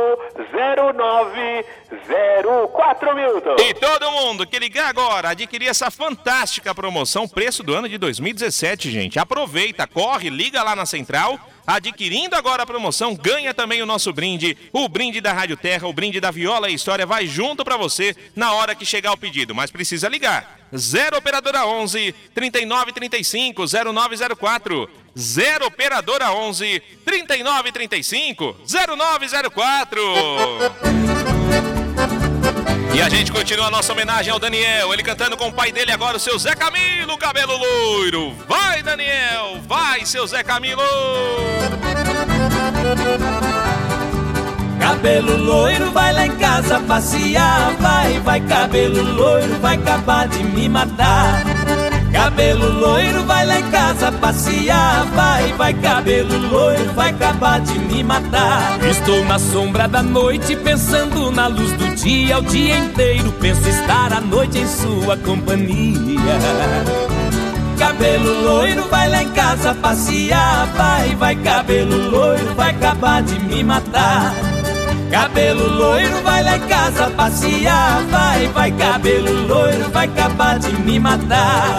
0904 0.52 3.14
Milton. 3.14 3.56
E 3.59 3.74
todo 3.74 4.11
mundo 4.11 4.46
que 4.46 4.59
ligar 4.59 4.88
agora, 4.88 5.30
adquirir 5.30 5.68
essa 5.68 5.90
fantástica 5.90 6.74
promoção, 6.74 7.28
preço 7.28 7.62
do 7.62 7.74
ano 7.74 7.88
de 7.88 7.98
2017, 8.59 8.90
gente. 8.90 9.18
Aproveita, 9.18 9.86
corre, 9.86 10.28
liga 10.28 10.62
lá 10.62 10.74
na 10.74 10.84
central. 10.84 11.38
Adquirindo 11.66 12.34
agora 12.34 12.62
a 12.62 12.66
promoção, 12.66 13.14
ganha 13.14 13.52
também 13.52 13.82
o 13.82 13.86
nosso 13.86 14.11
brinde, 14.12 14.56
o 14.72 14.88
brinde 14.88 15.20
da 15.20 15.34
Rádio 15.34 15.56
Terra, 15.56 15.86
o 15.86 15.92
brinde 15.92 16.18
da 16.18 16.30
Viola 16.30 16.70
e 16.70 16.74
História 16.74 17.04
vai 17.04 17.26
junto 17.26 17.62
pra 17.62 17.76
você 17.76 18.16
na 18.34 18.54
hora 18.54 18.74
que 18.74 18.86
chegar 18.86 19.12
o 19.12 19.18
pedido, 19.18 19.54
mas 19.54 19.70
precisa 19.70 20.09
ligar. 20.09 20.59
0 20.74 21.18
operadora 21.18 21.66
11 21.66 22.14
3935 22.34 23.64
0904. 23.92 24.90
0 25.16 25.66
operadora 25.66 26.32
11 26.32 26.82
3935 27.04 28.56
0904. 28.66 31.38
E 32.99 33.01
a 33.01 33.09
gente 33.09 33.30
continua 33.30 33.68
a 33.68 33.70
nossa 33.70 33.92
homenagem 33.92 34.32
ao 34.32 34.40
Daniel, 34.40 34.92
ele 34.92 35.05
cantando 35.05 35.36
com 35.36 35.46
o 35.46 35.53
pai 35.53 35.70
dele 35.70 35.92
agora, 35.92 36.16
o 36.16 36.20
seu 36.20 36.36
Zé 36.36 36.57
Camilo, 36.57 37.16
cabelo 37.16 37.57
loiro. 37.57 38.34
Vai, 38.49 38.82
Daniel, 38.82 39.61
vai, 39.68 40.05
seu 40.05 40.26
Zé 40.26 40.42
Camilo. 40.42 40.82
Cabelo 44.80 45.36
loiro, 45.36 45.92
vai 45.92 46.12
lá 46.12 46.26
em 46.26 46.36
casa 46.38 46.80
passear. 46.80 47.76
Vai, 47.76 48.18
vai, 48.18 48.40
cabelo 48.40 49.01
loiro, 49.14 49.61
vai 49.61 49.76
acabar 49.76 50.26
de 50.26 50.42
me 50.42 50.68
matar. 50.68 51.44
Cabelo 52.29 52.79
loiro, 52.79 53.24
vai 53.24 53.47
lá 53.47 53.59
em 53.59 53.70
casa 53.70 54.12
passear. 54.12 55.07
Vai, 55.14 55.51
vai, 55.55 55.72
cabelo 55.72 56.37
loiro, 56.51 56.93
vai 56.93 57.09
acabar 57.09 57.59
de 57.59 57.79
me 57.79 58.05
matar. 58.05 58.79
Estou 58.85 59.24
na 59.24 59.39
sombra 59.39 59.89
da 59.89 60.03
noite, 60.03 60.55
pensando 60.55 61.31
na 61.31 61.47
luz 61.47 61.72
do 61.72 61.89
dia. 61.95 62.39
O 62.39 62.43
dia 62.43 62.76
inteiro 62.76 63.33
penso 63.41 63.66
estar 63.66 64.12
à 64.12 64.20
noite 64.20 64.59
em 64.59 64.66
sua 64.66 65.16
companhia. 65.16 66.20
cabelo 67.79 68.43
loiro, 68.43 68.87
vai 68.91 69.09
lá 69.09 69.22
em 69.22 69.31
casa 69.31 69.74
passear. 69.74 70.66
Vai, 70.76 71.14
vai, 71.14 71.35
cabelo 71.35 72.11
loiro, 72.11 72.55
vai 72.55 72.72
acabar 72.72 73.22
de 73.22 73.41
me 73.41 73.64
matar. 73.64 74.35
Cabelo 75.11 75.68
loiro, 75.68 76.22
vai 76.22 76.42
lá 76.42 76.56
em 76.56 76.68
casa 76.68 77.11
passear. 77.11 78.02
Vai, 78.11 78.46
vai, 78.48 78.70
cabelo 78.72 79.46
loiro, 79.46 79.90
vai 79.90 80.06
acabar 80.06 80.59
de 80.59 80.72
me 80.82 81.00
matar. 81.00 81.78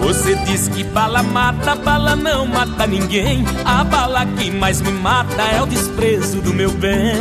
Você 0.00 0.34
diz 0.36 0.68
que 0.68 0.84
bala 0.84 1.22
mata, 1.22 1.74
bala 1.74 2.16
não 2.16 2.46
mata 2.46 2.86
ninguém. 2.86 3.44
A 3.64 3.84
bala 3.84 4.24
que 4.24 4.50
mais 4.50 4.80
me 4.80 4.90
mata 4.90 5.42
é 5.42 5.60
o 5.60 5.66
desprezo 5.66 6.40
do 6.40 6.54
meu 6.54 6.70
bem. 6.70 7.16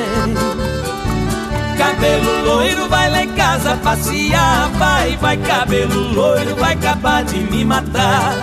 Cabelo 1.78 2.45
loiro, 2.45 2.89
vai 2.89 3.09
lá 3.09 3.23
em 3.23 3.30
casa 3.34 3.78
passear. 3.78 4.69
Vai, 4.78 5.15
vai, 5.17 5.38
cabelo 5.38 6.13
loiro, 6.13 6.55
vai 6.55 6.73
acabar 6.73 7.23
de 7.23 7.38
me 7.38 7.63
matar. 7.63 8.34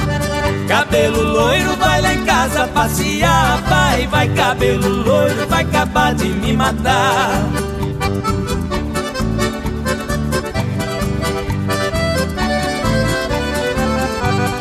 Cabelo 0.69 1.23
loiro, 1.23 1.77
vai 1.77 2.01
lá 2.01 2.15
em 2.15 2.25
casa 2.25 2.67
passear. 2.69 3.63
Vai, 3.69 4.07
vai, 4.07 4.29
cabelo 4.29 4.89
loiro, 4.89 5.47
vai 5.49 5.63
acabar 5.63 6.15
de 6.15 6.29
me 6.29 6.53
matar. 6.55 7.45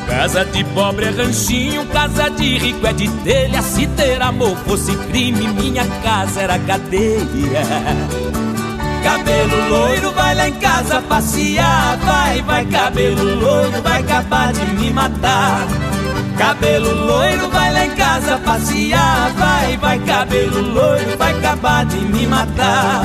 Casa 0.07 0.45
de 0.45 0.63
pobre 0.63 1.05
é 1.05 1.09
ranchinho, 1.09 1.85
casa 1.87 2.29
de 2.29 2.57
rico 2.57 2.87
é 2.87 2.93
de 2.93 3.09
telha. 3.23 3.61
Se 3.61 3.85
ter 3.87 4.21
amor 4.21 4.55
fosse 4.65 4.95
crime, 4.95 5.47
minha 5.49 5.85
casa 6.01 6.41
era 6.41 6.57
cadeia. 6.59 7.63
Cabelo 9.03 9.69
loiro, 9.69 10.11
vai 10.11 10.33
lá 10.33 10.47
em 10.47 10.53
casa 10.53 11.01
passear. 11.01 11.97
Vai, 11.97 12.41
vai, 12.41 12.65
cabelo 12.65 13.35
loiro, 13.35 13.81
vai 13.81 13.99
acabar 14.01 14.53
de 14.53 14.65
me 14.75 14.91
matar. 14.91 15.67
Cabelo 16.37 17.05
loiro, 17.05 17.49
vai 17.49 17.73
lá 17.73 17.85
em 17.85 17.91
casa 17.91 18.37
passear. 18.39 19.31
Vai, 19.33 19.77
vai, 19.77 19.99
cabelo 19.99 20.61
loiro, 20.61 21.17
vai 21.17 21.31
acabar 21.37 21.85
de 21.85 21.97
me 21.97 22.27
matar. 22.27 23.03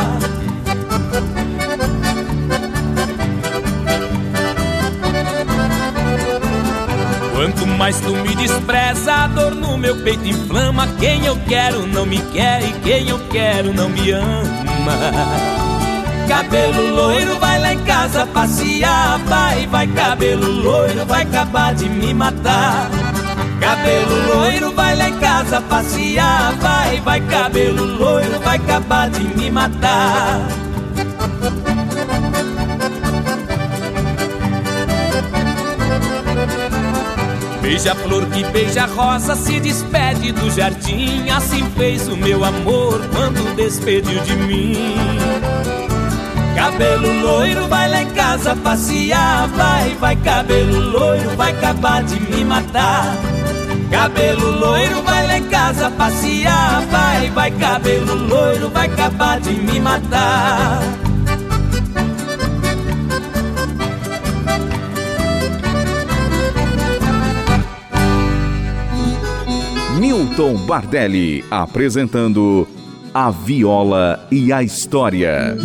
Quanto 7.35 7.67
mais 7.67 8.01
tu 8.01 8.11
me 8.11 8.35
despreza, 8.35 9.13
a 9.15 9.27
dor 9.29 9.55
no 9.55 9.79
meu 9.79 9.97
peito 10.03 10.27
inflama. 10.27 10.89
Quem 10.99 11.25
eu 11.25 11.39
quero 11.47 11.87
não 11.87 12.05
me 12.05 12.19
quer 12.33 12.63
e 12.63 12.73
quem 12.81 13.09
eu 13.09 13.19
quero 13.31 13.73
não 13.73 13.89
me 13.89 14.11
ama. 14.11 14.99
Cabelo 16.27 16.95
loiro, 16.95 17.39
vai 17.39 17.59
lá 17.59 17.73
em 17.73 17.79
casa 17.85 18.27
passear. 18.27 19.19
Vai, 19.21 19.67
vai, 19.67 19.87
cabelo 19.87 20.51
loiro, 20.51 21.07
vai 21.07 21.23
acabar 21.23 21.75
de 21.75 21.89
me 21.89 22.13
matar. 22.13 22.91
Cabelo 23.61 24.27
loiro, 24.27 24.73
vai 24.75 24.97
lá 24.97 25.09
em 25.09 25.19
casa 25.19 25.61
passear. 25.61 26.55
Vai, 26.57 27.01
vai, 27.01 27.21
cabelo 27.21 27.85
loiro, 27.85 28.39
vai 28.41 28.57
acabar 28.57 29.11
de 29.11 29.25
me 29.37 29.51
matar. 29.51 30.41
Beija-flor 37.61 38.25
que 38.27 38.45
beija 38.45 38.87
rosa 38.87 39.35
se 39.37 39.61
despede 39.61 40.33
do 40.33 40.51
jardim. 40.51 41.29
Assim 41.29 41.69
fez 41.77 42.09
o 42.09 42.17
meu 42.17 42.43
amor 42.45 43.01
quando 43.15 43.55
despediu 43.57 44.21
de 44.21 44.35
mim. 44.37 44.97
Cabelo 46.55 47.21
loiro, 47.21 47.69
vai 47.69 47.89
lá 47.91 48.03
em 48.03 48.11
casa 48.11 48.57
passear. 48.57 49.49
Vai, 49.49 49.95
vai, 49.97 50.17
cabelo 50.17 50.81
loiro, 50.91 51.37
vai 51.37 51.53
acabar 51.53 52.03
de 52.03 52.19
me 52.21 52.45
matar. 52.45 53.38
Cabelo 53.91 54.51
loiro, 54.59 55.03
vai 55.03 55.27
lá 55.27 55.39
em 55.39 55.45
casa 55.45 55.91
passear. 55.91 56.87
Vai, 56.87 57.31
vai, 57.31 57.51
cabelo 57.53 58.15
loiro, 58.15 58.69
vai 58.71 58.87
acabar 58.87 59.41
de 59.41 59.53
me 59.53 59.81
matar. 59.81 60.81
Milton 69.99 70.55
Bardelli 70.67 71.45
apresentando 71.51 72.69
A 73.13 73.31
Viola 73.31 74.27
e 74.31 74.53
a 74.53 74.63
História. 74.63 75.57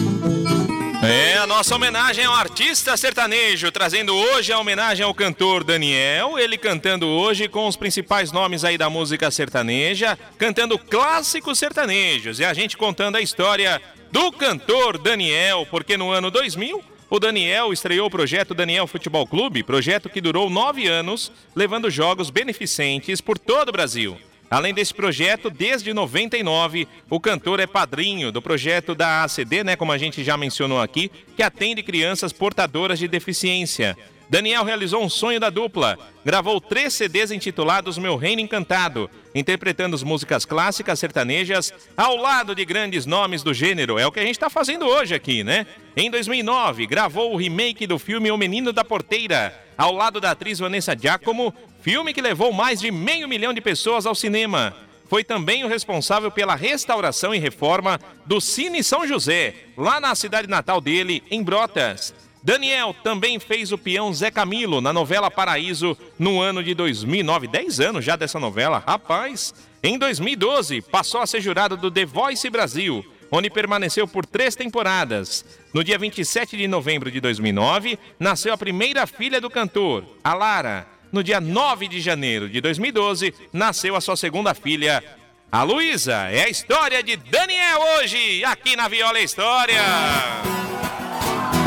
É 1.06 1.38
a 1.38 1.46
nossa 1.46 1.76
homenagem 1.76 2.24
ao 2.24 2.34
artista 2.34 2.96
sertanejo, 2.96 3.70
trazendo 3.74 4.16
hoje 4.16 4.54
a 4.54 4.60
homenagem 4.60 5.06
ao 5.06 5.14
cantor 5.14 5.62
Daniel, 5.62 6.40
ele 6.40 6.58
cantando 6.58 7.06
hoje 7.06 7.50
com 7.50 7.68
os 7.68 7.76
principais 7.76 8.32
nomes 8.32 8.64
aí 8.64 8.78
da 8.78 8.90
música 8.90 9.30
sertaneja, 9.30 10.18
cantando 10.38 10.80
clássicos 10.80 11.60
sertanejos, 11.60 12.40
e 12.40 12.46
a 12.46 12.54
gente 12.54 12.78
contando 12.78 13.18
a 13.18 13.22
história 13.22 13.82
do 14.14 14.32
cantor 14.32 14.98
Daniel, 14.98 15.68
porque 15.70 15.98
no 15.98 16.10
ano 16.10 16.32
2000 16.32 16.82
o 17.10 17.20
Daniel 17.20 17.74
estreou 17.74 18.08
o 18.08 18.12
projeto 18.12 18.54
Daniel 18.54 18.88
Futebol 18.88 19.28
Clube, 19.28 19.62
projeto 19.62 20.10
que 20.10 20.22
durou 20.22 20.50
nove 20.50 20.88
anos, 20.88 21.34
levando 21.54 21.92
jogos 21.92 22.30
beneficentes 22.30 23.20
por 23.20 23.38
todo 23.38 23.70
o 23.70 23.74
Brasil. 23.74 24.18
Além 24.54 24.72
desse 24.72 24.94
projeto, 24.94 25.50
desde 25.50 25.96
99, 25.96 26.88
o 27.10 27.20
cantor 27.20 27.60
é 27.60 27.66
padrinho 27.66 28.32
do 28.32 28.40
projeto 28.40 28.94
da 28.94 29.24
ACD, 29.24 29.64
né, 29.64 29.76
como 29.76 29.92
a 29.92 29.98
gente 29.98 30.24
já 30.24 30.38
mencionou 30.38 30.80
aqui, 30.80 31.10
que 31.36 31.42
atende 31.42 31.82
crianças 31.82 32.32
portadoras 32.32 33.00
de 33.00 33.08
deficiência. 33.08 33.98
Daniel 34.30 34.64
realizou 34.64 35.04
um 35.04 35.10
sonho 35.10 35.40
da 35.40 35.50
dupla. 35.50 35.98
Gravou 36.24 36.62
três 36.62 36.94
CDs 36.94 37.32
intitulados 37.32 37.98
Meu 37.98 38.16
Reino 38.16 38.42
Encantado, 38.42 39.10
interpretando 39.34 39.96
as 39.96 40.04
músicas 40.04 40.46
clássicas 40.46 41.00
sertanejas 41.00 41.74
ao 41.98 42.16
lado 42.16 42.54
de 42.54 42.64
grandes 42.64 43.08
nomes 43.08 43.42
do 43.42 43.56
gênero. 43.56 43.98
É 43.98 44.06
o 44.06 44.12
que 44.12 44.20
a 44.20 44.24
gente 44.24 44.36
está 44.36 44.52
fazendo 44.52 44.86
hoje 44.86 45.16
aqui, 45.16 45.44
né? 45.44 45.66
Em 45.98 46.12
2009, 46.12 46.86
gravou 46.86 47.34
o 47.34 47.38
remake 47.38 47.88
do 47.88 47.98
filme 47.98 48.30
O 48.30 48.38
Menino 48.38 48.72
da 48.72 48.86
Porteira, 48.86 49.60
ao 49.76 49.92
lado 49.92 50.22
da 50.22 50.32
atriz 50.32 50.60
Vanessa 50.60 50.96
Giacomo, 50.96 51.54
filme 51.84 52.14
que 52.14 52.22
levou 52.22 52.54
mais 52.54 52.80
de 52.80 52.90
meio 52.90 53.28
milhão 53.28 53.54
de 53.54 53.60
pessoas 53.60 54.06
ao 54.06 54.16
cinema. 54.16 54.74
Foi 55.10 55.22
também 55.22 55.66
o 55.66 55.68
responsável 55.68 56.32
pela 56.32 56.56
restauração 56.56 57.36
e 57.36 57.40
reforma 57.40 58.00
do 58.26 58.40
Cine 58.40 58.82
São 58.82 59.06
José, 59.06 59.54
lá 59.78 60.00
na 60.00 60.16
cidade 60.16 60.48
natal 60.48 60.80
dele, 60.80 61.22
em 61.30 61.44
Brotas. 61.44 62.16
Daniel 62.42 62.96
também 63.04 63.38
fez 63.38 63.74
o 63.74 63.78
peão 63.78 64.14
Zé 64.14 64.32
Camilo 64.32 64.80
na 64.80 64.94
novela 64.94 65.30
Paraíso 65.30 65.98
no 66.18 66.40
ano 66.40 66.64
de 66.64 66.74
2009. 66.74 67.48
10 67.48 67.80
anos 67.82 68.06
já 68.06 68.16
dessa 68.16 68.40
novela, 68.40 68.82
rapaz. 68.86 69.54
Em 69.84 69.98
2012, 69.98 70.82
passou 70.84 71.20
a 71.20 71.28
ser 71.28 71.42
jurado 71.42 71.76
do 71.76 71.92
The 71.92 72.06
Voice 72.06 72.50
Brasil, 72.50 73.06
onde 73.30 73.50
permaneceu 73.50 74.08
por 74.08 74.26
três 74.26 74.56
temporadas. 74.56 75.44
No 75.74 75.84
dia 75.84 75.98
27 75.98 76.56
de 76.56 76.66
novembro 76.66 77.12
de 77.12 77.20
2009, 77.20 78.00
nasceu 78.18 78.54
a 78.54 78.58
primeira 78.58 79.06
filha 79.06 79.42
do 79.42 79.50
cantor, 79.50 80.06
a 80.24 80.34
Lara. 80.34 80.93
No 81.14 81.24
dia 81.24 81.40
9 81.40 81.88
de 81.88 82.02
janeiro 82.02 82.50
de 82.50 82.60
2012, 82.60 83.34
nasceu 83.54 83.96
a 83.96 84.02
sua 84.02 84.18
segunda 84.18 84.56
filha, 84.56 85.04
a 85.52 85.62
Luísa. 85.62 86.32
É 86.32 86.46
a 86.46 86.50
história 86.50 87.04
de 87.04 87.16
Daniel 87.16 87.80
hoje, 88.00 88.44
aqui 88.44 88.76
na 88.76 88.88
Viola 88.88 89.20
História. 89.20 89.80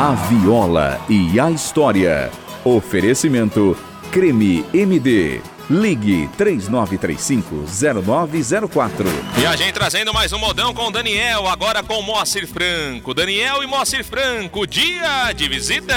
A 0.01 0.15
Viola 0.29 1.01
e 1.09 1.39
a 1.39 1.49
História. 1.49 2.29
Oferecimento 2.65 3.79
Creme 4.11 4.65
MD. 4.75 5.41
Ligue 5.71 6.29
3935-0904. 6.37 9.07
E 9.41 9.47
a 9.47 9.55
gente 9.55 9.75
trazendo 9.75 10.13
mais 10.13 10.33
um 10.33 10.41
modão 10.41 10.75
com 10.75 10.89
o 10.89 10.91
Daniel, 10.91 11.47
agora 11.47 11.85
com 11.85 12.03
Moacir 12.03 12.49
Franco. 12.49 13.15
Daniel 13.15 13.63
e 13.63 13.67
Moacir 13.69 14.05
Franco, 14.05 14.67
dia 14.67 15.33
de 15.33 15.49
visita. 15.49 15.95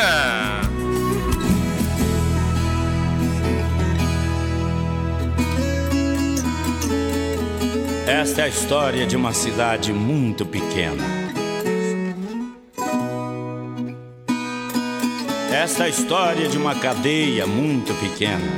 Esta 8.10 8.42
é 8.42 8.46
a 8.46 8.48
história 8.48 9.06
de 9.06 9.16
uma 9.16 9.34
cidade 9.34 9.94
muito 9.94 10.44
pequena. 10.44 11.04
Esta 15.54 15.84
é 15.84 15.86
a 15.86 15.90
história 15.90 16.50
de 16.50 16.58
uma 16.58 16.74
cadeia 16.74 17.46
muito 17.46 17.94
pequena. 17.94 18.50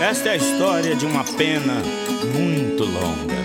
Esta 0.00 0.30
é 0.30 0.32
a 0.32 0.36
história 0.36 0.96
de 0.96 1.04
uma 1.04 1.24
pena 1.24 1.74
muito 2.34 2.82
longa. 2.82 3.36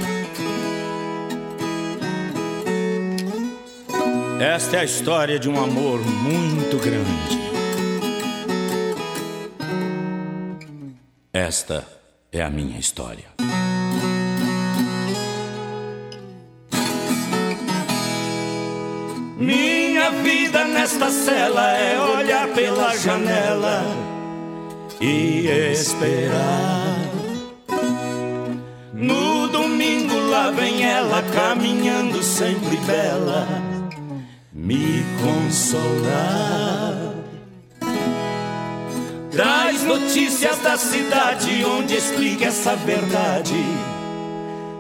Esta 4.42 4.78
é 4.78 4.80
a 4.80 4.86
história 4.86 5.38
de 5.38 5.50
um 5.50 5.62
amor 5.62 6.00
muito 6.00 6.78
grande. 6.78 7.41
Esta 11.52 11.86
é 12.32 12.42
a 12.42 12.50
minha 12.50 12.80
história. 12.80 13.26
Minha 19.38 20.12
vida 20.12 20.64
nesta 20.64 21.12
cela 21.12 21.78
é 21.78 22.00
olhar 22.00 22.48
pela 22.54 22.96
janela 22.96 23.84
e 25.02 25.48
esperar. 25.74 27.02
No 28.94 29.50
domingo 29.50 30.18
lá 30.30 30.52
vem 30.52 30.86
ela 30.86 31.22
caminhando 31.34 32.24
sempre 32.24 32.78
bela, 32.78 33.46
me 34.54 35.04
consolar. 35.22 37.01
Traz 39.32 39.84
notícias 39.84 40.60
da 40.60 40.76
cidade 40.78 41.64
onde 41.64 41.96
explica 41.96 42.48
essa 42.48 42.76
verdade. 42.76 43.56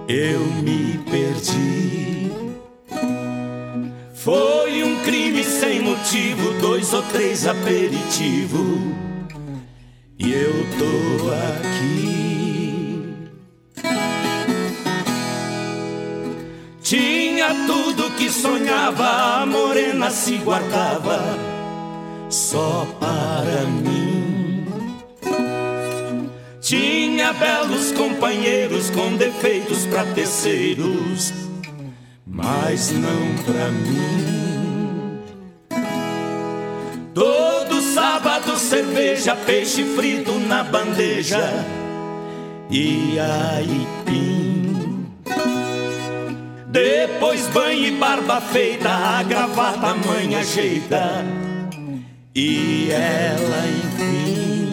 Eu 0.10 0.42
me 0.42 0.98
perdi. 1.10 2.30
Foi 4.14 4.84
um 4.84 5.02
crime 5.04 5.42
sem 5.42 5.82
motivo, 5.82 6.52
dois 6.60 6.94
ou 6.94 7.02
três 7.04 7.48
aperitivos. 7.48 8.78
E 10.20 10.34
eu 10.34 10.66
tô 10.78 11.32
aqui. 11.32 12.12
Tinha 16.84 17.56
tudo 17.66 18.12
que 18.18 18.30
sonhava, 18.30 19.42
a 19.42 19.46
morena 19.46 20.12
se 20.12 20.36
guardava 20.40 21.22
só 22.30 22.86
para 23.00 23.64
mim. 23.66 24.01
Tinha 26.72 27.34
belos 27.34 27.92
companheiros 27.92 28.90
com 28.92 29.18
defeitos 29.18 29.86
pra 29.88 30.06
terceiros 30.06 31.34
mas 32.26 32.92
não 32.92 33.36
pra 33.44 33.68
mim. 33.72 35.20
Todo 37.14 37.82
sábado 37.82 38.56
cerveja, 38.56 39.36
peixe 39.36 39.84
frito 39.84 40.32
na 40.40 40.64
bandeja 40.64 41.44
e 42.70 43.20
aipim. 43.20 45.06
Depois 46.68 47.48
banho 47.48 47.86
e 47.86 47.92
barba 47.92 48.40
feita, 48.40 48.90
a 48.90 49.24
gravata 49.24 49.94
mãe 49.94 50.36
ajeita 50.36 51.26
e 52.34 52.92
ela 52.92 53.68
enfim. 53.68 54.71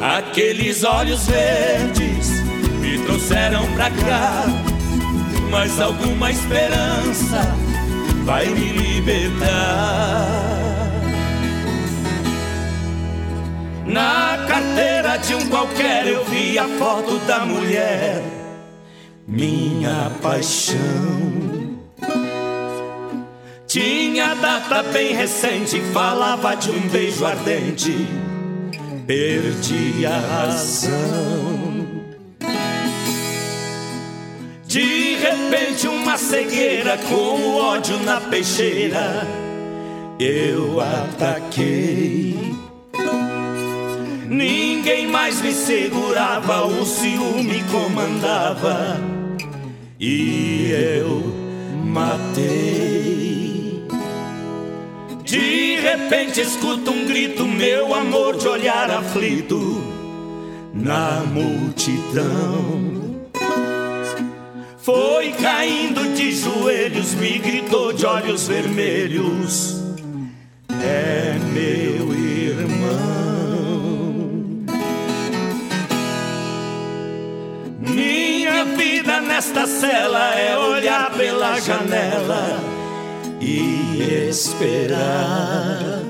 Aqueles 0.00 0.84
olhos 0.84 1.26
verdes 1.26 2.28
me 2.80 2.98
trouxeram 3.06 3.66
pra 3.72 3.90
cá, 3.90 4.44
mas 5.50 5.80
alguma 5.80 6.30
esperança 6.30 7.56
vai 8.24 8.46
me 8.46 8.72
libertar. 8.72 10.46
Na 13.86 14.44
carteira 14.46 15.16
de 15.16 15.34
um 15.34 15.48
qualquer 15.48 16.06
eu 16.06 16.24
vi 16.26 16.58
a 16.58 16.68
foto 16.78 17.18
da 17.20 17.46
mulher, 17.46 18.22
minha 19.26 20.10
paixão. 20.20 20.76
Tinha 23.66 24.34
data 24.34 24.82
bem 24.84 25.14
recente, 25.14 25.80
falava 25.92 26.54
de 26.54 26.70
um 26.70 26.80
beijo 26.88 27.24
ardente, 27.24 28.06
perdi 29.06 30.04
a 30.04 30.18
razão. 30.18 31.86
De 34.66 35.14
repente, 35.14 35.86
uma 35.86 36.18
cegueira 36.18 36.98
com 37.08 37.40
o 37.40 37.56
ódio 37.56 37.98
na 38.00 38.20
peixeira, 38.20 39.26
eu 40.18 40.80
ataquei. 40.80 42.56
Ninguém 44.28 45.06
mais 45.06 45.40
me 45.40 45.52
segurava, 45.52 46.66
o 46.66 46.84
ciúme 46.84 47.62
comandava 47.70 49.00
e 50.00 50.72
eu 50.72 51.22
matei. 51.84 53.15
De 55.26 55.76
repente 55.80 56.40
escuto 56.40 56.92
um 56.92 57.04
grito, 57.04 57.48
meu 57.48 57.92
amor 57.92 58.36
de 58.36 58.46
olhar 58.46 58.88
aflito 58.88 59.82
na 60.72 61.24
multidão. 61.24 63.26
Foi 64.78 65.32
caindo 65.32 66.14
de 66.14 66.30
joelhos, 66.30 67.12
me 67.14 67.40
gritou 67.40 67.92
de 67.92 68.06
olhos 68.06 68.46
vermelhos: 68.46 69.82
É 70.70 71.36
meu 71.52 72.14
irmão. 72.14 72.86
Minha 77.80 78.64
vida 78.64 79.20
nesta 79.20 79.66
cela 79.66 80.36
é 80.36 80.56
olhar 80.56 81.10
pela 81.14 81.58
janela 81.58 82.75
e 83.40 84.28
esperar. 84.28 86.02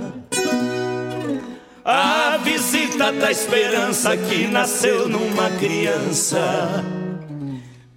A 1.84 2.38
visita 2.38 3.12
da 3.12 3.30
esperança 3.30 4.16
que 4.16 4.46
nasceu 4.48 5.08
numa 5.08 5.50
criança 5.58 6.84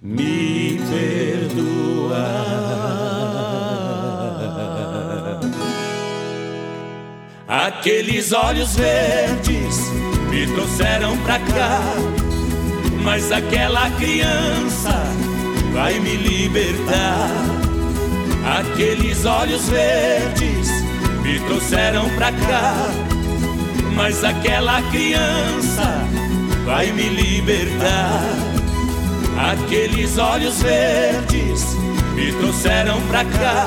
me 0.02 0.80
perdoar. 0.90 2.20
Aqueles 7.48 8.32
olhos 8.32 8.76
verdes 8.76 9.90
me 10.30 10.46
trouxeram 10.54 11.18
pra 11.18 11.40
cá, 11.40 11.80
mas 13.02 13.32
aquela 13.32 13.90
criança 13.90 15.02
vai 15.72 15.98
me 15.98 16.16
libertar. 16.16 17.69
Aqueles 18.44 19.24
olhos 19.24 19.68
verdes 19.68 20.68
me 21.22 21.38
trouxeram 21.40 22.08
pra 22.10 22.32
cá, 22.32 22.88
mas 23.94 24.24
aquela 24.24 24.80
criança 24.90 26.06
vai 26.64 26.90
me 26.92 27.08
libertar. 27.08 28.22
Aqueles 29.52 30.18
olhos 30.18 30.62
verdes 30.62 31.74
me 32.14 32.32
trouxeram 32.32 33.00
pra 33.08 33.24
cá, 33.24 33.66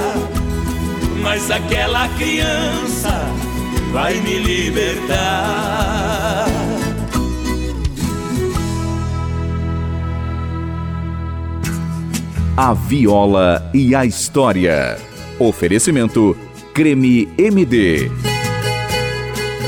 mas 1.21 1.49
aquela 1.51 2.07
criança 2.09 3.27
vai 3.91 4.15
me 4.15 4.39
libertar. 4.39 5.83
A 12.55 12.71
Viola 12.71 13.67
e 13.73 13.95
a 13.95 14.05
História. 14.05 14.99
Oferecimento 15.39 16.37
Creme 16.71 17.27
MD. 17.35 18.11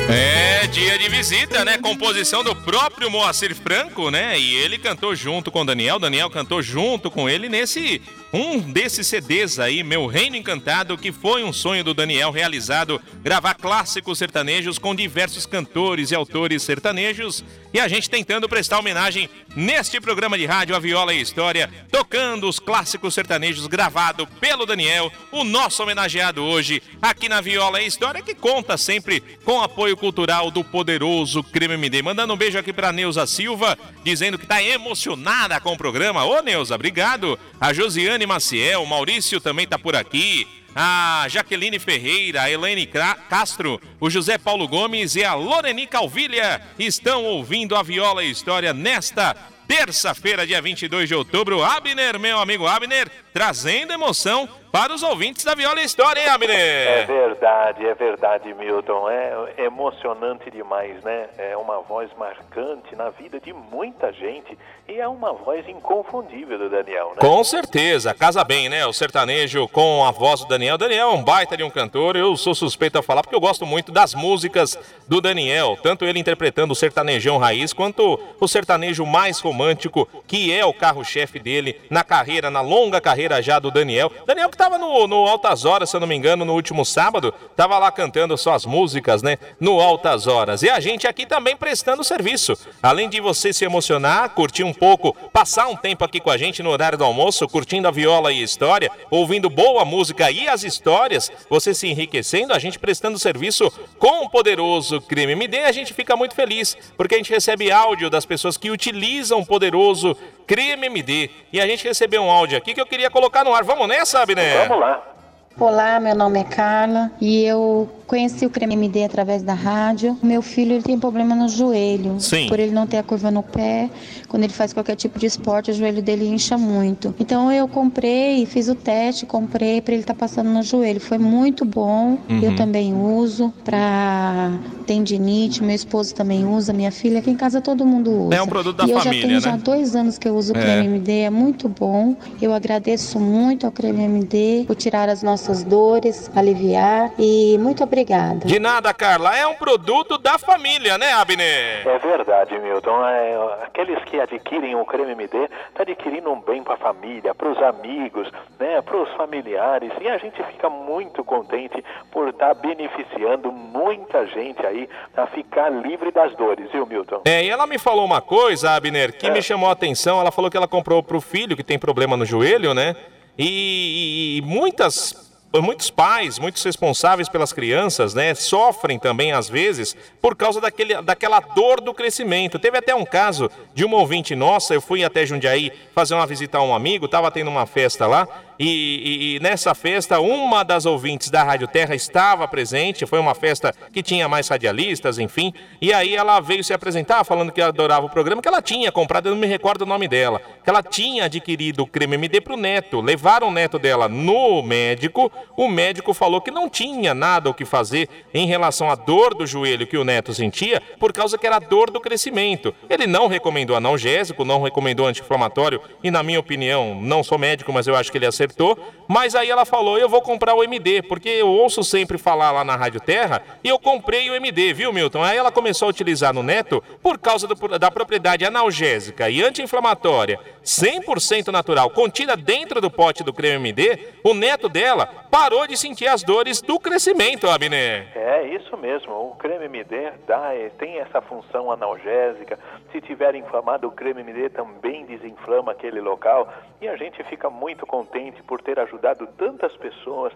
É 0.08 0.68
dia 0.68 0.96
de 1.00 1.10
visita, 1.10 1.66
né? 1.66 1.80
Composição 1.80 2.44
do 2.44 2.56
próprio 2.56 3.10
Moacir 3.10 3.56
Franco, 3.56 4.12
né? 4.12 4.40
E 4.40 4.54
ele 4.58 4.78
cantou 4.78 5.16
junto 5.16 5.50
com 5.50 5.62
o 5.62 5.66
Daniel. 5.66 5.98
Daniel 5.98 6.30
cantou 6.30 6.62
junto 6.62 7.10
com 7.10 7.28
ele 7.28 7.50
nesse 7.50 8.04
um 8.36 8.60
desses 8.60 9.08
CDs 9.08 9.60
aí, 9.60 9.82
Meu 9.82 10.08
Reino 10.08 10.36
Encantado, 10.36 10.98
que 10.98 11.12
foi 11.12 11.42
um 11.42 11.54
sonho 11.54 11.86
do 11.86 11.94
Daniel 11.94 12.32
realizado, 12.32 13.02
gravar 13.24 13.54
clássicos 13.54 14.18
sertanejos 14.18 14.78
com 14.78 14.94
diversos 14.94 15.46
cantores 15.46 16.12
e 16.12 16.16
autores 16.16 16.62
sertanejos. 16.62 17.46
E 17.74 17.80
a 17.80 17.88
gente 17.88 18.10
tentando 18.10 18.50
prestar 18.50 18.80
homenagem 18.80 19.30
neste 19.56 20.02
programa 20.02 20.38
de 20.38 20.46
rádio 20.46 20.76
A 20.76 20.80
Viola 20.80 21.14
e 21.14 21.22
História, 21.22 21.70
tocando 21.90 22.48
os 22.50 22.60
clássicos 22.60 23.14
sertanejos 23.14 23.68
gravado 23.68 24.28
pelo 24.40 24.66
Daniel, 24.66 25.12
o 25.32 25.46
nosso 25.46 25.82
homenageado 25.82 26.44
hoje 26.44 26.84
aqui 27.02 27.30
na 27.30 27.40
Viola 27.40 27.82
e 27.82 27.88
História, 27.88 28.22
que 28.22 28.36
conta 28.36 28.76
sempre 28.76 29.22
com 29.46 29.62
apoio 29.62 29.96
cultural 29.96 30.52
do 30.52 30.64
poderoso 30.64 31.42
Creme 31.42 31.76
MD. 31.76 32.02
Mandando 32.02 32.34
um 32.34 32.38
beijo 32.38 32.58
aqui 32.58 32.74
para 32.74 32.92
Neuza 32.92 33.26
Silva, 33.26 33.78
dizendo 34.04 34.38
que 34.38 34.44
está 34.44 34.62
emocionada 34.62 35.60
com 35.62 35.72
o 35.74 35.78
programa. 35.78 36.26
Ô 36.26 36.42
Neuza, 36.42 36.76
obrigado. 36.76 37.40
A 37.60 37.72
Josiane 37.72 38.25
Maciel, 38.26 38.84
o 38.84 38.88
Maurício 38.88 39.40
também 39.40 39.66
está 39.66 39.78
por 39.78 39.96
aqui. 39.96 40.48
A 40.76 41.26
Jaqueline 41.30 41.80
Ferreira, 41.80 42.42
a 42.42 42.52
Elaine 42.52 42.86
Castro, 43.30 43.80
o 43.98 44.10
José 44.10 44.38
Paulo 44.38 44.68
Gomes 44.68 45.16
e 45.16 45.24
a 45.24 45.34
Loreni 45.34 45.88
Calvilha 45.88 46.62
estão 46.78 47.24
ouvindo 47.24 47.78
a 47.78 47.82
Viola 47.82 48.26
História 48.26 48.74
nesta 48.74 49.34
terça-feira, 49.68 50.46
dia 50.46 50.62
22 50.62 51.08
de 51.08 51.16
outubro. 51.16 51.64
Abner, 51.64 52.20
meu 52.20 52.40
amigo 52.40 52.68
Abner, 52.68 53.10
trazendo 53.34 53.94
emoção 53.94 54.50
para 54.76 54.94
os 54.94 55.04
ouvintes 55.04 55.46
da 55.46 55.56
Viola 55.56 55.82
História, 55.82 56.20
hein, 56.20 56.28
Abner? 56.28 56.54
É 56.60 57.06
verdade, 57.06 57.86
é 57.86 57.96
verdade, 57.96 58.54
Milton. 58.54 59.10
É 59.10 59.64
emocionante 59.64 60.52
demais, 60.52 61.02
né? 61.02 61.30
É 61.38 61.56
uma 61.56 61.80
voz 61.80 62.12
marcante 62.18 62.94
na 62.94 63.10
vida 63.10 63.40
de 63.40 63.54
muita 63.54 64.12
gente 64.12 64.58
e 64.86 65.00
é 65.00 65.08
uma 65.08 65.32
voz 65.32 65.66
inconfundível 65.66 66.60
do 66.60 66.70
Daniel, 66.70 67.12
né? 67.12 67.22
Com 67.22 67.42
certeza, 67.42 68.14
casa 68.14 68.44
bem, 68.44 68.68
né? 68.68 68.86
O 68.86 68.92
sertanejo 68.92 69.66
com 69.70 70.04
a 70.04 70.12
voz 70.12 70.42
do 70.42 70.48
Daniel. 70.48 70.78
Daniel 70.78 71.12
é 71.12 71.14
um 71.14 71.24
baita 71.24 71.56
de 71.56 71.64
um 71.64 71.70
cantor, 71.70 72.18
eu 72.18 72.36
sou 72.36 72.54
suspeito 72.54 73.00
a 73.00 73.02
falar 73.02 73.22
porque 73.22 73.36
eu 73.36 73.40
gosto 73.40 73.66
muito 73.66 73.94
das 73.94 74.14
músicas 74.14 74.78
do 75.08 75.22
Daniel, 75.22 75.78
tanto 75.82 76.04
ele 76.04 76.20
interpretando 76.20 76.72
o 76.72 76.76
sertanejão 76.76 77.38
raiz 77.38 77.72
quanto 77.72 78.20
o 78.42 78.48
sertanejo 78.48 79.06
mais 79.06 79.40
romântico, 79.40 80.06
que 80.28 80.54
é 80.54 80.66
o 80.66 80.74
carro-chefe 80.74 81.40
dele 81.40 81.80
na 81.90 82.04
carreira, 82.04 82.52
na 82.52 82.60
longa 82.60 83.00
carreira 83.00 83.42
já 83.42 83.58
do 83.58 83.72
Daniel. 83.72 84.12
Daniel 84.26 84.50
que 84.50 84.65
estava 84.66 84.78
no, 84.80 85.08
no 85.08 85.28
Altas 85.28 85.64
Horas, 85.64 85.90
se 85.90 85.96
eu 85.96 86.00
não 86.00 86.08
me 86.08 86.16
engano, 86.16 86.44
no 86.44 86.54
último 86.54 86.84
sábado, 86.84 87.34
estava 87.52 87.78
lá 87.78 87.92
cantando 87.92 88.36
suas 88.36 88.66
músicas, 88.66 89.22
né? 89.22 89.38
No 89.60 89.80
Altas 89.80 90.26
Horas. 90.26 90.64
E 90.64 90.70
a 90.70 90.80
gente 90.80 91.06
aqui 91.06 91.26
também 91.26 91.56
prestando 91.56 92.04
serviço. 92.04 92.58
Além 92.82 93.08
de 93.08 93.22
você 93.22 93.54
se 93.54 93.64
emocionar, 93.64 94.30
curtir 94.30 94.64
um 94.64 94.74
pouco, 94.74 95.14
passar 95.32 95.68
um 95.68 95.76
tempo 95.76 96.04
aqui 96.04 96.20
com 96.20 96.32
a 96.32 96.38
gente 96.38 96.64
no 96.64 96.72
horário 96.72 96.98
do 96.98 97.04
almoço, 97.04 97.48
curtindo 97.48 97.88
a 97.88 97.92
viola 97.92 98.34
e 98.34 98.42
a 98.42 98.44
história, 98.44 98.90
ouvindo 99.12 99.50
boa 99.52 99.86
música 99.86 100.32
e 100.32 100.48
as 100.48 100.64
histórias, 100.64 101.32
você 101.48 101.72
se 101.74 101.88
enriquecendo, 101.88 102.52
a 102.52 102.58
gente 102.58 102.80
prestando 102.80 103.20
serviço 103.20 103.72
com 104.00 104.26
o 104.26 104.30
poderoso 104.30 105.00
Crime 105.02 105.34
MD, 105.34 105.60
a 105.60 105.72
gente 105.72 105.94
fica 105.94 106.16
muito 106.16 106.34
feliz, 106.34 106.76
porque 106.98 107.14
a 107.14 107.18
gente 107.18 107.32
recebe 107.32 107.72
áudio 107.72 108.10
das 108.10 108.26
pessoas 108.26 108.58
que 108.58 108.72
utilizam 108.72 109.42
o 109.42 109.46
poderoso 109.46 110.18
Crime 110.48 110.88
MD. 110.88 111.30
E 111.52 111.60
a 111.60 111.68
gente 111.68 111.84
recebeu 111.84 112.24
um 112.24 112.30
áudio 112.30 112.58
aqui 112.58 112.74
que 112.74 112.82
eu 112.82 112.86
queria 112.86 113.10
colocar 113.10 113.44
no 113.44 113.54
ar. 113.54 113.64
Vamos 113.64 113.88
nessa, 113.88 114.22
Abner? 114.22 114.45
Vamos 114.54 114.80
lá. 114.80 115.15
Olá, 115.58 116.02
meu 116.02 116.14
nome 116.14 116.38
é 116.38 116.44
Carla 116.44 117.10
e 117.22 117.42
eu 117.46 117.90
conheci 118.06 118.46
o 118.46 118.50
Creme 118.50 118.74
MD 118.74 119.06
através 119.06 119.42
da 119.42 119.54
rádio. 119.54 120.18
Meu 120.22 120.42
filho 120.42 120.74
ele 120.74 120.84
tem 120.84 121.00
problema 121.00 121.34
no 121.34 121.48
joelho. 121.48 122.20
Sim. 122.20 122.48
Por 122.50 122.60
ele 122.60 122.74
não 122.74 122.86
ter 122.86 122.98
a 122.98 123.04
curva 123.04 123.32
no 123.32 123.42
pé, 123.42 123.90
quando 124.28 124.44
ele 124.44 124.52
faz 124.52 124.74
qualquer 124.74 124.98
tipo 124.98 125.18
de 125.18 125.26
esporte, 125.26 125.72
o 125.72 125.74
joelho 125.74 126.02
dele 126.02 126.28
incha 126.28 126.58
muito. 126.58 127.16
Então 127.18 127.50
eu 127.50 127.70
comprei, 127.70 128.46
fiz 128.46 128.68
o 128.68 128.76
teste, 128.76 129.26
comprei 129.26 129.80
para 129.80 129.94
ele 129.94 130.02
estar 130.04 130.14
tá 130.14 130.20
passando 130.20 130.50
no 130.50 130.62
joelho. 130.62 131.00
Foi 131.00 131.18
muito 131.18 131.64
bom. 131.64 132.18
Uhum. 132.30 132.42
Eu 132.44 132.56
também 132.58 132.94
uso 132.94 133.54
para 133.64 134.52
tendinite, 134.86 135.64
meu 135.64 135.74
esposo 135.76 136.14
também 136.14 136.46
usa, 136.46 136.74
minha 136.74 136.92
filha, 136.92 137.20
aqui 137.20 137.32
em 137.32 137.36
casa 137.36 137.62
todo 137.62 137.86
mundo 137.86 138.28
usa. 138.28 138.36
É 138.36 138.42
um 138.42 138.48
produto 138.48 138.76
da 138.76 138.86
e 138.86 138.92
eu 138.92 139.00
família, 139.00 139.22
já 139.22 139.28
tenho 139.28 139.40
né? 139.40 139.40
já 139.40 139.56
dois 139.56 139.96
anos 139.96 140.18
que 140.18 140.28
eu 140.28 140.36
uso 140.36 140.54
o 140.54 140.58
É. 140.58 140.62
Creme 140.62 140.86
MD, 140.88 141.12
é 141.22 141.30
muito 141.30 141.70
bom. 141.70 142.14
Eu 142.42 142.54
agradeço 142.54 143.20
muito 143.20 143.66
ao 143.66 143.72
Creme 143.72 144.04
MD 144.04 144.66
por 144.68 144.76
tirar 144.76 145.08
as 145.08 145.24
nossas 145.24 145.45
dores, 145.64 146.30
aliviar 146.36 147.12
e 147.18 147.58
muito 147.60 147.84
obrigada. 147.84 148.46
De 148.46 148.60
nada, 148.60 148.94
Carla. 148.94 149.36
É 149.38 149.46
um 149.48 149.56
produto 149.56 150.18
da 150.18 150.38
família, 150.38 150.98
né, 150.98 151.12
Abner? 151.14 151.88
É 151.88 151.98
verdade, 152.00 152.58
Milton. 152.60 153.06
É, 153.08 153.64
aqueles 153.64 154.04
que 154.06 154.20
adquirem 154.20 154.76
o 154.76 154.86
creme 154.86 155.12
MD 155.12 155.48
tá 155.74 155.84
adquirindo 155.84 156.32
um 156.32 156.42
bem 156.42 156.64
para 156.64 156.74
a 156.74 156.78
família, 156.78 157.34
para 157.36 157.50
os 157.52 157.58
amigos, 157.62 158.28
né, 158.60 158.82
para 158.82 158.98
os 159.02 159.10
familiares. 159.16 159.92
E 160.02 160.08
a 160.08 160.18
gente 160.18 160.42
fica 160.44 160.70
muito 160.70 161.24
contente 161.24 161.84
por 162.12 162.30
estar 162.30 162.54
beneficiando 162.56 163.52
muita 163.52 164.26
gente 164.28 164.66
aí 164.66 164.88
a 165.16 165.28
ficar 165.28 165.70
livre 165.70 166.12
das 166.12 166.36
dores, 166.36 166.70
viu, 166.72 166.86
Milton? 166.86 167.22
É, 167.26 167.44
e 167.44 167.50
ela 167.50 167.68
me 167.68 167.78
falou 167.78 168.06
uma 168.06 168.22
coisa, 168.22 168.72
Abner, 168.72 169.18
que 169.18 169.30
me 169.30 169.42
chamou 169.42 169.70
a 169.70 169.74
atenção. 169.74 170.20
Ela 170.20 170.32
falou 170.32 170.50
que 170.50 170.58
ela 170.58 170.68
comprou 170.68 171.02
pro 171.04 171.22
filho 171.22 171.56
que 171.56 171.64
tem 171.64 171.78
problema 171.80 172.16
no 172.18 172.26
joelho, 172.26 172.74
né? 172.74 172.96
E, 173.38 173.46
e- 173.46 174.38
e 174.38 174.42
muitas. 174.42 175.35
Muitos 175.62 175.90
pais, 175.90 176.38
muitos 176.40 176.64
responsáveis 176.64 177.30
pelas 177.30 177.54
crianças, 177.54 178.14
né, 178.14 178.34
sofrem 178.36 179.00
também 179.00 179.32
às 179.32 179.50
vezes 179.50 179.96
por 180.22 180.36
causa 180.36 180.60
daquele, 180.60 181.02
daquela 181.02 181.40
dor 181.40 181.82
do 181.82 181.94
crescimento. 181.94 182.60
Teve 182.60 182.78
até 182.78 182.94
um 182.94 183.06
caso 183.06 183.50
de 183.74 183.86
uma 183.86 183.98
ouvinte 183.98 184.36
nossa, 184.36 184.74
eu 184.74 184.82
fui 184.82 185.04
até 185.04 185.26
Jundiaí 185.26 185.72
fazer 185.94 186.14
uma 186.14 186.28
visita 186.28 186.58
a 186.58 186.64
um 186.64 186.74
amigo, 186.74 187.06
estava 187.06 187.32
tendo 187.32 187.50
uma 187.50 187.66
festa 187.66 188.08
lá, 188.08 188.28
e, 188.60 188.66
e- 188.68 189.36
e 189.36 189.40
nessa 189.40 189.74
festa 189.76 190.20
uma 190.20 190.64
das 190.64 190.86
ouvintes 190.86 191.30
da 191.30 191.44
Rádio 191.44 191.68
Terra 191.68 191.96
estava 191.96 192.48
presente, 192.48 193.06
foi 193.06 193.20
uma 193.20 193.36
festa 193.36 193.74
que 193.92 194.02
tinha 194.04 194.28
mais 194.28 194.48
radialistas, 194.48 195.20
enfim, 195.20 195.54
e 195.82 195.92
aí 195.94 196.16
ela 196.16 196.40
veio 196.40 196.64
se 196.64 196.74
apresentar 196.74 197.24
falando 197.24 197.52
que 197.52 197.62
adorava 197.62 198.06
o 198.06 198.10
programa, 198.10 198.42
que 198.42 198.48
ela 198.48 198.62
tinha 198.62 198.92
comprado, 198.92 199.28
eu 199.28 199.34
não 199.34 199.42
me 199.42 199.48
recordo 199.48 199.82
o 199.82 199.86
nome 199.86 200.08
dela, 200.08 200.42
que 200.64 200.70
ela 200.70 200.82
tinha 200.84 201.26
adquirido 201.26 201.82
o 201.84 201.88
creme 201.88 202.16
MD 202.16 202.42
pro 202.42 202.58
neto, 202.58 203.02
levaram 203.02 203.48
o 203.50 203.52
neto 203.52 203.78
dela 203.80 204.08
no 204.08 204.62
médico, 204.62 205.32
o 205.58 205.68
médico 205.68 206.14
falou 206.14 206.42
que 206.42 206.52
não 206.52 206.70
tinha 206.70 207.14
nada 207.14 207.50
o 207.50 207.54
que 207.54 207.66
fazer 207.66 208.08
em 208.34 208.46
relação 208.48 208.90
à 208.90 208.96
dor 208.96 209.34
do 209.34 209.46
joelho 209.46 209.88
que 209.88 209.98
o 209.98 210.04
neto 210.04 210.34
sentia, 210.34 210.82
por 211.00 211.12
causa 211.14 211.38
que 211.38 211.46
era 211.48 211.60
dor 211.60 211.90
do 211.92 212.00
crescimento. 212.00 212.74
Ele 212.90 213.06
não 213.08 213.28
recomendou 213.28 213.76
analgésico, 213.76 214.46
não 214.46 214.62
recomendou 214.62 215.06
anti-inflamatório, 215.08 215.82
e 216.04 216.10
na 216.12 216.24
minha 216.24 216.40
opinião, 216.40 217.00
não 217.02 217.24
sou 217.24 217.38
médico, 217.38 217.72
mas 217.74 217.88
eu 217.88 217.96
acho 217.96 218.12
que 218.12 218.18
ele 218.18 218.26
acertou. 218.46 218.78
Mas 219.08 219.36
aí 219.36 219.50
ela 219.50 219.66
falou: 219.66 219.98
eu 219.98 220.10
vou 220.10 220.22
comprar 220.22 220.54
o 220.56 220.64
MD, 220.64 221.02
porque 221.04 221.30
eu 221.30 221.48
ouço 221.48 221.84
sempre 221.84 222.18
falar 222.18 222.52
lá 222.52 222.64
na 222.64 222.76
Rádio 222.76 223.00
Terra, 223.00 223.42
e 223.64 223.70
eu 223.70 223.78
comprei 223.78 224.30
o 224.30 224.36
MD, 224.36 224.74
viu, 224.74 224.92
Milton? 224.94 225.24
Aí 225.24 225.38
ela 225.38 225.52
começou 225.52 225.88
a 225.88 225.90
utilizar 225.90 226.34
no 226.34 226.42
neto 226.42 226.84
por 227.04 227.18
causa 227.18 227.48
do- 227.48 227.78
da 227.80 227.92
propriedade 227.92 228.46
analgésica 228.46 229.30
e 229.30 229.44
anti-inflamatória 229.44 230.40
100% 230.66 231.52
natural, 231.52 231.92
contida 231.92 232.36
dentro 232.36 232.82
do 232.82 232.90
pote 232.90 233.24
do 233.24 233.32
creme 233.32 233.70
MD, 233.70 234.00
o 234.24 234.34
neto 234.34 234.68
dela 234.68 235.06
parou 235.30 235.68
de 235.68 235.78
sentir 235.78 236.08
as 236.08 236.24
dores 236.24 236.60
do 236.60 236.80
crescimento, 236.80 237.48
Abner. 237.48 238.08
É 238.16 238.42
isso 238.48 238.76
mesmo, 238.76 239.14
o 239.14 239.36
creme 239.36 239.66
MD 239.66 240.12
dá, 240.26 240.56
é, 240.56 240.70
tem 240.70 240.98
essa 241.00 241.22
função 241.22 241.72
analgésica. 241.72 242.58
Se 242.92 243.00
tiver 243.02 243.36
inflamado, 243.36 243.88
o 243.88 243.92
creme 243.92 244.22
MD 244.22 244.50
também 244.50 245.06
desinflama 245.06 245.72
aquele 245.72 246.02
local. 246.02 246.52
E 246.82 246.88
a 246.88 246.96
gente 246.96 247.24
fica 247.26 247.50
muito 247.50 247.86
contente 247.86 248.42
por 248.44 248.62
ter 248.62 248.80
ajudado 248.80 249.28
tantas 249.38 249.76
pessoas, 249.78 250.34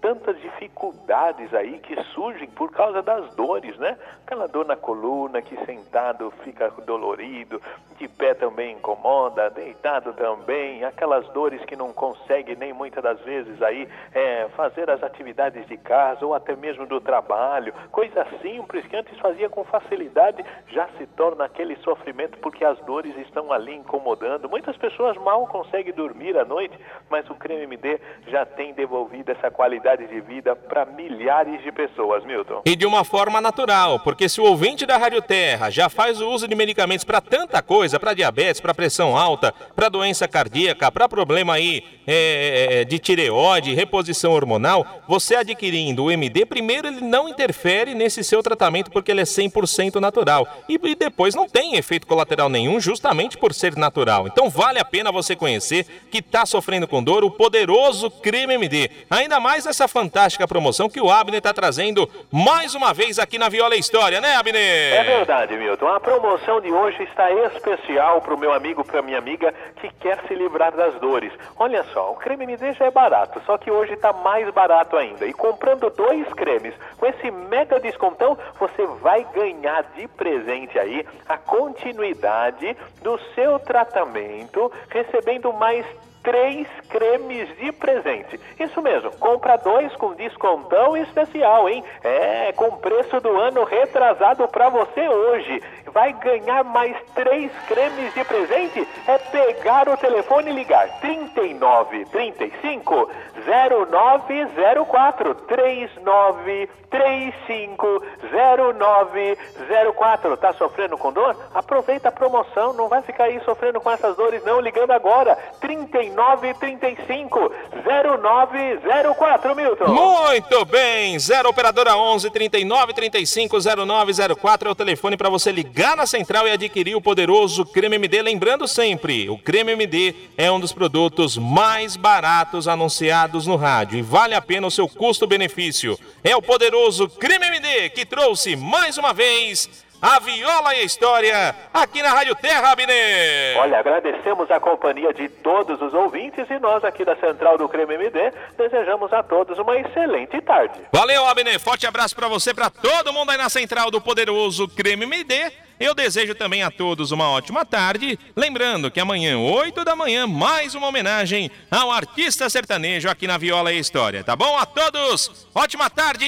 tantas 0.00 0.40
dificuldades 0.40 1.52
aí 1.52 1.78
que 1.78 2.00
surgem 2.14 2.48
por 2.48 2.70
causa 2.70 3.02
das 3.02 3.34
dores, 3.34 3.76
né? 3.78 3.96
Aquela 4.24 4.46
dor 4.46 4.66
na 4.66 4.76
coluna 4.76 5.42
que 5.42 5.56
sentado 5.64 6.32
fica 6.44 6.70
dolorido, 6.84 7.60
de 7.98 8.08
pé 8.08 8.34
também 8.34 8.72
incomoda, 8.72 9.50
deitado 9.56 10.12
também, 10.12 10.84
aquelas 10.84 11.26
dores 11.30 11.64
que 11.64 11.74
não 11.74 11.92
consegue 11.92 12.54
nem 12.54 12.72
muitas 12.72 13.02
das 13.02 13.18
vezes 13.22 13.60
aí 13.62 13.88
é, 14.14 14.46
fazer 14.54 14.88
as 14.90 15.02
atividades 15.02 15.66
de 15.66 15.76
casa 15.78 16.24
ou 16.24 16.34
até 16.34 16.54
mesmo 16.54 16.86
do 16.86 17.00
trabalho, 17.00 17.72
coisa 17.90 18.26
simples 18.42 18.86
que 18.86 18.96
antes 18.96 19.18
fazia 19.18 19.48
com 19.48 19.64
facilidade, 19.64 20.44
já 20.68 20.86
se 20.98 21.06
torna 21.16 21.44
aquele 21.44 21.76
sofrimento 21.76 22.38
porque 22.38 22.64
as 22.64 22.78
dores 22.80 23.16
estão 23.18 23.52
ali 23.52 23.74
incomodando. 23.74 24.48
Muitas 24.48 24.76
pessoas 24.76 25.16
mal 25.16 25.46
conseguem 25.46 25.92
dormir 25.92 26.36
à 26.36 26.44
noite, 26.44 26.78
mas 27.10 27.28
o 27.30 27.34
creme 27.34 27.64
MD 27.64 27.98
já 28.28 28.44
tem 28.44 28.74
devolvido 28.74 29.32
essa 29.32 29.50
qualidade 29.50 30.06
de 30.06 30.20
vida 30.20 30.54
para 30.54 30.84
milhares 30.84 31.62
de 31.62 31.72
pessoas, 31.72 32.24
Milton. 32.24 32.62
E 32.66 32.76
de 32.76 32.86
uma 32.86 33.04
forma 33.04 33.40
natural, 33.40 34.00
porque 34.00 34.28
se 34.28 34.40
o 34.40 34.44
ouvinte 34.44 34.84
da 34.84 34.98
Rádio 34.98 35.22
Terra 35.22 35.70
já 35.70 35.88
faz 35.88 36.20
o 36.20 36.28
uso 36.28 36.46
de 36.46 36.54
medicamentos 36.54 37.04
para 37.04 37.20
tanta 37.20 37.62
coisa, 37.62 37.98
para 37.98 38.12
diabetes, 38.12 38.60
para 38.60 38.74
pressão 38.74 39.16
alta, 39.16 39.45
para 39.74 39.88
doença 39.88 40.26
cardíaca, 40.28 40.90
para 40.90 41.08
problema 41.08 41.54
aí 41.54 41.82
é, 42.06 42.80
é, 42.80 42.84
de 42.84 42.98
tireoide, 42.98 43.74
reposição 43.74 44.32
hormonal, 44.32 44.86
você 45.08 45.36
adquirindo 45.36 46.04
o 46.04 46.10
MD, 46.10 46.46
primeiro 46.46 46.86
ele 46.86 47.00
não 47.00 47.28
interfere 47.28 47.94
nesse 47.94 48.22
seu 48.22 48.42
tratamento 48.42 48.90
porque 48.90 49.10
ele 49.10 49.20
é 49.20 49.24
100% 49.24 49.96
natural. 49.96 50.46
E, 50.68 50.78
e 50.82 50.94
depois 50.94 51.34
não 51.34 51.48
tem 51.48 51.76
efeito 51.76 52.06
colateral 52.06 52.48
nenhum, 52.48 52.78
justamente 52.78 53.36
por 53.36 53.52
ser 53.52 53.76
natural. 53.76 54.26
Então 54.26 54.48
vale 54.48 54.78
a 54.78 54.84
pena 54.84 55.10
você 55.10 55.34
conhecer 55.34 55.84
que 56.10 56.18
está 56.18 56.46
sofrendo 56.46 56.86
com 56.86 57.02
dor 57.02 57.24
o 57.24 57.30
poderoso 57.30 58.10
Creme 58.10 58.54
MD. 58.54 58.88
Ainda 59.10 59.40
mais 59.40 59.66
essa 59.66 59.88
fantástica 59.88 60.46
promoção 60.46 60.88
que 60.88 61.00
o 61.00 61.10
Abner 61.10 61.38
está 61.38 61.52
trazendo 61.52 62.08
mais 62.30 62.74
uma 62.74 62.94
vez 62.94 63.18
aqui 63.18 63.38
na 63.38 63.48
Viola 63.48 63.76
História, 63.76 64.20
né, 64.20 64.36
Abner? 64.36 64.94
É 64.94 65.02
verdade, 65.02 65.56
Milton. 65.56 65.88
A 65.88 65.98
promoção 65.98 66.60
de 66.60 66.70
hoje 66.70 67.02
está 67.02 67.30
especial 67.32 68.20
para 68.20 68.34
o 68.34 68.38
meu 68.38 68.52
amigo, 68.52 68.84
para 68.84 69.02
minha 69.02 69.18
amiga 69.18 69.35
que 69.36 69.88
quer 70.00 70.20
se 70.26 70.34
livrar 70.34 70.72
das 70.72 70.94
dores. 71.00 71.32
Olha 71.56 71.82
só, 71.84 72.12
o 72.12 72.16
creme 72.16 72.44
MD 72.44 72.72
já 72.72 72.86
é 72.86 72.90
barato, 72.90 73.40
só 73.44 73.58
que 73.58 73.70
hoje 73.70 73.94
está 73.94 74.12
mais 74.12 74.48
barato 74.50 74.96
ainda. 74.96 75.26
E 75.26 75.32
comprando 75.32 75.90
dois 75.90 76.26
cremes 76.34 76.74
com 76.96 77.06
esse 77.06 77.30
mega 77.30 77.78
descontão, 77.80 78.36
você 78.58 78.86
vai 79.00 79.26
ganhar 79.34 79.82
de 79.94 80.06
presente 80.08 80.78
aí 80.78 81.06
a 81.28 81.36
continuidade 81.38 82.76
do 83.02 83.18
seu 83.34 83.58
tratamento, 83.58 84.70
recebendo 84.88 85.52
mais 85.52 85.86
três 86.26 86.66
cremes 86.88 87.48
de 87.56 87.70
presente. 87.70 88.40
Isso 88.58 88.82
mesmo, 88.82 89.12
compra 89.12 89.56
dois 89.56 89.94
com 89.94 90.12
descontão 90.14 90.96
especial, 90.96 91.68
hein? 91.68 91.84
É, 92.02 92.52
com 92.52 92.76
preço 92.78 93.20
do 93.20 93.30
ano 93.38 93.62
retrasado 93.62 94.48
para 94.48 94.68
você 94.68 95.08
hoje. 95.08 95.62
Vai 95.92 96.12
ganhar 96.12 96.62
mais 96.64 96.96
três 97.14 97.50
cremes 97.66 98.12
de 98.14 98.24
presente. 98.24 98.86
É 99.06 99.18
pegar 99.18 99.88
o 99.88 99.96
telefone 99.96 100.50
e 100.50 100.54
ligar 100.54 101.00
39 101.00 102.04
35 102.06 103.10
0904 103.46 105.34
39 105.34 106.68
35 106.90 108.02
0904. 108.32 110.36
Tá 110.36 110.52
sofrendo 110.54 110.98
com 110.98 111.12
dor? 111.12 111.36
Aproveita 111.54 112.08
a 112.08 112.12
promoção, 112.12 112.72
não 112.72 112.88
vai 112.88 113.02
ficar 113.02 113.24
aí 113.24 113.40
sofrendo 113.44 113.80
com 113.80 113.90
essas 113.90 114.16
dores 114.16 114.44
não, 114.44 114.60
ligando 114.60 114.92
agora 114.92 115.36
39 115.60 116.54
35 116.54 117.52
0904, 117.82 119.54
Milton. 119.54 119.86
Muito 119.86 120.64
bem, 120.64 121.18
0 121.18 121.48
operadora 121.48 121.96
11 121.96 122.30
39 122.30 122.94
35 122.94 123.58
0904 123.60 124.68
é 124.68 124.72
o 124.72 124.74
telefone 124.74 125.16
para 125.16 125.28
você 125.28 125.52
ligar 125.76 125.94
na 125.94 126.06
central 126.06 126.48
e 126.48 126.52
adquirir 126.52 126.96
o 126.96 127.02
poderoso 127.02 127.62
creme 127.66 127.96
MD, 127.96 128.22
lembrando 128.22 128.66
sempre, 128.66 129.28
o 129.28 129.36
creme 129.36 129.72
MD 129.72 130.14
é 130.34 130.50
um 130.50 130.58
dos 130.58 130.72
produtos 130.72 131.36
mais 131.36 131.96
baratos 131.96 132.66
anunciados 132.66 133.46
no 133.46 133.56
rádio 133.56 133.98
e 133.98 134.02
vale 134.02 134.34
a 134.34 134.40
pena 134.40 134.66
o 134.66 134.70
seu 134.70 134.88
custo-benefício. 134.88 135.98
É 136.24 136.34
o 136.34 136.40
poderoso 136.40 137.10
creme 137.10 137.44
MD 137.48 137.90
que 137.90 138.06
trouxe 138.06 138.56
mais 138.56 138.96
uma 138.96 139.12
vez 139.12 139.84
a 140.00 140.18
viola 140.18 140.74
e 140.74 140.78
a 140.78 140.82
história 140.82 141.54
aqui 141.74 142.02
na 142.02 142.08
Rádio 142.08 142.34
Terra, 142.36 142.72
Abner. 142.72 143.58
Olha, 143.58 143.78
agradecemos 143.78 144.50
a 144.50 144.58
companhia 144.58 145.12
de 145.12 145.28
todos 145.28 145.78
os 145.82 145.92
ouvintes 145.92 146.48
e 146.48 146.58
nós 146.58 146.84
aqui 146.84 147.04
da 147.04 147.16
Central 147.16 147.58
do 147.58 147.68
Creme 147.68 147.96
MD 147.96 148.32
desejamos 148.56 149.12
a 149.12 149.22
todos 149.22 149.58
uma 149.58 149.78
excelente 149.78 150.40
tarde. 150.40 150.80
Valeu, 150.90 151.26
Abner. 151.26 151.60
Forte 151.60 151.86
abraço 151.86 152.16
para 152.16 152.28
você, 152.28 152.54
para 152.54 152.70
todo 152.70 153.12
mundo 153.12 153.30
aí 153.30 153.36
na 153.36 153.50
Central 153.50 153.90
do 153.90 154.00
Poderoso 154.00 154.66
Creme 154.68 155.04
MD. 155.04 155.65
Eu 155.78 155.94
desejo 155.94 156.34
também 156.34 156.62
a 156.62 156.70
todos 156.70 157.12
uma 157.12 157.28
ótima 157.28 157.64
tarde. 157.64 158.18
Lembrando 158.34 158.90
que 158.90 158.98
amanhã, 158.98 159.38
8 159.38 159.84
da 159.84 159.94
manhã, 159.94 160.26
mais 160.26 160.74
uma 160.74 160.88
homenagem 160.88 161.50
ao 161.70 161.90
artista 161.90 162.48
sertanejo 162.48 163.08
aqui 163.08 163.26
na 163.26 163.36
Viola 163.36 163.72
e 163.72 163.78
História. 163.78 164.24
Tá 164.24 164.34
bom? 164.34 164.56
A 164.56 164.64
todos, 164.64 165.46
ótima 165.54 165.90
tarde. 165.90 166.26